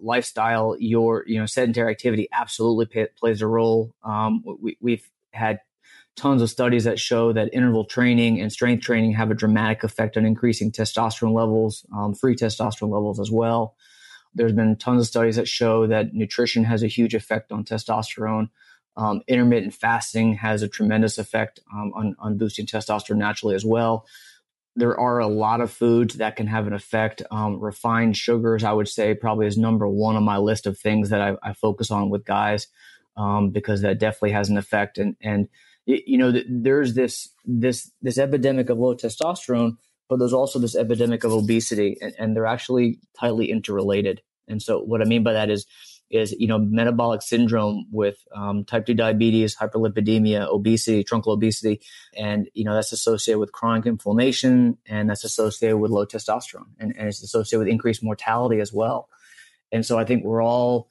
lifestyle, 0.00 0.76
your 0.78 1.24
you 1.26 1.38
know 1.38 1.46
sedentary 1.46 1.90
activity 1.90 2.28
absolutely 2.32 3.06
plays 3.18 3.42
a 3.42 3.46
role. 3.46 3.94
Um, 4.04 4.42
we, 4.60 4.76
we've 4.80 5.08
had 5.32 5.60
tons 6.16 6.40
of 6.40 6.50
studies 6.50 6.84
that 6.84 6.98
show 6.98 7.32
that 7.32 7.52
interval 7.52 7.84
training 7.84 8.40
and 8.40 8.50
strength 8.50 8.82
training 8.82 9.12
have 9.12 9.30
a 9.30 9.34
dramatic 9.34 9.84
effect 9.84 10.16
on 10.16 10.24
increasing 10.24 10.72
testosterone 10.72 11.34
levels, 11.34 11.84
um, 11.94 12.14
free 12.14 12.34
testosterone 12.34 12.90
levels 12.90 13.20
as 13.20 13.30
well. 13.30 13.76
There's 14.34 14.52
been 14.52 14.76
tons 14.76 15.02
of 15.02 15.06
studies 15.06 15.36
that 15.36 15.48
show 15.48 15.86
that 15.86 16.14
nutrition 16.14 16.64
has 16.64 16.82
a 16.82 16.88
huge 16.88 17.14
effect 17.14 17.52
on 17.52 17.64
testosterone. 17.64 18.48
Um, 18.96 19.20
intermittent 19.28 19.74
fasting 19.74 20.34
has 20.34 20.62
a 20.62 20.68
tremendous 20.68 21.18
effect 21.18 21.60
um, 21.72 21.92
on, 21.94 22.16
on 22.18 22.38
boosting 22.38 22.64
testosterone 22.66 23.18
naturally 23.18 23.54
as 23.54 23.64
well 23.64 24.06
there 24.76 24.98
are 24.98 25.18
a 25.18 25.26
lot 25.26 25.60
of 25.60 25.72
foods 25.72 26.16
that 26.16 26.36
can 26.36 26.46
have 26.46 26.66
an 26.66 26.74
effect. 26.74 27.22
Um, 27.30 27.58
refined 27.58 28.16
sugars, 28.16 28.62
I 28.62 28.72
would 28.72 28.88
say, 28.88 29.14
probably 29.14 29.46
is 29.46 29.56
number 29.56 29.88
one 29.88 30.16
on 30.16 30.22
my 30.22 30.36
list 30.36 30.66
of 30.66 30.78
things 30.78 31.08
that 31.10 31.20
I, 31.20 31.36
I 31.42 31.54
focus 31.54 31.90
on 31.90 32.10
with 32.10 32.26
guys 32.26 32.68
um, 33.16 33.50
because 33.50 33.80
that 33.80 33.98
definitely 33.98 34.32
has 34.32 34.50
an 34.50 34.58
effect. 34.58 34.98
And 34.98 35.16
and 35.20 35.48
you 35.86 36.18
know, 36.18 36.32
there's 36.48 36.94
this 36.94 37.30
this 37.44 37.90
this 38.02 38.18
epidemic 38.18 38.68
of 38.68 38.78
low 38.78 38.94
testosterone, 38.94 39.78
but 40.08 40.18
there's 40.18 40.34
also 40.34 40.58
this 40.58 40.76
epidemic 40.76 41.24
of 41.24 41.32
obesity, 41.32 41.96
and, 42.00 42.14
and 42.18 42.36
they're 42.36 42.46
actually 42.46 43.00
tightly 43.18 43.50
interrelated. 43.50 44.20
And 44.48 44.60
so, 44.62 44.80
what 44.80 45.00
I 45.00 45.04
mean 45.04 45.22
by 45.22 45.32
that 45.32 45.48
is 45.48 45.66
is 46.10 46.32
you 46.32 46.46
know 46.46 46.58
metabolic 46.58 47.22
syndrome 47.22 47.86
with 47.90 48.16
um, 48.34 48.64
type 48.64 48.86
2 48.86 48.94
diabetes 48.94 49.56
hyperlipidemia 49.56 50.46
obesity 50.48 51.04
truncal 51.04 51.32
obesity. 51.32 51.80
And 52.16 52.48
you 52.54 52.64
know 52.64 52.74
that's 52.74 52.92
associated 52.92 53.38
with 53.38 53.52
chronic 53.52 53.86
inflammation 53.86 54.78
and 54.86 55.10
that's 55.10 55.24
associated 55.24 55.78
with 55.78 55.90
low 55.90 56.06
testosterone 56.06 56.70
and, 56.78 56.94
and 56.96 57.08
it's 57.08 57.22
associated 57.22 57.64
with 57.64 57.68
increased 57.68 58.02
mortality 58.02 58.60
as 58.60 58.72
well. 58.72 59.08
And 59.72 59.84
so 59.84 59.98
i 59.98 60.04
think 60.04 60.24
we're 60.24 60.42
all 60.42 60.90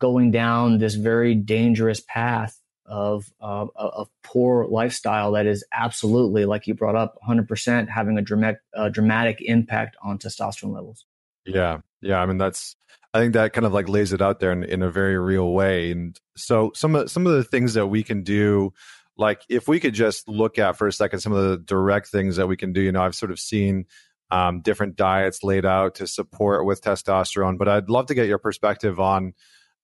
going 0.00 0.30
down 0.30 0.78
this 0.78 0.94
very 0.94 1.34
dangerous 1.34 2.00
path 2.06 2.60
of 2.86 3.32
uh, 3.40 3.66
of 3.74 4.08
poor 4.22 4.66
lifestyle 4.66 5.32
that 5.32 5.46
is 5.46 5.64
absolutely 5.72 6.44
like 6.44 6.66
you 6.66 6.74
brought 6.74 6.96
up 6.96 7.16
100% 7.26 7.88
having 7.88 8.18
a 8.18 8.22
dramatic, 8.22 8.60
uh, 8.76 8.88
dramatic 8.88 9.40
impact 9.40 9.96
on 10.02 10.18
testosterone 10.18 10.74
levels. 10.74 11.06
Yeah, 11.46 11.80
yeah. 12.04 12.20
I 12.20 12.26
mean, 12.26 12.38
that's 12.38 12.76
I 13.12 13.20
think 13.20 13.34
that 13.34 13.52
kind 13.52 13.64
of 13.64 13.72
like 13.72 13.88
lays 13.88 14.12
it 14.12 14.20
out 14.20 14.40
there 14.40 14.52
in, 14.52 14.64
in 14.64 14.82
a 14.82 14.90
very 14.90 15.18
real 15.18 15.52
way. 15.52 15.90
And 15.90 16.18
so 16.36 16.72
some 16.74 16.94
of 16.94 17.10
some 17.10 17.26
of 17.26 17.32
the 17.32 17.44
things 17.44 17.74
that 17.74 17.86
we 17.86 18.02
can 18.02 18.22
do, 18.22 18.72
like 19.16 19.42
if 19.48 19.68
we 19.68 19.80
could 19.80 19.94
just 19.94 20.28
look 20.28 20.58
at 20.58 20.76
for 20.76 20.86
a 20.86 20.92
second 20.92 21.20
some 21.20 21.32
of 21.32 21.48
the 21.48 21.56
direct 21.56 22.08
things 22.08 22.36
that 22.36 22.48
we 22.48 22.56
can 22.56 22.72
do. 22.72 22.80
You 22.80 22.92
know, 22.92 23.02
I've 23.02 23.14
sort 23.14 23.30
of 23.30 23.38
seen 23.38 23.86
um, 24.30 24.60
different 24.60 24.96
diets 24.96 25.42
laid 25.42 25.64
out 25.64 25.96
to 25.96 26.06
support 26.06 26.66
with 26.66 26.82
testosterone, 26.82 27.56
but 27.56 27.68
I'd 27.68 27.88
love 27.88 28.06
to 28.06 28.14
get 28.14 28.26
your 28.26 28.38
perspective 28.38 28.98
on 29.00 29.34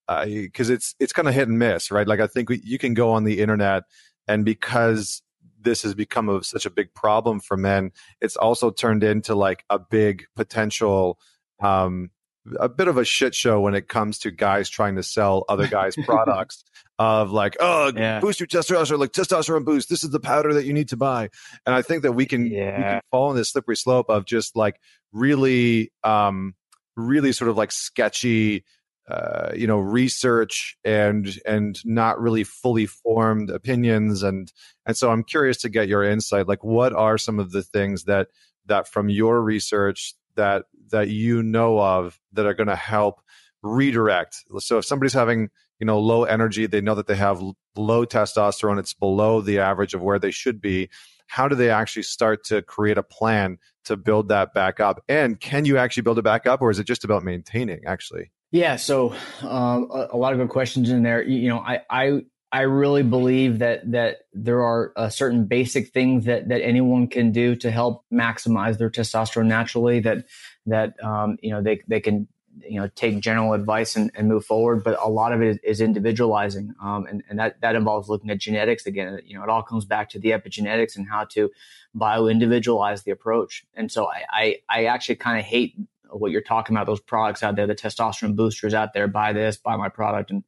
because 0.09 0.71
uh, 0.71 0.75
it's 0.75 0.95
it's 0.99 1.13
kind 1.13 1.29
of 1.29 1.35
hit 1.35 1.49
and 1.49 1.59
miss, 1.59 1.91
right? 1.91 2.07
Like 2.07 2.21
I 2.21 2.27
think 2.27 2.49
we, 2.49 2.61
you 2.65 2.79
can 2.79 2.95
go 2.95 3.13
on 3.13 3.25
the 3.25 3.41
internet 3.41 3.85
and 4.27 4.45
because 4.45 5.23
this 5.61 5.83
has 5.83 5.95
become 5.95 6.43
such 6.43 6.67
a 6.67 6.71
big 6.71 6.95
problem 6.95 7.39
for 7.39 7.57
men, 7.57 7.93
it's 8.21 8.37
also 8.37 8.71
turned 8.71 9.05
into 9.05 9.35
like 9.35 9.65
a 9.71 9.79
big 9.79 10.25
potential 10.35 11.19
um, 11.61 12.11
a 12.59 12.69
bit 12.69 12.89
of 12.89 12.97
a 12.97 13.05
shit 13.05 13.35
show 13.35 13.61
when 13.61 13.75
it 13.75 13.89
comes 13.89 14.19
to 14.21 14.31
guys 14.31 14.69
trying 14.69 14.97
to 14.97 15.03
sell 15.03 15.45
other 15.49 15.67
guys' 15.67 15.97
products 16.05 16.65
of 16.99 17.31
like, 17.31 17.57
oh, 17.61 17.93
yeah. 17.95 18.21
boost 18.21 18.41
your 18.41 18.47
testosterone, 18.47 18.99
like 18.99 19.13
testosterone 19.13 19.65
boost. 19.65 19.89
This 19.89 20.05
is 20.05 20.11
the 20.11 20.21
powder 20.21 20.55
that 20.55 20.65
you 20.65 20.73
need 20.73 20.89
to 20.89 20.97
buy. 20.97 21.29
And 21.67 21.75
I 21.75 21.83
think 21.83 22.03
that 22.03 22.13
we 22.13 22.27
can, 22.27 22.47
yeah. 22.47 22.77
we 22.77 22.83
can 22.83 23.01
fall 23.11 23.31
in 23.31 23.37
this 23.37 23.51
slippery 23.51 23.77
slope 23.77 24.09
of 24.09 24.25
just 24.25 24.57
like 24.57 24.81
really, 25.13 25.93
um, 26.03 26.55
really 26.97 27.33
sort 27.33 27.51
of 27.51 27.57
like 27.57 27.73
sketchy, 27.73 28.65
uh, 29.09 29.51
you 29.55 29.67
know, 29.67 29.79
research 29.79 30.77
and 30.85 31.39
and 31.47 31.85
not 31.85 32.21
really 32.21 32.45
fully 32.45 32.87
formed 32.87 33.51
opinions. 33.51 34.23
And 34.23 34.53
and 34.87 34.97
so 34.97 35.11
I'm 35.11 35.25
curious 35.25 35.59
to 35.59 35.69
get 35.69 35.89
your 35.89 36.05
insight. 36.05 36.47
Like, 36.47 36.63
what 36.63 36.93
are 36.93 37.19
some 37.19 37.39
of 37.39 37.51
the 37.51 37.63
things 37.63 38.05
that 38.05 38.29
that 38.67 38.87
from 38.87 39.09
your 39.09 39.43
research 39.43 40.15
that 40.37 40.67
that 40.91 41.09
you 41.09 41.43
know 41.43 41.79
of 41.81 42.19
that 42.33 42.47
are 42.47 42.55
going 42.55 42.69
to 42.69 42.77
help 42.77 43.21
redirect. 43.63 44.45
So 44.59 44.79
if 44.79 44.85
somebody's 44.85 45.13
having 45.13 45.51
you 45.79 45.87
know 45.87 45.99
low 45.99 46.25
energy, 46.25 46.67
they 46.67 46.81
know 46.81 46.95
that 46.95 47.07
they 47.07 47.17
have 47.17 47.43
low 47.77 48.05
testosterone, 48.05 48.79
it's 48.79 48.95
below 48.95 49.41
the 49.41 49.59
average 49.59 49.95
of 49.95 50.03
where 50.03 50.19
they 50.19 50.31
should 50.31 50.61
be. 50.61 50.89
How 51.27 51.47
do 51.47 51.55
they 51.55 51.71
actually 51.71 52.03
start 52.03 52.45
to 52.47 52.61
create 52.63 52.99
a 52.99 53.03
plan 53.03 53.59
to 53.85 53.97
build 53.97 54.29
that 54.29 54.53
back 54.53 54.81
up? 54.81 55.01
And 55.09 55.39
can 55.39 55.65
you 55.65 55.79
actually 55.79 56.03
build 56.03 56.19
it 56.19 56.23
back 56.23 56.47
up, 56.47 56.61
or 56.61 56.71
is 56.71 56.79
it 56.79 56.85
just 56.85 57.05
about 57.05 57.23
maintaining? 57.23 57.85
Actually, 57.87 58.33
yeah. 58.51 58.77
So 58.77 59.15
um, 59.43 59.89
a, 59.93 60.09
a, 60.13 60.17
lot 60.17 60.33
of 60.33 60.39
good 60.39 60.49
questions 60.49 60.91
in 60.91 61.03
there. 61.03 61.23
You, 61.23 61.39
you 61.39 61.49
know, 61.49 61.59
I 61.59 61.83
I 61.89 62.23
I 62.53 62.63
really 62.63 63.05
believe 63.05 63.61
that 63.61 63.91
that 63.93 64.23
there 64.33 64.63
are 64.63 64.93
uh, 64.97 65.09
certain 65.09 65.45
basic 65.45 65.93
things 65.93 66.25
that 66.25 66.49
that 66.49 66.63
anyone 66.63 67.07
can 67.07 67.31
do 67.31 67.55
to 67.57 67.71
help 67.71 68.05
maximize 68.13 68.79
their 68.79 68.91
testosterone 68.91 69.47
naturally. 69.47 70.01
That 70.01 70.27
that 70.67 71.03
um, 71.03 71.39
you 71.43 71.51
know 71.51 71.63
they 71.63 71.81
they 71.87 72.01
can 72.01 72.27
you 72.63 72.81
know 72.81 72.89
take 72.95 73.21
general 73.21 73.53
advice 73.53 73.95
and, 73.95 74.11
and 74.17 74.27
move 74.27 74.45
forward, 74.45 74.83
but 74.83 74.99
a 75.01 75.09
lot 75.09 75.33
of 75.33 75.43
it 75.43 75.49
is, 75.49 75.59
is 75.63 75.81
individualizing, 75.81 76.75
um, 76.83 77.07
and 77.07 77.23
and 77.29 77.39
that 77.39 77.61
that 77.61 77.77
involves 77.77 78.09
looking 78.09 78.31
at 78.31 78.39
genetics 78.39 78.85
again. 78.85 79.21
You 79.25 79.39
know, 79.39 79.45
it 79.45 79.49
all 79.49 79.63
comes 79.63 79.85
back 79.85 80.11
to 80.11 80.19
the 80.19 80.31
epigenetics 80.31 80.97
and 80.97 81.09
how 81.09 81.25
to 81.27 81.51
bio 81.95 82.27
individualize 82.27 83.05
the 83.05 83.13
approach. 83.13 83.65
And 83.75 83.93
so 83.93 84.11
I 84.11 84.25
I, 84.31 84.59
I 84.69 84.85
actually 84.87 85.17
kind 85.17 85.39
of 85.39 85.45
hate 85.45 85.77
what 86.11 86.33
you're 86.33 86.41
talking 86.41 86.75
about 86.75 86.87
those 86.87 87.01
products 87.01 87.45
out 87.45 87.55
there, 87.55 87.69
the 87.69 87.77
testosterone 87.77 88.35
boosters 88.35 88.75
out 88.75 88.93
there. 88.93 89.07
Buy 89.07 89.33
this, 89.33 89.57
buy 89.57 89.77
my 89.77 89.89
product, 89.89 90.33
and 90.33 90.43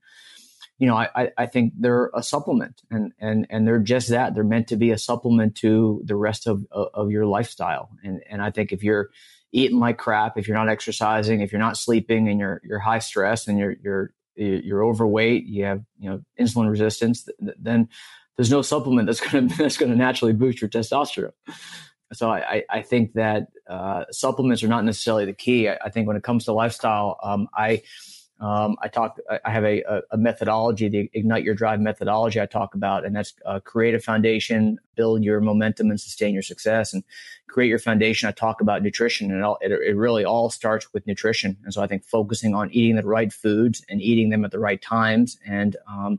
you 0.83 0.89
know, 0.89 0.97
I, 0.97 1.31
I 1.39 1.47
think 1.47 1.75
they're 1.79 2.11
a 2.13 2.25
supplement 2.25 2.83
and, 2.91 3.13
and, 3.21 3.47
and 3.51 3.69
they're 3.69 3.79
just 3.79 4.09
that. 4.09 4.35
They're 4.35 4.43
meant 4.43 4.67
to 4.67 4.77
be 4.77 4.91
a 4.91 4.99
supplement 4.99 5.55
to 5.59 6.03
the 6.05 6.17
rest 6.17 6.49
of, 6.49 6.67
of 6.73 7.13
your 7.13 7.25
lifestyle. 7.25 7.91
And, 8.03 8.21
and 8.29 8.43
I 8.43 8.51
think 8.51 8.73
if 8.73 8.83
you're 8.83 9.11
eating 9.53 9.79
like 9.79 9.97
crap, 9.97 10.37
if 10.37 10.49
you're 10.49 10.57
not 10.57 10.69
exercising, 10.69 11.41
if 11.41 11.53
you're 11.53 11.61
not 11.61 11.77
sleeping 11.77 12.27
and 12.27 12.41
you're, 12.41 12.61
you're 12.65 12.81
high 12.81 12.99
stress 12.99 13.47
and 13.47 13.61
you're, 13.61 13.77
you're, 13.81 14.13
you're 14.35 14.85
overweight, 14.85 15.47
you 15.47 15.67
have, 15.67 15.85
you 16.01 16.11
know, 16.11 16.21
insulin 16.41 16.69
resistance, 16.69 17.29
then 17.39 17.89
there's 18.37 18.51
no 18.51 18.61
supplement 18.61 19.07
that's 19.07 19.21
going 19.31 19.51
to, 19.51 19.57
that's 19.57 19.77
going 19.77 19.93
to 19.93 19.97
naturally 19.97 20.33
boost 20.33 20.61
your 20.61 20.69
testosterone. 20.69 21.31
So 22.13 22.29
I, 22.29 22.65
I 22.69 22.83
think 22.83 23.13
that 23.13 23.47
uh, 23.71 24.07
supplements 24.11 24.65
are 24.65 24.69
not 24.69 24.85
necessarily 24.85 25.27
the 25.27 25.33
key. 25.33 25.69
I, 25.69 25.79
I, 25.85 25.91
think 25.91 26.09
when 26.09 26.17
it 26.17 26.25
comes 26.25 26.47
to 26.47 26.53
lifestyle, 26.53 27.21
um, 27.23 27.47
I, 27.57 27.83
um, 28.41 28.77
I 28.83 28.89
talk. 28.89 29.19
I 29.45 29.51
have 29.51 29.65
a, 29.65 30.03
a, 30.11 30.17
methodology, 30.17 30.89
the 30.89 31.09
Ignite 31.15 31.45
Your 31.45 31.55
Drive 31.55 31.81
methodology. 31.81 32.41
I 32.41 32.47
talk 32.47 32.75
about, 32.75 33.05
and 33.05 33.15
that's 33.15 33.35
uh, 33.47 33.61
create 33.61 33.95
a 33.95 34.01
foundation, 34.01 34.79
build 34.97 35.23
your 35.23 35.41
momentum, 35.41 35.91
and 35.91 36.01
sustain 36.01 36.35
your 36.35 36.43
success. 36.43 36.93
And 36.93 37.05
create 37.47 37.69
your 37.69 37.79
foundation. 37.79 38.29
I 38.29 38.33
talk 38.33 38.61
about 38.61 38.83
nutrition, 38.83 39.31
and 39.31 39.45
it, 39.61 39.71
it 39.71 39.97
really 39.97 40.25
all 40.25 40.51
starts 40.51 40.93
with 40.93 41.07
nutrition. 41.07 41.57
And 41.63 41.73
so 41.73 41.83
I 41.83 41.87
think 41.87 42.05
focusing 42.05 42.55
on 42.55 42.71
eating 42.73 42.97
the 42.97 43.05
right 43.05 43.33
foods 43.33 43.85
and 43.89 44.03
eating 44.03 44.31
them 44.31 44.45
at 44.45 44.51
the 44.51 44.59
right 44.59 44.83
times, 44.83 45.39
and 45.47 45.77
um, 45.89 46.19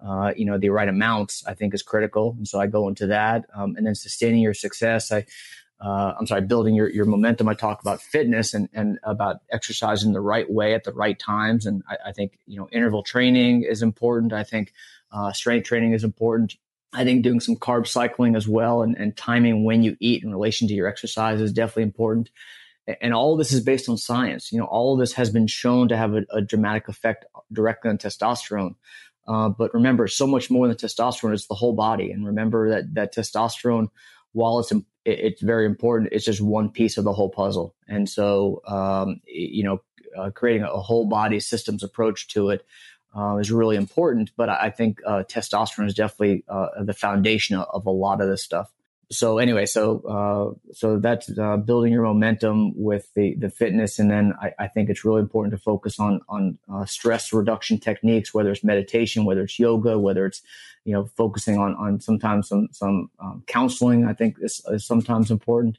uh, 0.00 0.32
you 0.34 0.46
know 0.46 0.56
the 0.56 0.70
right 0.70 0.88
amounts, 0.88 1.44
I 1.46 1.52
think 1.52 1.74
is 1.74 1.82
critical. 1.82 2.34
And 2.38 2.48
so 2.48 2.58
I 2.58 2.68
go 2.68 2.88
into 2.88 3.06
that, 3.08 3.44
um, 3.54 3.76
and 3.76 3.86
then 3.86 3.94
sustaining 3.94 4.40
your 4.40 4.54
success. 4.54 5.12
I 5.12 5.26
uh, 5.80 6.14
I'm 6.18 6.26
sorry, 6.26 6.42
building 6.42 6.74
your, 6.74 6.90
your 6.90 7.06
momentum. 7.06 7.48
I 7.48 7.54
talk 7.54 7.80
about 7.80 8.02
fitness 8.02 8.52
and, 8.52 8.68
and 8.72 8.98
about 9.02 9.40
exercising 9.50 10.12
the 10.12 10.20
right 10.20 10.50
way 10.50 10.74
at 10.74 10.84
the 10.84 10.92
right 10.92 11.18
times. 11.18 11.64
And 11.64 11.82
I, 11.88 12.10
I 12.10 12.12
think, 12.12 12.38
you 12.46 12.58
know, 12.58 12.68
interval 12.70 13.02
training 13.02 13.62
is 13.62 13.82
important. 13.82 14.32
I 14.32 14.44
think 14.44 14.72
uh, 15.10 15.32
strength 15.32 15.66
training 15.66 15.92
is 15.92 16.04
important. 16.04 16.56
I 16.92 17.04
think 17.04 17.22
doing 17.22 17.40
some 17.40 17.56
carb 17.56 17.86
cycling 17.86 18.36
as 18.36 18.46
well 18.46 18.82
and, 18.82 18.96
and 18.96 19.16
timing 19.16 19.64
when 19.64 19.82
you 19.82 19.96
eat 20.00 20.22
in 20.22 20.30
relation 20.30 20.68
to 20.68 20.74
your 20.74 20.88
exercise 20.88 21.40
is 21.40 21.52
definitely 21.52 21.84
important. 21.84 22.30
And 23.00 23.14
all 23.14 23.36
this 23.36 23.52
is 23.52 23.60
based 23.60 23.88
on 23.88 23.96
science. 23.96 24.52
You 24.52 24.58
know, 24.58 24.66
all 24.66 24.94
of 24.94 25.00
this 25.00 25.12
has 25.12 25.30
been 25.30 25.46
shown 25.46 25.88
to 25.88 25.96
have 25.96 26.14
a, 26.14 26.24
a 26.30 26.40
dramatic 26.42 26.88
effect 26.88 27.24
directly 27.52 27.90
on 27.90 27.98
testosterone. 27.98 28.74
Uh, 29.28 29.48
but 29.48 29.72
remember, 29.72 30.08
so 30.08 30.26
much 30.26 30.50
more 30.50 30.66
than 30.66 30.76
testosterone 30.76 31.32
is 31.32 31.46
the 31.46 31.54
whole 31.54 31.74
body. 31.74 32.10
And 32.10 32.26
remember 32.26 32.70
that 32.70 32.94
that 32.94 33.14
testosterone, 33.14 33.88
while 34.32 34.58
it's 34.58 34.72
it's 35.10 35.42
very 35.42 35.66
important. 35.66 36.12
It's 36.12 36.24
just 36.24 36.40
one 36.40 36.70
piece 36.70 36.98
of 36.98 37.04
the 37.04 37.12
whole 37.12 37.30
puzzle. 37.30 37.74
And 37.88 38.08
so, 38.08 38.62
um, 38.66 39.20
you 39.26 39.64
know, 39.64 39.82
uh, 40.16 40.30
creating 40.30 40.62
a 40.62 40.80
whole 40.80 41.06
body 41.06 41.40
systems 41.40 41.82
approach 41.82 42.28
to 42.28 42.50
it 42.50 42.66
uh, 43.16 43.36
is 43.36 43.50
really 43.50 43.76
important. 43.76 44.30
But 44.36 44.48
I 44.48 44.70
think 44.70 45.00
uh, 45.06 45.24
testosterone 45.28 45.86
is 45.86 45.94
definitely 45.94 46.44
uh, 46.48 46.68
the 46.82 46.94
foundation 46.94 47.56
of, 47.56 47.86
a 47.86 47.90
lot 47.90 48.20
of 48.20 48.28
this 48.28 48.42
stuff 48.42 48.70
so 49.12 49.38
anyway, 49.38 49.66
so 49.66 50.00
uh, 50.02 50.72
so 50.72 50.98
that's 50.98 51.36
uh, 51.36 51.56
building 51.56 51.92
your 51.92 52.04
momentum 52.04 52.72
with 52.76 53.12
the 53.14 53.34
the 53.34 53.50
fitness, 53.50 53.98
and 53.98 54.08
then 54.08 54.34
I, 54.40 54.52
I 54.58 54.68
think 54.68 54.88
it's 54.88 55.04
really 55.04 55.20
important 55.20 55.52
to 55.52 55.58
focus 55.58 55.98
on 55.98 56.20
on 56.28 56.58
uh, 56.72 56.84
stress 56.84 57.32
reduction 57.32 57.78
techniques, 57.78 58.32
whether 58.32 58.52
it's 58.52 58.62
meditation, 58.62 59.24
whether 59.24 59.42
it's 59.42 59.58
yoga, 59.58 59.98
whether 59.98 60.26
it's 60.26 60.42
you 60.84 60.92
know 60.92 61.06
focusing 61.16 61.58
on 61.58 61.74
on 61.74 62.00
sometimes 62.00 62.48
some 62.48 62.68
some 62.70 63.10
um, 63.18 63.42
counseling. 63.48 64.06
I 64.06 64.12
think 64.12 64.36
is, 64.40 64.62
is 64.68 64.86
sometimes 64.86 65.32
important, 65.32 65.78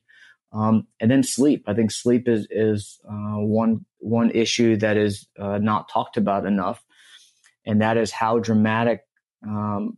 um, 0.51 0.87
and 0.99 1.09
then 1.09 1.23
sleep. 1.23 1.63
I 1.67 1.73
think 1.73 1.91
sleep 1.91 2.27
is 2.27 2.47
is 2.51 2.99
uh, 3.09 3.39
one 3.39 3.85
one 3.99 4.31
issue 4.31 4.75
that 4.77 4.97
is 4.97 5.25
uh, 5.39 5.57
not 5.57 5.87
talked 5.87 6.17
about 6.17 6.45
enough, 6.45 6.83
and 7.65 7.81
that 7.81 7.95
is 7.95 8.11
how 8.11 8.39
dramatic 8.39 9.05
um, 9.47 9.97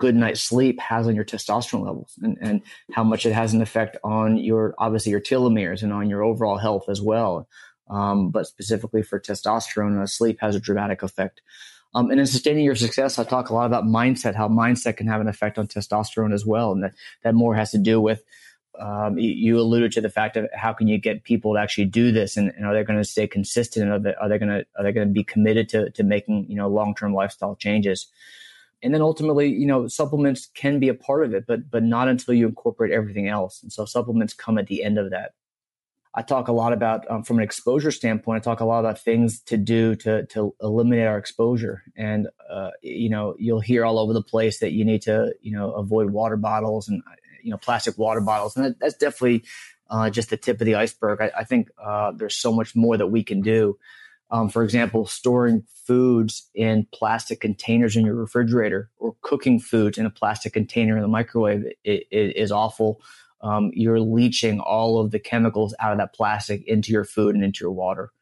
good 0.00 0.16
night's 0.16 0.42
sleep 0.42 0.80
has 0.80 1.06
on 1.06 1.14
your 1.14 1.24
testosterone 1.24 1.84
levels 1.84 2.18
and, 2.22 2.36
and 2.40 2.62
how 2.90 3.04
much 3.04 3.26
it 3.26 3.32
has 3.32 3.52
an 3.54 3.62
effect 3.62 3.98
on 4.02 4.38
your 4.38 4.74
obviously 4.78 5.12
your 5.12 5.20
telomeres 5.20 5.82
and 5.82 5.92
on 5.92 6.08
your 6.08 6.24
overall 6.24 6.56
health 6.56 6.88
as 6.88 7.00
well. 7.00 7.46
Um, 7.88 8.30
but 8.30 8.46
specifically 8.46 9.02
for 9.02 9.20
testosterone, 9.20 10.00
uh, 10.00 10.06
sleep 10.06 10.38
has 10.40 10.56
a 10.56 10.60
dramatic 10.60 11.02
effect. 11.02 11.42
Um, 11.94 12.10
and 12.10 12.18
in 12.18 12.26
sustaining 12.26 12.64
your 12.64 12.76
success, 12.76 13.18
I 13.18 13.24
talk 13.24 13.50
a 13.50 13.54
lot 13.54 13.66
about 13.66 13.84
mindset, 13.84 14.34
how 14.34 14.48
mindset 14.48 14.96
can 14.96 15.08
have 15.08 15.20
an 15.20 15.28
effect 15.28 15.58
on 15.58 15.66
testosterone 15.66 16.32
as 16.32 16.46
well. 16.46 16.72
And 16.72 16.84
that, 16.84 16.94
that 17.22 17.34
more 17.34 17.54
has 17.54 17.72
to 17.72 17.78
do 17.78 18.00
with, 18.00 18.22
um, 18.78 19.18
you, 19.18 19.58
alluded 19.58 19.92
to 19.92 20.00
the 20.00 20.08
fact 20.08 20.36
of 20.36 20.48
how 20.54 20.72
can 20.72 20.86
you 20.86 20.98
get 20.98 21.24
people 21.24 21.54
to 21.54 21.60
actually 21.60 21.86
do 21.86 22.12
this 22.12 22.36
and, 22.36 22.52
and 22.56 22.64
are 22.64 22.72
they 22.72 22.84
going 22.84 22.98
to 22.98 23.04
stay 23.04 23.26
consistent 23.26 23.84
and 23.84 23.92
are 23.92 23.98
they, 23.98 24.14
are 24.14 24.28
they 24.28 24.38
going 24.38 24.48
to, 24.48 24.64
are 24.78 24.84
they 24.84 24.92
going 24.92 25.08
to 25.08 25.12
be 25.12 25.24
committed 25.24 25.68
to, 25.70 25.90
to 25.90 26.04
making, 26.04 26.46
you 26.48 26.56
know, 26.56 26.68
long-term 26.68 27.12
lifestyle 27.12 27.56
changes? 27.56 28.06
And 28.82 28.94
then 28.94 29.02
ultimately 29.02 29.48
you 29.48 29.66
know 29.66 29.88
supplements 29.88 30.48
can 30.54 30.78
be 30.78 30.88
a 30.88 30.94
part 30.94 31.24
of 31.24 31.34
it 31.34 31.46
but 31.46 31.70
but 31.70 31.82
not 31.82 32.08
until 32.08 32.34
you 32.34 32.46
incorporate 32.46 32.92
everything 32.92 33.28
else. 33.28 33.62
And 33.62 33.72
so 33.72 33.84
supplements 33.84 34.34
come 34.34 34.58
at 34.58 34.66
the 34.66 34.82
end 34.82 34.98
of 34.98 35.10
that. 35.10 35.32
I 36.12 36.22
talk 36.22 36.48
a 36.48 36.52
lot 36.52 36.72
about 36.72 37.08
um, 37.08 37.22
from 37.22 37.38
an 37.38 37.44
exposure 37.44 37.92
standpoint 37.92 38.40
i 38.40 38.44
talk 38.44 38.60
a 38.60 38.64
lot 38.64 38.80
about 38.80 38.98
things 38.98 39.40
to 39.42 39.56
do 39.56 39.94
to 39.96 40.26
to 40.26 40.54
eliminate 40.60 41.06
our 41.06 41.18
exposure. 41.18 41.82
And 41.96 42.28
uh, 42.48 42.70
you 42.82 43.10
know 43.10 43.34
you'll 43.38 43.60
hear 43.60 43.84
all 43.84 43.98
over 43.98 44.12
the 44.12 44.22
place 44.22 44.60
that 44.60 44.72
you 44.72 44.84
need 44.84 45.02
to 45.02 45.34
you 45.40 45.52
know 45.52 45.72
avoid 45.72 46.10
water 46.10 46.36
bottles 46.36 46.88
and 46.88 47.02
you 47.42 47.50
know 47.50 47.58
plastic 47.58 47.98
water 47.98 48.20
bottles. 48.20 48.56
And 48.56 48.66
that, 48.66 48.80
that's 48.80 48.96
definitely 48.96 49.44
uh, 49.88 50.08
just 50.08 50.30
the 50.30 50.36
tip 50.36 50.60
of 50.60 50.66
the 50.66 50.76
iceberg. 50.76 51.20
I, 51.20 51.32
I 51.40 51.44
think 51.44 51.70
uh, 51.82 52.12
there's 52.12 52.36
so 52.36 52.52
much 52.52 52.76
more 52.76 52.96
that 52.96 53.08
we 53.08 53.24
can 53.24 53.40
do 53.40 53.76
um, 54.30 54.48
for 54.48 54.62
example, 54.62 55.06
storing 55.06 55.64
foods 55.86 56.48
in 56.54 56.86
plastic 56.92 57.40
containers 57.40 57.96
in 57.96 58.06
your 58.06 58.14
refrigerator 58.14 58.90
or 58.98 59.16
cooking 59.22 59.58
foods 59.58 59.98
in 59.98 60.06
a 60.06 60.10
plastic 60.10 60.52
container 60.52 60.96
in 60.96 61.02
the 61.02 61.08
microwave 61.08 61.64
it, 61.84 62.06
it 62.10 62.36
is 62.36 62.52
awful. 62.52 63.00
um, 63.42 63.70
you're 63.72 64.00
leaching 64.00 64.60
all 64.60 65.00
of 65.00 65.10
the 65.10 65.18
chemicals 65.18 65.74
out 65.80 65.92
of 65.92 65.98
that 65.98 66.14
plastic 66.14 66.62
into 66.66 66.92
your 66.92 67.04
food 67.04 67.34
and 67.34 67.42
into 67.42 67.64
your 67.64 67.72
water. 67.72 68.12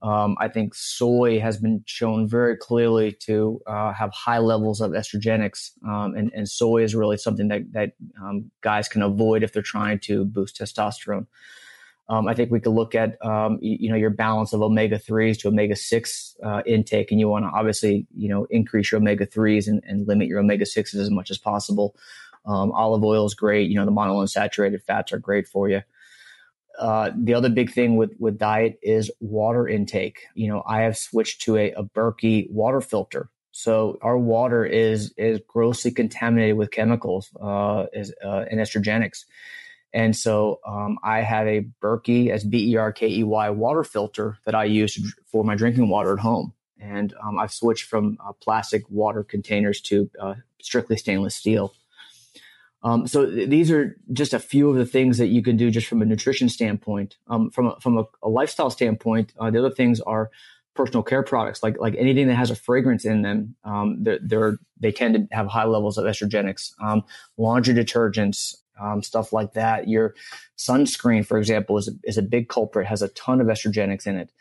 Um, 0.00 0.36
I 0.38 0.48
think 0.48 0.74
soy 0.74 1.40
has 1.40 1.58
been 1.58 1.82
shown 1.86 2.28
very 2.28 2.56
clearly 2.56 3.12
to 3.20 3.60
uh, 3.66 3.92
have 3.92 4.12
high 4.12 4.38
levels 4.38 4.80
of 4.80 4.92
estrogenics, 4.92 5.72
um, 5.84 6.14
and, 6.14 6.30
and, 6.32 6.48
soy 6.48 6.84
is 6.84 6.94
really 6.94 7.16
something 7.16 7.48
that, 7.48 7.72
that 7.72 7.92
um, 8.22 8.48
guys 8.60 8.88
can 8.88 9.02
avoid 9.02 9.42
if 9.42 9.52
they're 9.52 9.60
trying 9.60 9.98
to 10.00 10.24
boost 10.24 10.60
testosterone. 10.60 11.26
Um, 12.10 12.26
I 12.26 12.34
think 12.34 12.50
we 12.50 12.60
could 12.60 12.72
look 12.72 12.94
at 12.94 13.22
um, 13.24 13.58
you, 13.60 13.76
you, 13.80 13.90
know 13.90 13.96
your 13.96 14.10
balance 14.10 14.52
of 14.52 14.62
omega 14.62 14.98
threes 14.98 15.36
to 15.38 15.48
omega 15.48 15.76
six 15.76 16.36
uh, 16.42 16.62
intake, 16.66 17.10
and 17.10 17.20
you 17.20 17.28
want 17.28 17.44
to 17.44 17.50
obviously 17.50 18.06
you 18.16 18.28
know 18.28 18.46
increase 18.50 18.90
your 18.90 19.00
omega 19.00 19.26
threes 19.26 19.68
and, 19.68 19.82
and, 19.86 20.08
limit 20.08 20.26
your 20.26 20.38
omega 20.38 20.64
sixes 20.64 21.00
as 21.00 21.10
much 21.10 21.30
as 21.30 21.36
possible. 21.36 21.94
Um, 22.46 22.72
olive 22.72 23.04
oil 23.04 23.26
is 23.26 23.34
great. 23.34 23.68
You 23.68 23.76
know 23.76 23.84
the 23.84 23.92
monounsaturated 23.92 24.82
fats 24.82 25.12
are 25.12 25.18
great 25.18 25.46
for 25.46 25.68
you. 25.68 25.82
Uh, 26.78 27.10
the 27.14 27.34
other 27.34 27.50
big 27.50 27.72
thing 27.72 27.96
with 27.96 28.14
with 28.18 28.38
diet 28.38 28.78
is 28.82 29.10
water 29.20 29.68
intake. 29.68 30.20
You 30.34 30.48
know, 30.48 30.62
I 30.66 30.82
have 30.82 30.96
switched 30.96 31.42
to 31.42 31.56
a, 31.56 31.72
a 31.72 31.84
Berkey 31.84 32.50
water 32.50 32.80
filter. 32.80 33.28
So 33.50 33.98
our 34.02 34.16
water 34.16 34.64
is 34.64 35.12
is 35.18 35.40
grossly 35.46 35.90
contaminated 35.90 36.56
with 36.56 36.70
chemicals 36.70 37.28
uh, 37.42 37.86
is, 37.92 38.14
uh, 38.24 38.44
and 38.50 38.60
estrogenics. 38.60 39.24
And 39.92 40.14
so 40.14 40.60
um, 40.66 40.98
I 41.02 41.20
have 41.20 41.46
a 41.46 41.66
Berkey, 41.82 42.30
as 42.30 42.44
B 42.44 42.72
E 42.72 42.76
R 42.76 42.92
K 42.92 43.08
E 43.08 43.24
Y, 43.24 43.50
water 43.50 43.84
filter 43.84 44.36
that 44.44 44.54
I 44.54 44.64
use 44.64 45.14
for 45.26 45.44
my 45.44 45.54
drinking 45.54 45.88
water 45.88 46.12
at 46.12 46.18
home. 46.18 46.52
And 46.80 47.14
um, 47.22 47.38
I've 47.38 47.52
switched 47.52 47.86
from 47.86 48.18
uh, 48.24 48.32
plastic 48.40 48.88
water 48.90 49.24
containers 49.24 49.80
to 49.82 50.10
uh, 50.20 50.34
strictly 50.60 50.96
stainless 50.96 51.34
steel. 51.34 51.74
Um, 52.82 53.06
so 53.06 53.26
th- 53.26 53.48
these 53.48 53.70
are 53.70 53.96
just 54.12 54.34
a 54.34 54.38
few 54.38 54.70
of 54.70 54.76
the 54.76 54.86
things 54.86 55.18
that 55.18 55.28
you 55.28 55.42
can 55.42 55.56
do 55.56 55.70
just 55.70 55.86
from 55.86 56.02
a 56.02 56.04
nutrition 56.04 56.48
standpoint. 56.48 57.16
Um, 57.26 57.50
from 57.50 57.68
a, 57.68 57.80
from 57.80 57.98
a, 57.98 58.04
a 58.22 58.28
lifestyle 58.28 58.70
standpoint, 58.70 59.32
uh, 59.38 59.50
the 59.50 59.58
other 59.58 59.70
things 59.70 60.00
are 60.00 60.30
personal 60.76 61.02
care 61.02 61.24
products, 61.24 61.60
like 61.60 61.76
like 61.80 61.96
anything 61.98 62.28
that 62.28 62.36
has 62.36 62.52
a 62.52 62.54
fragrance 62.54 63.04
in 63.04 63.22
them. 63.22 63.56
Um, 63.64 64.04
they're, 64.04 64.20
they're, 64.22 64.58
they 64.78 64.92
tend 64.92 65.14
to 65.14 65.34
have 65.34 65.48
high 65.48 65.64
levels 65.64 65.98
of 65.98 66.04
estrogenics. 66.04 66.72
Um, 66.80 67.02
laundry 67.36 67.74
detergents, 67.74 68.54
um, 68.80 69.02
stuff 69.02 69.32
like 69.32 69.54
that. 69.54 69.88
Your 69.88 70.14
sunscreen, 70.56 71.24
for 71.24 71.38
example, 71.38 71.78
is 71.78 71.88
a, 71.88 71.92
is 72.04 72.18
a 72.18 72.22
big 72.22 72.48
culprit. 72.48 72.86
Has 72.86 73.02
a 73.02 73.08
ton 73.08 73.40
of 73.40 73.46
estrogenics 73.46 74.06
in 74.06 74.16
it. 74.16 74.32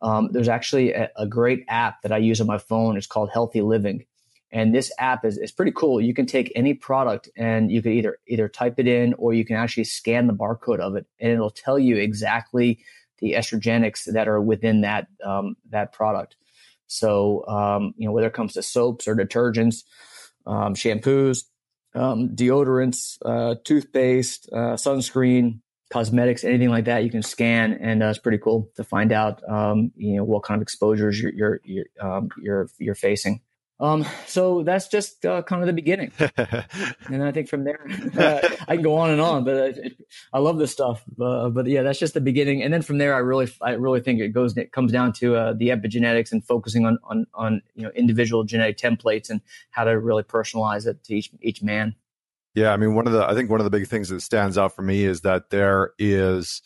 Um, 0.00 0.30
there's 0.32 0.48
actually 0.48 0.92
a, 0.92 1.10
a 1.16 1.26
great 1.26 1.64
app 1.68 2.02
that 2.02 2.12
I 2.12 2.18
use 2.18 2.40
on 2.40 2.46
my 2.46 2.58
phone. 2.58 2.96
It's 2.96 3.06
called 3.06 3.30
Healthy 3.32 3.62
Living 3.62 4.04
and 4.52 4.74
this 4.74 4.92
app 4.98 5.24
is, 5.24 5.38
is 5.38 5.50
pretty 5.50 5.72
cool. 5.72 6.00
You 6.00 6.12
can 6.12 6.26
take 6.26 6.52
any 6.54 6.74
product 6.74 7.30
and 7.36 7.72
you 7.72 7.80
can 7.80 7.92
either 7.92 8.18
either 8.26 8.48
type 8.48 8.78
it 8.78 8.86
in 8.86 9.14
or 9.14 9.32
you 9.32 9.44
can 9.44 9.56
actually 9.56 9.84
scan 9.84 10.26
the 10.26 10.34
barcode 10.34 10.78
of 10.78 10.94
it, 10.94 11.06
and 11.18 11.32
it'll 11.32 11.50
tell 11.50 11.78
you 11.78 11.96
exactly 11.96 12.78
the 13.18 13.32
estrogenics 13.32 14.04
that 14.12 14.28
are 14.28 14.40
within 14.40 14.82
that 14.82 15.06
um, 15.24 15.56
that 15.70 15.92
product. 15.92 16.36
So 16.86 17.46
um, 17.48 17.94
you 17.96 18.06
know 18.06 18.12
whether 18.12 18.26
it 18.26 18.34
comes 18.34 18.52
to 18.54 18.62
soaps 18.62 19.08
or 19.08 19.16
detergents, 19.16 19.84
um, 20.46 20.74
shampoos, 20.74 21.44
um, 21.94 22.30
deodorants, 22.30 23.18
uh, 23.24 23.56
toothpaste, 23.64 24.48
uh, 24.52 24.76
sunscreen, 24.76 25.60
cosmetics, 25.92 26.42
anything 26.44 26.70
like 26.70 26.86
that, 26.86 27.04
you 27.04 27.10
can 27.10 27.22
scan, 27.22 27.74
and 27.74 28.02
uh, 28.02 28.06
it's 28.06 28.18
pretty 28.18 28.38
cool 28.38 28.70
to 28.76 28.84
find 28.84 29.12
out 29.12 29.42
um, 29.48 29.92
you 29.96 30.16
know 30.16 30.24
what 30.24 30.42
kind 30.42 30.58
of 30.58 30.62
exposures 30.62 31.20
you're 31.20 31.32
you're 31.32 31.60
you're, 31.64 31.86
um, 32.00 32.28
you're, 32.40 32.68
you're 32.78 32.94
facing. 32.94 33.40
Um, 33.82 34.06
so 34.28 34.62
that's 34.62 34.86
just 34.86 35.26
uh, 35.26 35.42
kind 35.42 35.60
of 35.60 35.66
the 35.66 35.72
beginning, 35.72 36.12
and 37.10 37.24
I 37.24 37.32
think 37.32 37.48
from 37.48 37.64
there 37.64 37.84
uh, 38.16 38.48
I 38.68 38.76
can 38.76 38.82
go 38.82 38.94
on 38.96 39.10
and 39.10 39.20
on. 39.20 39.42
But 39.42 39.56
it, 39.56 40.06
I 40.32 40.38
love 40.38 40.58
this 40.58 40.70
stuff. 40.70 41.02
Uh, 41.20 41.48
but 41.48 41.66
yeah, 41.66 41.82
that's 41.82 41.98
just 41.98 42.14
the 42.14 42.20
beginning, 42.20 42.62
and 42.62 42.72
then 42.72 42.82
from 42.82 42.98
there, 42.98 43.12
I 43.12 43.18
really, 43.18 43.52
I 43.60 43.72
really 43.72 44.00
think 44.00 44.20
it 44.20 44.28
goes, 44.28 44.56
it 44.56 44.70
comes 44.70 44.92
down 44.92 45.12
to 45.14 45.34
uh, 45.34 45.52
the 45.54 45.70
epigenetics 45.70 46.30
and 46.30 46.44
focusing 46.44 46.86
on, 46.86 46.96
on, 47.02 47.26
on 47.34 47.60
you 47.74 47.82
know 47.82 47.90
individual 47.96 48.44
genetic 48.44 48.78
templates 48.78 49.28
and 49.30 49.40
how 49.70 49.82
to 49.82 49.98
really 49.98 50.22
personalize 50.22 50.86
it 50.86 51.02
to 51.02 51.16
each 51.16 51.30
each 51.40 51.60
man. 51.60 51.96
Yeah, 52.54 52.72
I 52.72 52.76
mean, 52.76 52.94
one 52.94 53.08
of 53.08 53.12
the, 53.12 53.28
I 53.28 53.34
think 53.34 53.50
one 53.50 53.58
of 53.58 53.64
the 53.64 53.70
big 53.70 53.88
things 53.88 54.10
that 54.10 54.20
stands 54.20 54.56
out 54.56 54.76
for 54.76 54.82
me 54.82 55.04
is 55.04 55.22
that 55.22 55.50
there 55.50 55.92
is 55.98 56.62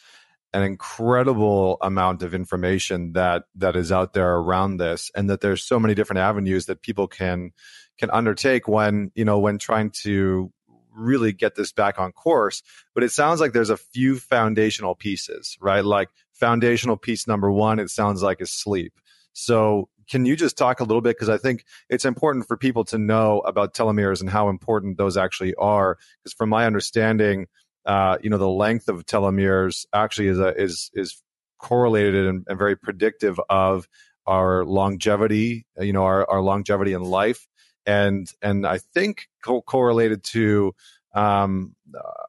an 0.53 0.63
incredible 0.63 1.77
amount 1.83 2.23
of 2.23 2.35
information 2.35 3.13
that 3.13 3.45
that 3.57 3.77
is 3.77 3.93
out 3.93 4.13
there 4.15 4.37
around 4.37 4.79
this 4.79 5.11
and 5.15 5.29
that 5.31 5.41
there's 5.41 5.63
so 5.63 5.79
many 5.79 5.95
different 5.95 6.21
avenues 6.21 6.67
that 6.67 6.83
people 6.83 7.09
can 7.09 7.53
can 7.99 8.11
undertake 8.11 8.69
when 8.69 9.11
you 9.15 9.25
know 9.25 9.39
when 9.39 9.59
trying 9.59 9.91
to 9.91 10.53
really 10.95 11.33
get 11.33 11.55
this 11.57 11.73
back 11.73 11.99
on 11.99 12.11
course. 12.11 12.63
But 12.95 13.05
it 13.05 13.11
sounds 13.11 13.39
like 13.39 13.53
there's 13.53 13.71
a 13.71 13.77
few 13.77 14.19
foundational 14.19 14.95
pieces 14.95 15.57
right? 15.61 15.85
Like 15.85 16.09
foundational 16.33 16.97
piece 16.97 17.27
number 17.27 17.51
1 17.51 17.79
it 17.79 17.91
sounds 17.91 18.23
like 18.23 18.41
is 18.41 18.51
sleep. 18.51 18.95
So 19.33 19.89
can 20.09 20.25
you 20.25 20.37
just 20.37 20.57
talk 20.57 20.81
a 20.81 20.85
little 20.85 21.01
bit? 21.01 21.17
Because 21.17 21.29
i 21.29 21.37
think 21.37 21.65
it's 21.91 22.05
important 22.05 22.47
for 22.47 22.57
people 22.57 22.85
to 22.85 22.99
know 22.99 23.41
about 23.41 23.75
telomeres 23.75 24.21
and 24.21 24.31
how 24.31 24.49
important 24.49 24.97
those 24.99 25.17
actually 25.17 25.55
are. 25.57 25.99
Because 26.23 26.33
from 26.33 26.49
my 26.49 26.65
understanding 26.67 27.47
uh, 27.87 28.19
you 28.21 28.31
know, 28.31 28.39
the 28.39 28.49
length 28.49 28.89
of 28.89 29.07
telomeres 29.07 29.87
actually 29.93 30.29
is 30.29 30.39
a, 30.39 30.55
is 30.61 30.91
is 30.95 31.23
correlated 31.59 32.27
and, 32.27 32.45
and 32.49 32.59
very 32.59 32.77
predictive 32.77 33.41
of 33.49 33.89
our 34.27 34.65
longevity. 34.65 35.67
You 35.79 35.93
know, 35.93 36.05
our, 36.05 36.29
our 36.29 36.41
longevity 36.43 36.93
in 36.93 37.03
life, 37.03 37.47
and 37.87 38.29
and 38.43 38.67
I 38.67 38.79
think 38.79 39.29
co- 39.45 39.63
correlated 39.63 40.25
to 40.25 40.75
um, 41.15 41.77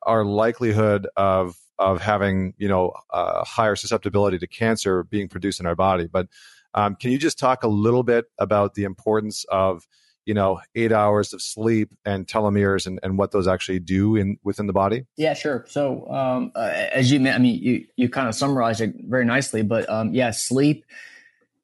our 0.04 0.24
likelihood 0.24 1.08
of 1.18 1.58
of 1.80 2.02
having 2.02 2.54
you 2.58 2.68
know 2.68 2.94
a 3.12 3.44
higher 3.44 3.76
susceptibility 3.76 4.38
to 4.40 4.48
cancer 4.48 5.04
being 5.04 5.28
produced 5.28 5.60
in 5.60 5.66
our 5.66 5.76
body. 5.76 6.08
But 6.08 6.28
um, 6.74 6.96
can 6.96 7.12
you 7.12 7.18
just 7.18 7.40
talk 7.40 7.64
a 7.64 7.68
little 7.68 8.04
bit 8.04 8.26
about 8.38 8.76
the 8.76 8.84
importance 8.84 9.44
of 9.50 9.88
you 10.28 10.34
know 10.34 10.60
eight 10.76 10.92
hours 10.92 11.32
of 11.34 11.42
sleep 11.42 11.90
and 12.06 12.28
telomeres 12.28 12.86
and, 12.86 13.00
and 13.02 13.18
what 13.18 13.32
those 13.32 13.48
actually 13.48 13.80
do 13.80 14.18
in 14.18 14.38
within 14.44 14.68
the 14.68 14.74
body? 14.74 15.06
Yeah 15.16 15.34
sure. 15.34 15.66
So 15.68 16.08
um, 16.10 16.52
uh, 16.54 16.70
as 16.92 17.10
you 17.12 17.28
i 17.30 17.38
mean 17.38 17.64
you 17.64 17.86
you 17.96 18.10
kind 18.10 18.28
of 18.28 18.36
summarized 18.36 18.82
it 18.82 18.94
very 19.08 19.26
nicely 19.26 19.64
but 19.64 19.90
um, 19.90 20.14
yeah 20.14 20.32
sleep 20.32 20.86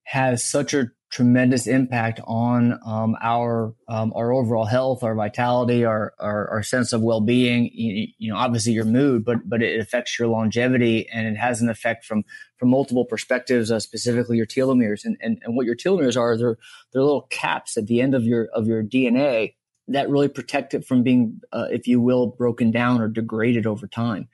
has 0.04 0.44
such 0.44 0.74
a 0.74 0.88
tremendous 1.14 1.68
impact 1.68 2.20
on 2.26 2.80
um, 2.84 3.16
our 3.22 3.76
um, 3.88 4.12
our 4.16 4.34
overall 4.34 4.66
health, 4.66 5.04
our 5.04 5.14
vitality, 5.14 5.86
our 5.86 6.14
our, 6.20 6.50
our 6.50 6.64
sense 6.64 6.92
of 6.92 7.04
well 7.04 7.22
being. 7.22 7.70
You, 7.72 8.08
you, 8.18 8.32
know, 8.32 8.38
obviously 8.38 8.74
your 8.74 8.86
mood, 8.86 9.24
but 9.24 9.48
but 9.48 9.62
it 9.62 9.80
affects 9.80 10.18
your 10.18 10.28
longevity, 10.28 11.08
and 11.14 11.28
it 11.28 11.38
has 11.38 11.62
an 11.62 11.70
effect 11.70 12.04
from 12.04 12.24
from 12.58 12.70
multiple 12.70 13.06
perspectives, 13.06 13.70
uh, 13.70 13.80
specifically 13.80 14.38
your 14.38 14.48
telomeres. 14.48 15.06
And, 15.06 15.16
and 15.22 15.38
and 15.44 15.56
what 15.56 15.68
your 15.68 15.76
telomeres 15.76 16.18
are, 16.18 16.36
they're 16.36 16.58
they're 16.92 17.04
little 17.04 17.28
caps 17.30 17.78
at 17.78 17.86
the 17.86 18.02
end 18.02 18.16
of 18.16 18.24
your 18.24 18.48
of 18.56 18.66
your 18.66 18.84
DNA 18.84 19.54
that 19.90 20.10
really 20.10 20.30
protect 20.30 20.74
it 20.74 20.86
from 20.86 21.04
being, 21.04 21.42
uh, 21.52 21.68
if 21.70 21.88
you 21.88 22.00
will, 22.00 22.28
broken 22.28 22.72
down 22.72 23.02
or 23.02 23.10
degraded 23.10 23.68
over 23.68 23.86
time. 23.86 24.30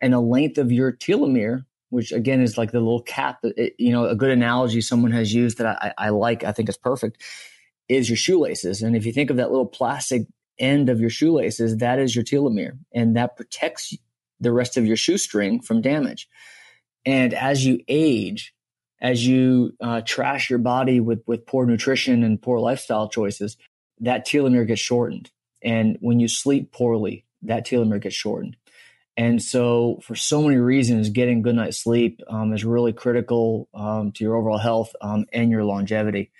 And 0.00 0.12
the 0.12 0.20
length 0.20 0.58
of 0.58 0.70
your 0.70 0.92
telomere 0.92 1.64
which 1.92 2.10
again 2.10 2.40
is 2.40 2.56
like 2.56 2.72
the 2.72 2.80
little 2.80 3.02
cap. 3.02 3.44
You 3.78 3.92
know, 3.92 4.06
a 4.06 4.16
good 4.16 4.30
analogy 4.30 4.80
someone 4.80 5.12
has 5.12 5.34
used 5.34 5.58
that 5.58 5.66
I, 5.66 5.92
I 6.06 6.08
like, 6.08 6.42
I 6.42 6.50
think 6.50 6.70
is 6.70 6.78
perfect, 6.78 7.22
is 7.88 8.08
your 8.08 8.16
shoelaces. 8.16 8.80
And 8.80 8.96
if 8.96 9.04
you 9.04 9.12
think 9.12 9.28
of 9.28 9.36
that 9.36 9.50
little 9.50 9.66
plastic 9.66 10.22
end 10.58 10.88
of 10.88 11.00
your 11.00 11.10
shoelaces, 11.10 11.76
that 11.76 11.98
is 11.98 12.16
your 12.16 12.24
telomere, 12.24 12.78
and 12.94 13.14
that 13.16 13.36
protects 13.36 13.94
the 14.40 14.52
rest 14.52 14.78
of 14.78 14.86
your 14.86 14.96
shoestring 14.96 15.60
from 15.60 15.82
damage. 15.82 16.28
And 17.04 17.34
as 17.34 17.66
you 17.66 17.80
age, 17.88 18.54
as 19.02 19.26
you 19.26 19.72
uh, 19.82 20.00
trash 20.00 20.48
your 20.48 20.60
body 20.60 20.98
with 20.98 21.22
with 21.26 21.44
poor 21.44 21.66
nutrition 21.66 22.22
and 22.22 22.40
poor 22.40 22.58
lifestyle 22.58 23.10
choices, 23.10 23.58
that 24.00 24.26
telomere 24.26 24.66
gets 24.66 24.80
shortened. 24.80 25.30
And 25.62 25.98
when 26.00 26.20
you 26.20 26.28
sleep 26.28 26.72
poorly, 26.72 27.26
that 27.42 27.66
telomere 27.66 28.00
gets 28.00 28.14
shortened. 28.14 28.56
And 29.16 29.42
so, 29.42 30.00
for 30.02 30.14
so 30.14 30.42
many 30.42 30.56
reasons, 30.56 31.10
getting 31.10 31.42
good 31.42 31.56
night's 31.56 31.78
sleep 31.78 32.20
um, 32.28 32.52
is 32.54 32.64
really 32.64 32.94
critical 32.94 33.68
um, 33.74 34.12
to 34.12 34.24
your 34.24 34.36
overall 34.36 34.58
health 34.58 34.94
um, 35.02 35.26
and 35.32 35.50
your 35.50 35.64
longevity. 35.64 36.32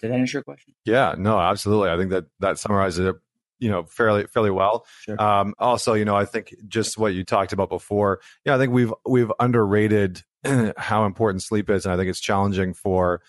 Did 0.00 0.10
that 0.10 0.18
answer 0.18 0.38
your 0.38 0.42
question? 0.42 0.74
Yeah, 0.84 1.14
no, 1.16 1.38
absolutely. 1.38 1.90
I 1.90 1.96
think 1.96 2.10
that 2.10 2.24
that 2.40 2.58
summarizes 2.58 3.06
it, 3.06 3.16
you 3.60 3.70
know, 3.70 3.84
fairly 3.84 4.26
fairly 4.26 4.50
well. 4.50 4.86
Sure. 5.02 5.22
Um, 5.22 5.54
also, 5.58 5.94
you 5.94 6.04
know, 6.04 6.16
I 6.16 6.24
think 6.24 6.54
just 6.66 6.98
what 6.98 7.14
you 7.14 7.22
talked 7.22 7.52
about 7.52 7.68
before. 7.68 8.20
Yeah, 8.44 8.56
I 8.56 8.58
think 8.58 8.72
we've 8.72 8.92
we've 9.06 9.30
underrated 9.38 10.22
how 10.76 11.04
important 11.04 11.42
sleep 11.42 11.70
is, 11.70 11.86
and 11.86 11.94
I 11.94 11.96
think 11.96 12.10
it's 12.10 12.20
challenging 12.20 12.74
for, 12.74 13.22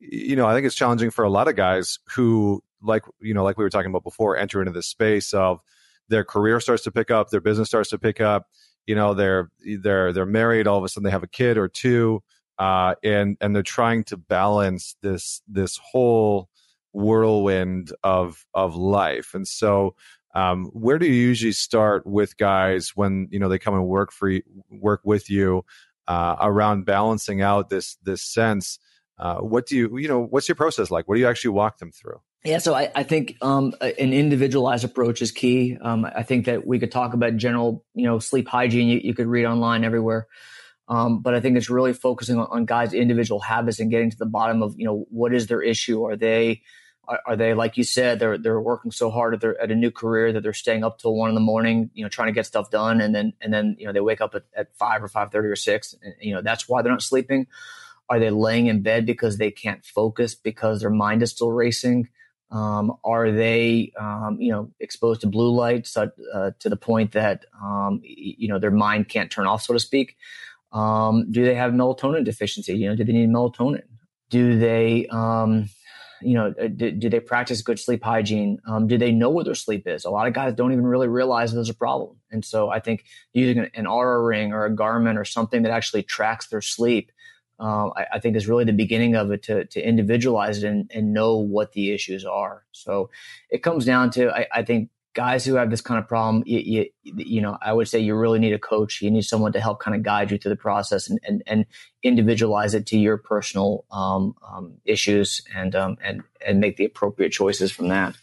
you 0.00 0.34
know, 0.34 0.46
I 0.46 0.54
think 0.54 0.66
it's 0.66 0.74
challenging 0.74 1.10
for 1.10 1.24
a 1.24 1.30
lot 1.30 1.46
of 1.46 1.54
guys 1.54 2.00
who, 2.16 2.64
like 2.82 3.04
you 3.20 3.32
know, 3.32 3.44
like 3.44 3.56
we 3.56 3.64
were 3.64 3.70
talking 3.70 3.90
about 3.90 4.02
before, 4.02 4.36
enter 4.36 4.60
into 4.60 4.72
this 4.72 4.88
space 4.88 5.32
of 5.32 5.60
their 6.08 6.24
career 6.24 6.60
starts 6.60 6.82
to 6.84 6.92
pick 6.92 7.10
up, 7.10 7.30
their 7.30 7.40
business 7.40 7.68
starts 7.68 7.90
to 7.90 7.98
pick 7.98 8.20
up. 8.20 8.46
You 8.86 8.94
know, 8.94 9.14
they're 9.14 9.50
they're 9.80 10.12
they're 10.12 10.26
married. 10.26 10.66
All 10.66 10.78
of 10.78 10.84
a 10.84 10.88
sudden, 10.88 11.04
they 11.04 11.10
have 11.10 11.22
a 11.22 11.28
kid 11.28 11.58
or 11.58 11.68
two, 11.68 12.22
uh, 12.58 12.94
and 13.04 13.36
and 13.40 13.54
they're 13.54 13.62
trying 13.62 14.04
to 14.04 14.16
balance 14.16 14.96
this 15.02 15.42
this 15.46 15.78
whole 15.78 16.48
whirlwind 16.92 17.92
of 18.02 18.46
of 18.54 18.76
life. 18.76 19.34
And 19.34 19.46
so, 19.46 19.94
Um, 20.34 20.66
where 20.72 20.98
do 20.98 21.06
you 21.06 21.12
usually 21.14 21.52
start 21.52 22.06
with 22.06 22.36
guys 22.36 22.92
when 22.94 23.28
you 23.30 23.38
know 23.40 23.48
they 23.48 23.58
come 23.58 23.74
and 23.74 23.86
work 23.86 24.12
for 24.12 24.28
you, 24.28 24.42
work 24.70 25.00
with 25.04 25.30
you 25.30 25.64
uh, 26.06 26.36
around 26.40 26.84
balancing 26.84 27.42
out 27.42 27.68
this 27.70 27.96
this 28.04 28.22
sense? 28.22 28.78
Uh, 29.18 29.38
what 29.38 29.66
do 29.66 29.76
you 29.76 29.98
you 29.98 30.08
know 30.08 30.20
what's 30.30 30.48
your 30.48 30.56
process 30.56 30.90
like? 30.90 31.08
What 31.08 31.16
do 31.16 31.20
you 31.20 31.28
actually 31.28 31.50
walk 31.54 31.78
them 31.78 31.92
through? 31.92 32.20
Yeah, 32.44 32.58
so 32.58 32.74
I, 32.74 32.90
I 32.94 33.02
think 33.02 33.36
um, 33.42 33.74
an 33.80 34.12
individualized 34.12 34.84
approach 34.84 35.22
is 35.22 35.32
key. 35.32 35.76
Um, 35.80 36.04
I 36.04 36.22
think 36.22 36.46
that 36.46 36.66
we 36.66 36.78
could 36.78 36.92
talk 36.92 37.12
about 37.12 37.36
general, 37.36 37.84
you 37.94 38.06
know, 38.06 38.20
sleep 38.20 38.46
hygiene. 38.46 38.88
You, 38.88 39.00
you 39.02 39.14
could 39.14 39.26
read 39.26 39.44
online 39.44 39.84
everywhere, 39.84 40.28
um, 40.86 41.20
but 41.20 41.34
I 41.34 41.40
think 41.40 41.56
it's 41.56 41.68
really 41.68 41.92
focusing 41.92 42.38
on, 42.38 42.46
on, 42.50 42.64
guys' 42.64 42.94
individual 42.94 43.40
habits 43.40 43.80
and 43.80 43.90
getting 43.90 44.10
to 44.10 44.16
the 44.16 44.24
bottom 44.24 44.62
of, 44.62 44.74
you 44.78 44.86
know, 44.86 45.04
what 45.10 45.34
is 45.34 45.48
their 45.48 45.62
issue? 45.62 46.04
Are 46.04 46.16
they, 46.16 46.62
are, 47.08 47.20
are 47.26 47.36
they 47.36 47.54
like 47.54 47.76
you 47.76 47.82
said, 47.82 48.20
they're 48.20 48.38
they're 48.38 48.60
working 48.60 48.92
so 48.92 49.10
hard 49.10 49.34
at 49.34 49.40
their 49.40 49.60
at 49.60 49.72
a 49.72 49.74
new 49.74 49.90
career 49.90 50.32
that 50.32 50.42
they're 50.42 50.52
staying 50.52 50.84
up 50.84 51.00
till 51.00 51.16
one 51.16 51.30
in 51.30 51.34
the 51.34 51.40
morning, 51.40 51.90
you 51.92 52.04
know, 52.04 52.08
trying 52.08 52.28
to 52.28 52.32
get 52.32 52.46
stuff 52.46 52.70
done, 52.70 53.00
and 53.00 53.14
then 53.14 53.32
and 53.40 53.52
then 53.52 53.74
you 53.80 53.86
know 53.86 53.92
they 53.92 54.00
wake 54.00 54.20
up 54.20 54.36
at, 54.36 54.44
at 54.56 54.76
five 54.76 55.02
or 55.02 55.08
five 55.08 55.32
thirty 55.32 55.48
or 55.48 55.56
six, 55.56 55.94
and 56.02 56.14
you 56.20 56.34
know 56.34 56.40
that's 56.40 56.68
why 56.68 56.82
they're 56.82 56.92
not 56.92 57.02
sleeping. 57.02 57.48
Are 58.08 58.20
they 58.20 58.30
laying 58.30 58.68
in 58.68 58.82
bed 58.82 59.06
because 59.06 59.38
they 59.38 59.50
can't 59.50 59.84
focus 59.84 60.34
because 60.34 60.80
their 60.80 60.90
mind 60.90 61.22
is 61.22 61.32
still 61.32 61.50
racing? 61.50 62.08
Um, 62.50 62.94
are 63.04 63.30
they, 63.30 63.92
um, 64.00 64.38
you 64.40 64.50
know, 64.50 64.70
exposed 64.80 65.20
to 65.20 65.26
blue 65.26 65.50
light 65.50 65.88
uh, 65.96 66.50
to 66.58 66.68
the 66.68 66.76
point 66.76 67.12
that, 67.12 67.44
um, 67.62 68.00
you 68.02 68.48
know, 68.48 68.58
their 68.58 68.70
mind 68.70 69.08
can't 69.08 69.30
turn 69.30 69.46
off, 69.46 69.62
so 69.62 69.74
to 69.74 69.80
speak? 69.80 70.16
Um, 70.72 71.30
do 71.30 71.44
they 71.44 71.54
have 71.54 71.72
melatonin 71.72 72.24
deficiency? 72.24 72.74
You 72.74 72.90
know, 72.90 72.96
do 72.96 73.04
they 73.04 73.12
need 73.12 73.28
melatonin? 73.28 73.82
Do 74.30 74.58
they, 74.58 75.06
um, 75.08 75.68
you 76.20 76.34
know, 76.34 76.54
uh, 76.60 76.68
do, 76.68 76.90
do, 76.90 77.08
they 77.08 77.20
practice 77.20 77.62
good 77.62 77.78
sleep 77.78 78.02
hygiene? 78.02 78.58
Um, 78.66 78.86
do 78.86 78.98
they 78.98 79.12
know 79.12 79.30
where 79.30 79.44
their 79.44 79.54
sleep 79.54 79.86
is? 79.86 80.04
A 80.04 80.10
lot 80.10 80.26
of 80.26 80.32
guys 80.32 80.54
don't 80.54 80.72
even 80.72 80.86
really 80.86 81.08
realize 81.08 81.52
there's 81.52 81.70
a 81.70 81.74
problem. 81.74 82.16
And 82.30 82.44
so 82.44 82.70
I 82.70 82.80
think 82.80 83.04
using 83.32 83.58
an, 83.58 83.70
an 83.74 83.84
Oura 83.84 84.26
ring 84.26 84.52
or 84.52 84.64
a 84.64 84.70
Garmin 84.70 85.16
or 85.16 85.24
something 85.24 85.62
that 85.62 85.72
actually 85.72 86.02
tracks 86.02 86.48
their 86.48 86.60
sleep 86.60 87.12
um, 87.58 87.92
I, 87.96 88.06
I, 88.14 88.18
think 88.20 88.36
is 88.36 88.46
really 88.46 88.64
the 88.64 88.72
beginning 88.72 89.16
of 89.16 89.30
it 89.32 89.42
to, 89.44 89.64
to 89.64 89.80
individualize 89.80 90.62
it 90.62 90.68
and, 90.68 90.90
and, 90.94 91.12
know 91.12 91.38
what 91.38 91.72
the 91.72 91.90
issues 91.90 92.24
are. 92.24 92.64
So 92.70 93.10
it 93.50 93.64
comes 93.64 93.84
down 93.84 94.10
to, 94.12 94.30
I, 94.30 94.46
I 94.52 94.62
think 94.62 94.90
guys 95.14 95.44
who 95.44 95.54
have 95.54 95.68
this 95.68 95.80
kind 95.80 95.98
of 95.98 96.06
problem, 96.06 96.44
you, 96.46 96.58
you, 96.60 96.90
you, 97.02 97.40
know, 97.40 97.58
I 97.60 97.72
would 97.72 97.88
say 97.88 97.98
you 97.98 98.14
really 98.14 98.38
need 98.38 98.52
a 98.52 98.58
coach. 98.58 99.02
You 99.02 99.10
need 99.10 99.24
someone 99.24 99.52
to 99.52 99.60
help 99.60 99.80
kind 99.80 99.96
of 99.96 100.04
guide 100.04 100.30
you 100.30 100.38
through 100.38 100.50
the 100.50 100.56
process 100.56 101.10
and, 101.10 101.18
and, 101.26 101.42
and 101.46 101.66
individualize 102.04 102.74
it 102.74 102.86
to 102.86 102.98
your 102.98 103.18
personal 103.18 103.84
um, 103.90 104.36
um, 104.48 104.74
issues 104.84 105.42
and, 105.52 105.74
um, 105.74 105.96
and, 106.04 106.22
and 106.46 106.60
make 106.60 106.76
the 106.76 106.84
appropriate 106.84 107.32
choices 107.32 107.72
from 107.72 107.88
that. 107.88 108.16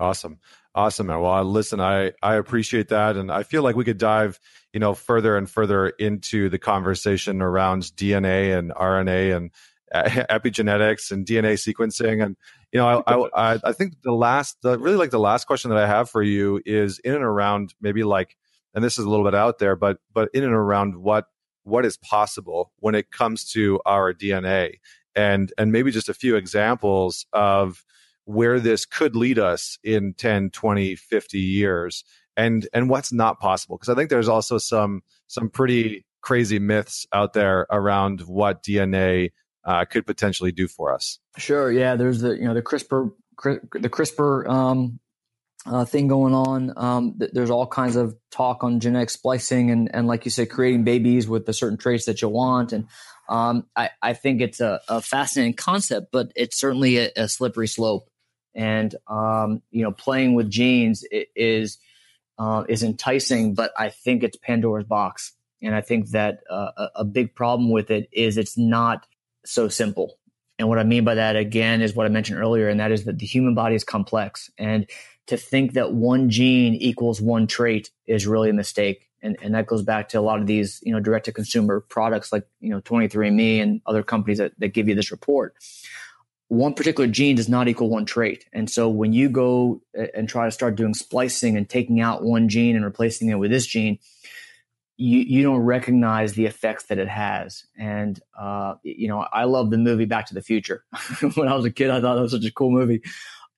Awesome. 0.00 0.40
Awesome. 0.74 1.06
Well, 1.06 1.44
listen, 1.44 1.80
I, 1.80 2.12
I 2.22 2.34
appreciate 2.34 2.88
that. 2.88 3.16
And 3.16 3.30
I 3.30 3.44
feel 3.44 3.62
like 3.62 3.76
we 3.76 3.84
could 3.84 3.98
dive, 3.98 4.40
you 4.72 4.80
know, 4.80 4.94
further 4.94 5.36
and 5.36 5.48
further 5.48 5.88
into 5.88 6.48
the 6.48 6.58
conversation 6.58 7.40
around 7.42 7.82
DNA 7.82 8.56
and 8.56 8.72
RNA 8.72 9.36
and 9.36 9.50
epigenetics 9.94 11.10
and 11.10 11.26
DNA 11.26 11.54
sequencing. 11.54 12.22
And, 12.22 12.36
you 12.72 12.78
know, 12.78 13.02
I, 13.06 13.14
I, 13.54 13.60
I 13.64 13.72
think 13.72 14.02
the 14.02 14.12
last, 14.12 14.58
the, 14.62 14.78
really 14.78 14.96
like 14.96 15.10
the 15.10 15.18
last 15.18 15.46
question 15.46 15.70
that 15.70 15.78
I 15.78 15.86
have 15.86 16.10
for 16.10 16.22
you 16.22 16.60
is 16.66 16.98
in 16.98 17.14
and 17.14 17.24
around 17.24 17.74
maybe 17.80 18.04
like, 18.04 18.36
and 18.74 18.84
this 18.84 18.98
is 18.98 19.04
a 19.04 19.10
little 19.10 19.24
bit 19.24 19.34
out 19.34 19.58
there, 19.58 19.76
but, 19.76 19.98
but 20.12 20.28
in 20.34 20.44
and 20.44 20.52
around 20.52 20.96
what, 20.96 21.26
what 21.64 21.84
is 21.84 21.96
possible 21.96 22.72
when 22.78 22.94
it 22.94 23.10
comes 23.10 23.50
to 23.52 23.80
our 23.86 24.12
DNA 24.12 24.74
and, 25.14 25.52
and 25.58 25.72
maybe 25.72 25.90
just 25.90 26.08
a 26.08 26.14
few 26.14 26.36
examples 26.36 27.26
of, 27.32 27.84
where 28.28 28.60
this 28.60 28.84
could 28.84 29.16
lead 29.16 29.38
us 29.38 29.78
in 29.82 30.12
10 30.12 30.50
20 30.50 30.94
50 30.96 31.38
years 31.38 32.04
and 32.38 32.66
and 32.72 32.88
what's 32.88 33.12
not 33.12 33.38
possible 33.38 33.76
because 33.76 33.90
i 33.90 33.94
think 33.94 34.08
there's 34.08 34.28
also 34.28 34.56
some 34.56 35.02
some 35.26 35.50
pretty 35.50 36.06
crazy 36.22 36.58
myths 36.58 37.06
out 37.12 37.34
there 37.34 37.66
around 37.70 38.20
what 38.22 38.62
dna 38.62 39.30
uh, 39.64 39.84
could 39.84 40.06
potentially 40.06 40.50
do 40.50 40.66
for 40.66 40.94
us. 40.94 41.18
Sure 41.36 41.70
yeah 41.70 41.96
there's 41.96 42.20
the 42.20 42.30
you 42.30 42.44
know 42.44 42.54
the 42.54 42.62
CRISPR 42.62 43.12
the 43.74 43.90
CRISPR 43.90 44.48
um, 44.48 44.98
uh, 45.66 45.84
thing 45.84 46.08
going 46.08 46.34
on. 46.34 46.72
Um, 46.76 47.18
there's 47.18 47.50
all 47.50 47.66
kinds 47.66 47.94
of 47.94 48.16
talk 48.30 48.64
on 48.64 48.80
genetic 48.80 49.10
splicing 49.10 49.70
and 49.70 49.94
and 49.94 50.06
like 50.06 50.24
you 50.24 50.30
said 50.30 50.48
creating 50.48 50.84
babies 50.84 51.28
with 51.28 51.44
the 51.44 51.52
certain 51.52 51.76
traits 51.76 52.06
that 52.06 52.22
you 52.22 52.28
want 52.28 52.72
and 52.72 52.86
um, 53.28 53.66
I, 53.76 53.90
I 54.00 54.14
think 54.14 54.40
it's 54.40 54.58
a, 54.58 54.80
a, 54.88 55.02
fascinating 55.02 55.52
concept, 55.52 56.12
but 56.12 56.32
it's 56.34 56.58
certainly 56.58 56.96
a, 56.96 57.10
a 57.14 57.28
slippery 57.28 57.68
slope. 57.68 58.08
And 58.54 58.94
um, 59.06 59.60
you 59.70 59.82
know 59.82 59.92
playing 59.92 60.34
with 60.34 60.50
genes 60.50 61.04
is 61.12 61.76
uh, 62.38 62.64
is 62.68 62.82
enticing, 62.82 63.54
but 63.54 63.72
I 63.78 63.88
think 63.88 64.22
it's 64.22 64.36
Pandora's 64.36 64.86
box, 64.86 65.32
and 65.62 65.74
I 65.74 65.80
think 65.80 66.10
that 66.10 66.40
uh, 66.48 66.88
a 66.94 67.04
big 67.04 67.34
problem 67.34 67.70
with 67.70 67.90
it 67.90 68.08
is 68.12 68.38
it's 68.38 68.56
not 68.56 69.06
so 69.44 69.68
simple. 69.68 70.18
And 70.58 70.68
what 70.68 70.78
I 70.78 70.84
mean 70.84 71.04
by 71.04 71.16
that 71.16 71.36
again 71.36 71.82
is 71.82 71.94
what 71.94 72.06
I 72.06 72.08
mentioned 72.08 72.40
earlier, 72.40 72.68
and 72.68 72.80
that 72.80 72.92
is 72.92 73.04
that 73.04 73.18
the 73.18 73.26
human 73.26 73.54
body 73.54 73.74
is 73.74 73.84
complex, 73.84 74.50
and 74.58 74.88
to 75.26 75.36
think 75.36 75.74
that 75.74 75.92
one 75.92 76.30
gene 76.30 76.74
equals 76.74 77.20
one 77.20 77.46
trait 77.46 77.90
is 78.06 78.26
really 78.26 78.50
a 78.50 78.54
mistake. 78.54 79.04
And, 79.20 79.36
and 79.42 79.54
that 79.56 79.66
goes 79.66 79.82
back 79.82 80.10
to 80.10 80.18
a 80.18 80.22
lot 80.22 80.40
of 80.40 80.46
these, 80.46 80.78
you 80.84 80.92
know, 80.92 81.00
direct 81.00 81.24
to 81.24 81.32
consumer 81.32 81.80
products 81.80 82.32
like, 82.32 82.46
you 82.60 82.70
know, 82.70 82.80
23andMe 82.80 83.60
and 83.60 83.80
other 83.84 84.04
companies 84.04 84.38
that, 84.38 84.52
that 84.58 84.68
give 84.68 84.88
you 84.88 84.94
this 84.94 85.10
report 85.10 85.56
one 86.48 86.74
particular 86.74 87.08
gene 87.08 87.36
does 87.36 87.48
not 87.48 87.68
equal 87.68 87.90
one 87.90 88.06
trait. 88.06 88.46
And 88.52 88.70
so 88.70 88.88
when 88.88 89.12
you 89.12 89.28
go 89.28 89.82
and 90.14 90.28
try 90.28 90.46
to 90.46 90.50
start 90.50 90.76
doing 90.76 90.94
splicing 90.94 91.56
and 91.56 91.68
taking 91.68 92.00
out 92.00 92.22
one 92.22 92.48
gene 92.48 92.74
and 92.74 92.84
replacing 92.84 93.28
it 93.28 93.34
with 93.34 93.50
this 93.50 93.66
gene, 93.66 93.98
you, 94.96 95.20
you 95.20 95.42
don't 95.42 95.60
recognize 95.60 96.32
the 96.32 96.46
effects 96.46 96.84
that 96.84 96.98
it 96.98 97.08
has. 97.08 97.66
And, 97.76 98.18
uh, 98.36 98.74
you 98.82 99.08
know, 99.08 99.20
I 99.20 99.44
love 99.44 99.70
the 99.70 99.78
movie 99.78 100.06
Back 100.06 100.26
to 100.26 100.34
the 100.34 100.42
Future. 100.42 100.84
when 101.34 101.48
I 101.48 101.54
was 101.54 101.66
a 101.66 101.70
kid, 101.70 101.90
I 101.90 102.00
thought 102.00 102.16
that 102.16 102.22
was 102.22 102.32
such 102.32 102.46
a 102.46 102.52
cool 102.52 102.70
movie. 102.70 103.02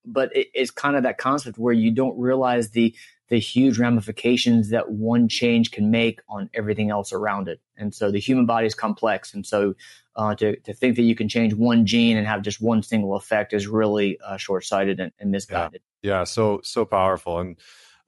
But 0.05 0.35
it, 0.37 0.49
it's 0.53 0.73
kind 0.73 0.97
of 0.97 1.05
that 1.05 1.17
concept 1.17 1.59
where 1.59 1.73
you 1.73 1.93
don't 1.93 2.19
realize 2.19 2.71
the, 2.71 2.95
the 3.31 3.39
huge 3.39 3.79
ramifications 3.79 4.71
that 4.71 4.91
one 4.91 5.29
change 5.29 5.71
can 5.71 5.91
make 5.91 6.21
on 6.29 6.51
everything 6.53 6.91
else 6.91 7.13
around 7.13 7.49
it. 7.49 7.61
And 7.77 7.95
so 7.95 8.11
the 8.11 8.19
human 8.19 8.45
body 8.45 8.67
is 8.67 8.75
complex. 8.75 9.33
And 9.33 9.47
so 9.47 9.75
uh, 10.17 10.35
to, 10.35 10.57
to 10.57 10.75
think 10.75 10.97
that 10.97 11.03
you 11.03 11.15
can 11.15 11.29
change 11.29 11.55
one 11.55 11.87
gene 11.87 12.17
and 12.17 12.27
have 12.27 12.43
just 12.43 12.61
one 12.61 12.83
single 12.83 13.15
effect 13.15 13.53
is 13.53 13.69
really 13.69 14.19
uh, 14.27 14.37
short 14.37 14.65
sighted 14.65 14.99
and, 14.99 15.13
and, 15.21 15.31
misguided. 15.31 15.81
Yeah. 16.03 16.19
yeah, 16.19 16.25
so 16.25 16.61
so 16.65 16.85
powerful. 16.85 17.39
And 17.39 17.57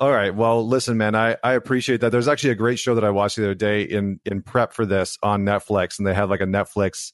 all 0.01 0.11
right, 0.11 0.35
well, 0.35 0.67
listen, 0.67 0.97
man, 0.97 1.15
I, 1.15 1.37
I 1.45 1.53
appreciate 1.53 2.01
that. 2.01 2.11
There's 2.11 2.27
actually 2.27 2.51
a 2.51 2.57
great 2.57 2.81
show 2.81 2.97
that 2.97 3.05
I 3.05 3.11
watched 3.11 3.37
the 3.37 3.45
other 3.45 3.55
day 3.55 3.83
in 3.83 4.19
in 4.25 4.43
prep 4.43 4.73
for 4.73 4.85
this 4.85 5.17
on 5.23 5.45
Netflix, 5.45 5.99
and 5.99 6.07
they 6.07 6.15
had 6.15 6.29
like 6.29 6.41
a 6.41 6.47
Netflix 6.47 7.13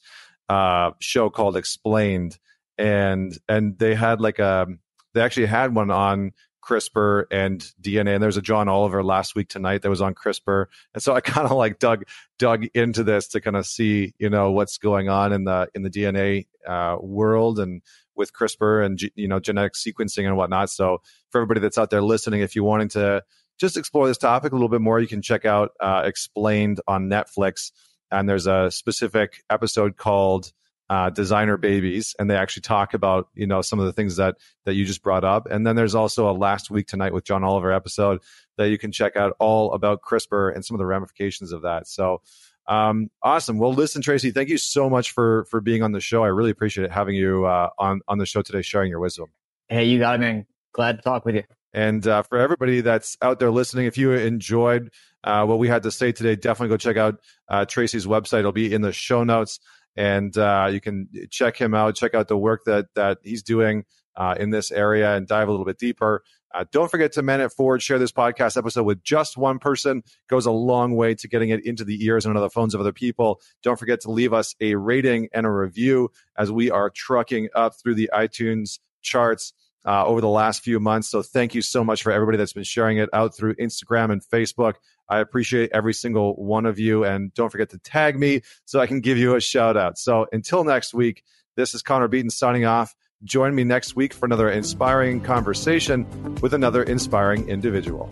uh, 0.49 0.93
show 0.99 1.29
called 1.29 1.59
Explained, 1.59 2.39
and 2.79 3.37
and 3.51 3.79
they 3.79 3.95
had 3.95 4.23
like 4.23 4.39
a 4.39 4.67
they 5.13 5.21
actually 5.21 5.47
had 5.47 5.75
one 5.75 5.91
on 5.91 6.33
CRISPR 6.69 7.25
and 7.31 7.61
DNA. 7.81 8.15
And 8.15 8.23
there's 8.23 8.37
a 8.37 8.43
John 8.43 8.69
Oliver 8.69 9.03
last 9.03 9.35
week 9.35 9.49
tonight 9.49 9.83
that 9.83 9.89
was 9.89 10.03
on 10.03 10.15
CRISPR. 10.15 10.67
And 10.93 11.03
so 11.03 11.15
I 11.15 11.21
kind 11.23 11.47
of 11.47 11.57
like 11.57 11.79
dug 11.79 12.05
dug 12.39 12.67
into 12.75 13.03
this 13.03 13.29
to 13.29 13.41
kind 13.41 13.57
of 13.57 13.67
see, 13.67 14.15
you 14.19 14.29
know, 14.29 14.51
what's 14.51 14.79
going 14.79 15.09
on 15.09 15.33
in 15.33 15.45
the 15.45 15.69
in 15.75 15.83
the 15.83 15.91
DNA 15.91 16.47
uh, 16.67 16.97
world 17.01 17.59
and 17.59 17.83
with 18.15 18.33
CRISPR 18.33 18.85
and 18.85 19.01
you 19.15 19.29
know 19.29 19.41
genetic 19.41 19.75
sequencing 19.75 20.27
and 20.27 20.37
whatnot. 20.37 20.71
So 20.71 21.01
for 21.31 21.41
everybody 21.41 21.61
that's 21.61 21.79
out 21.79 21.91
there 21.91 22.03
listening, 22.03 22.41
if 22.43 22.55
you 22.55 22.65
wanted 22.65 22.91
to 22.91 23.23
just 23.59 23.77
explore 23.77 24.07
this 24.07 24.19
topic 24.19 24.53
a 24.53 24.55
little 24.55 24.69
bit 24.69 24.81
more, 24.81 25.01
you 25.01 25.09
can 25.09 25.23
check 25.23 25.45
out 25.45 25.73
uh, 25.81 26.03
Explained 26.05 26.81
on 26.87 27.09
Netflix. 27.09 27.73
And 28.11 28.29
there's 28.29 28.47
a 28.47 28.71
specific 28.71 29.43
episode 29.51 29.97
called 29.97 30.53
uh, 30.91 31.11
designer 31.11 31.57
babies, 31.57 32.15
and 32.19 32.31
they 32.31 32.37
actually 32.37 32.63
talk 32.63 32.95
about 32.95 33.29
you 33.35 33.47
know 33.47 33.63
some 33.63 33.79
of 33.79 33.87
the 33.87 33.93
things 33.93 34.17
that 34.17 34.37
that 34.65 34.75
you 34.75 34.85
just 34.85 35.03
brought 35.03 35.25
up. 35.25 35.47
And 35.51 35.67
then 35.67 35.77
there's 35.77 35.95
also 35.95 36.31
a 36.31 36.33
last 36.33 36.71
week 36.71 36.87
tonight 36.87 37.13
with 37.13 37.25
John 37.25 37.45
Oliver 37.45 37.73
episode 37.73 38.21
that 38.57 38.69
you 38.71 38.79
can 38.79 38.93
check 38.93 39.17
out 39.17 39.35
all 39.39 39.73
about 39.73 40.03
CRISPR 40.03 40.55
and 40.55 40.65
some 40.65 40.75
of 40.75 40.79
the 40.79 40.87
ramifications 40.87 41.53
of 41.53 41.63
that. 41.63 41.87
So 41.89 42.23
um, 42.69 43.11
awesome. 43.23 43.59
Well, 43.59 43.73
listen, 43.73 44.03
Tracy, 44.03 44.31
thank 44.31 44.51
you 44.51 44.59
so 44.59 44.91
much 44.91 45.13
for 45.13 45.47
for 45.47 45.61
being 45.61 45.83
on 45.83 45.93
the 45.93 46.01
show. 46.01 46.23
I 46.23 46.29
really 46.29 46.51
appreciate 46.51 46.85
it 46.85 46.91
having 46.91 47.17
you 47.17 47.47
uh, 47.47 47.71
on 47.79 48.01
on 48.07 48.19
the 48.19 48.27
show 48.27 48.43
today, 48.43 48.63
sharing 48.63 48.91
your 48.91 49.01
wisdom. 49.01 49.27
Hey, 49.69 49.85
you 49.85 49.99
got 49.99 50.17
it, 50.17 50.19
man. 50.19 50.47
Glad 50.73 50.97
to 50.97 51.03
talk 51.03 51.25
with 51.25 51.35
you. 51.35 51.45
And 51.75 52.07
uh, 52.07 52.23
for 52.23 52.39
everybody 52.39 52.81
that's 52.81 53.17
out 53.21 53.39
there 53.39 53.51
listening, 53.51 53.87
if 53.87 53.99
you 53.99 54.13
enjoyed 54.13 54.91
uh, 55.23 55.45
what 55.45 55.59
we 55.59 55.69
had 55.69 55.83
to 55.83 55.91
say 55.91 56.13
today, 56.13 56.35
definitely 56.35 56.69
go 56.69 56.77
check 56.79 56.97
out 56.97 57.21
uh, 57.49 57.65
Tracy's 57.67 58.07
website. 58.07 58.41
It'll 58.41 58.53
be 58.53 58.73
in 58.73 58.81
the 58.81 58.93
show 58.93 59.25
notes 59.25 59.61
and 59.99 60.39
uh, 60.39 60.69
you 60.71 60.81
can 60.81 61.09
check 61.29 61.57
him 61.57 61.75
out, 61.75 61.97
check 61.97 62.15
out 62.15 62.29
the 62.29 62.39
work 62.39 62.63
that 62.67 62.87
that 62.95 63.19
he's 63.25 63.43
doing 63.43 63.85
uh, 64.17 64.37
in 64.39 64.51
this 64.51 64.71
area, 64.71 65.17
and 65.17 65.27
dive 65.27 65.49
a 65.49 65.51
little 65.51 65.67
bit 65.67 65.77
deeper. 65.77 66.23
Uh, 66.55 66.65
don't 66.73 66.89
forget 66.91 67.13
to 67.13 67.21
man 67.21 67.41
it 67.41 67.53
forward. 67.53 67.83
Share 67.83 67.99
this 67.99 68.13
podcast 68.13 68.57
episode 68.57 68.85
with 68.85 69.03
just 69.03 69.37
one 69.37 69.59
person. 69.59 70.05
Goes 70.29 70.47
a 70.47 70.53
long 70.53 70.95
way 70.95 71.17
to 71.17 71.29
getting 71.29 71.51
it 71.51 71.67
into 71.67 71.85
the 71.85 72.03
ears 72.05 72.25
and 72.25 72.31
into 72.31 72.41
the 72.41 72.49
phones 72.49 72.75
of 72.75 72.81
other 72.81 72.93
people. 72.93 73.41
Don't 73.65 73.79
forget 73.79 74.01
to 74.03 74.11
leave 74.11 74.33
us 74.33 74.55
a 74.61 74.77
rating 74.77 75.29
and 75.35 75.45
a 75.45 75.51
review 75.51 76.11
as 76.39 76.53
we 76.53 76.71
are 76.71 76.91
trucking 76.91 77.49
up 77.57 77.75
through 77.83 77.97
the 77.97 78.09
iTunes 78.15 78.79
charts. 79.03 79.53
uh, 79.85 80.05
over 80.05 80.21
the 80.21 80.29
last 80.29 80.63
few 80.63 80.79
months. 80.79 81.09
So 81.09 81.23
thank 81.23 81.55
you 81.55 81.63
so 81.63 81.83
much 81.83 82.03
for 82.03 82.13
everybody 82.13 82.37
that's 82.37 82.53
been 82.53 82.65
sharing 82.65 82.99
it 82.99 83.09
out 83.13 83.35
through 83.35 83.55
Instagram 83.55 84.13
and 84.13 84.23
Facebook. 84.23 84.75
I 85.09 85.21
appreciate 85.21 85.71
every 85.73 85.95
single 85.95 86.35
one 86.37 86.67
of 86.67 86.79
you. 86.79 87.05
And 87.05 87.33
don't 87.35 87.51
forget 87.51 87.71
to 87.71 87.79
tag 87.79 88.19
me 88.19 88.43
so 88.65 88.81
I 88.81 88.87
can 88.87 89.01
give 89.01 89.19
you 89.19 89.35
a 89.35 89.41
shout 89.41 89.77
out. 89.77 89.99
So 89.99 90.27
until 90.33 90.65
next 90.65 90.95
week, 90.95 91.25
this 91.57 91.75
is 91.75 91.83
Connor 91.83 92.09
Beaton 92.09 92.31
signing 92.31 92.65
off. 92.65 92.95
Join 93.25 93.55
me 93.55 93.65
next 93.65 93.97
week 93.97 94.15
for 94.15 94.27
another 94.27 94.49
inspiring 94.49 95.21
conversation 95.21 96.07
with 96.41 96.55
another 96.55 96.85
inspiring 96.85 97.49
individual. 97.49 98.09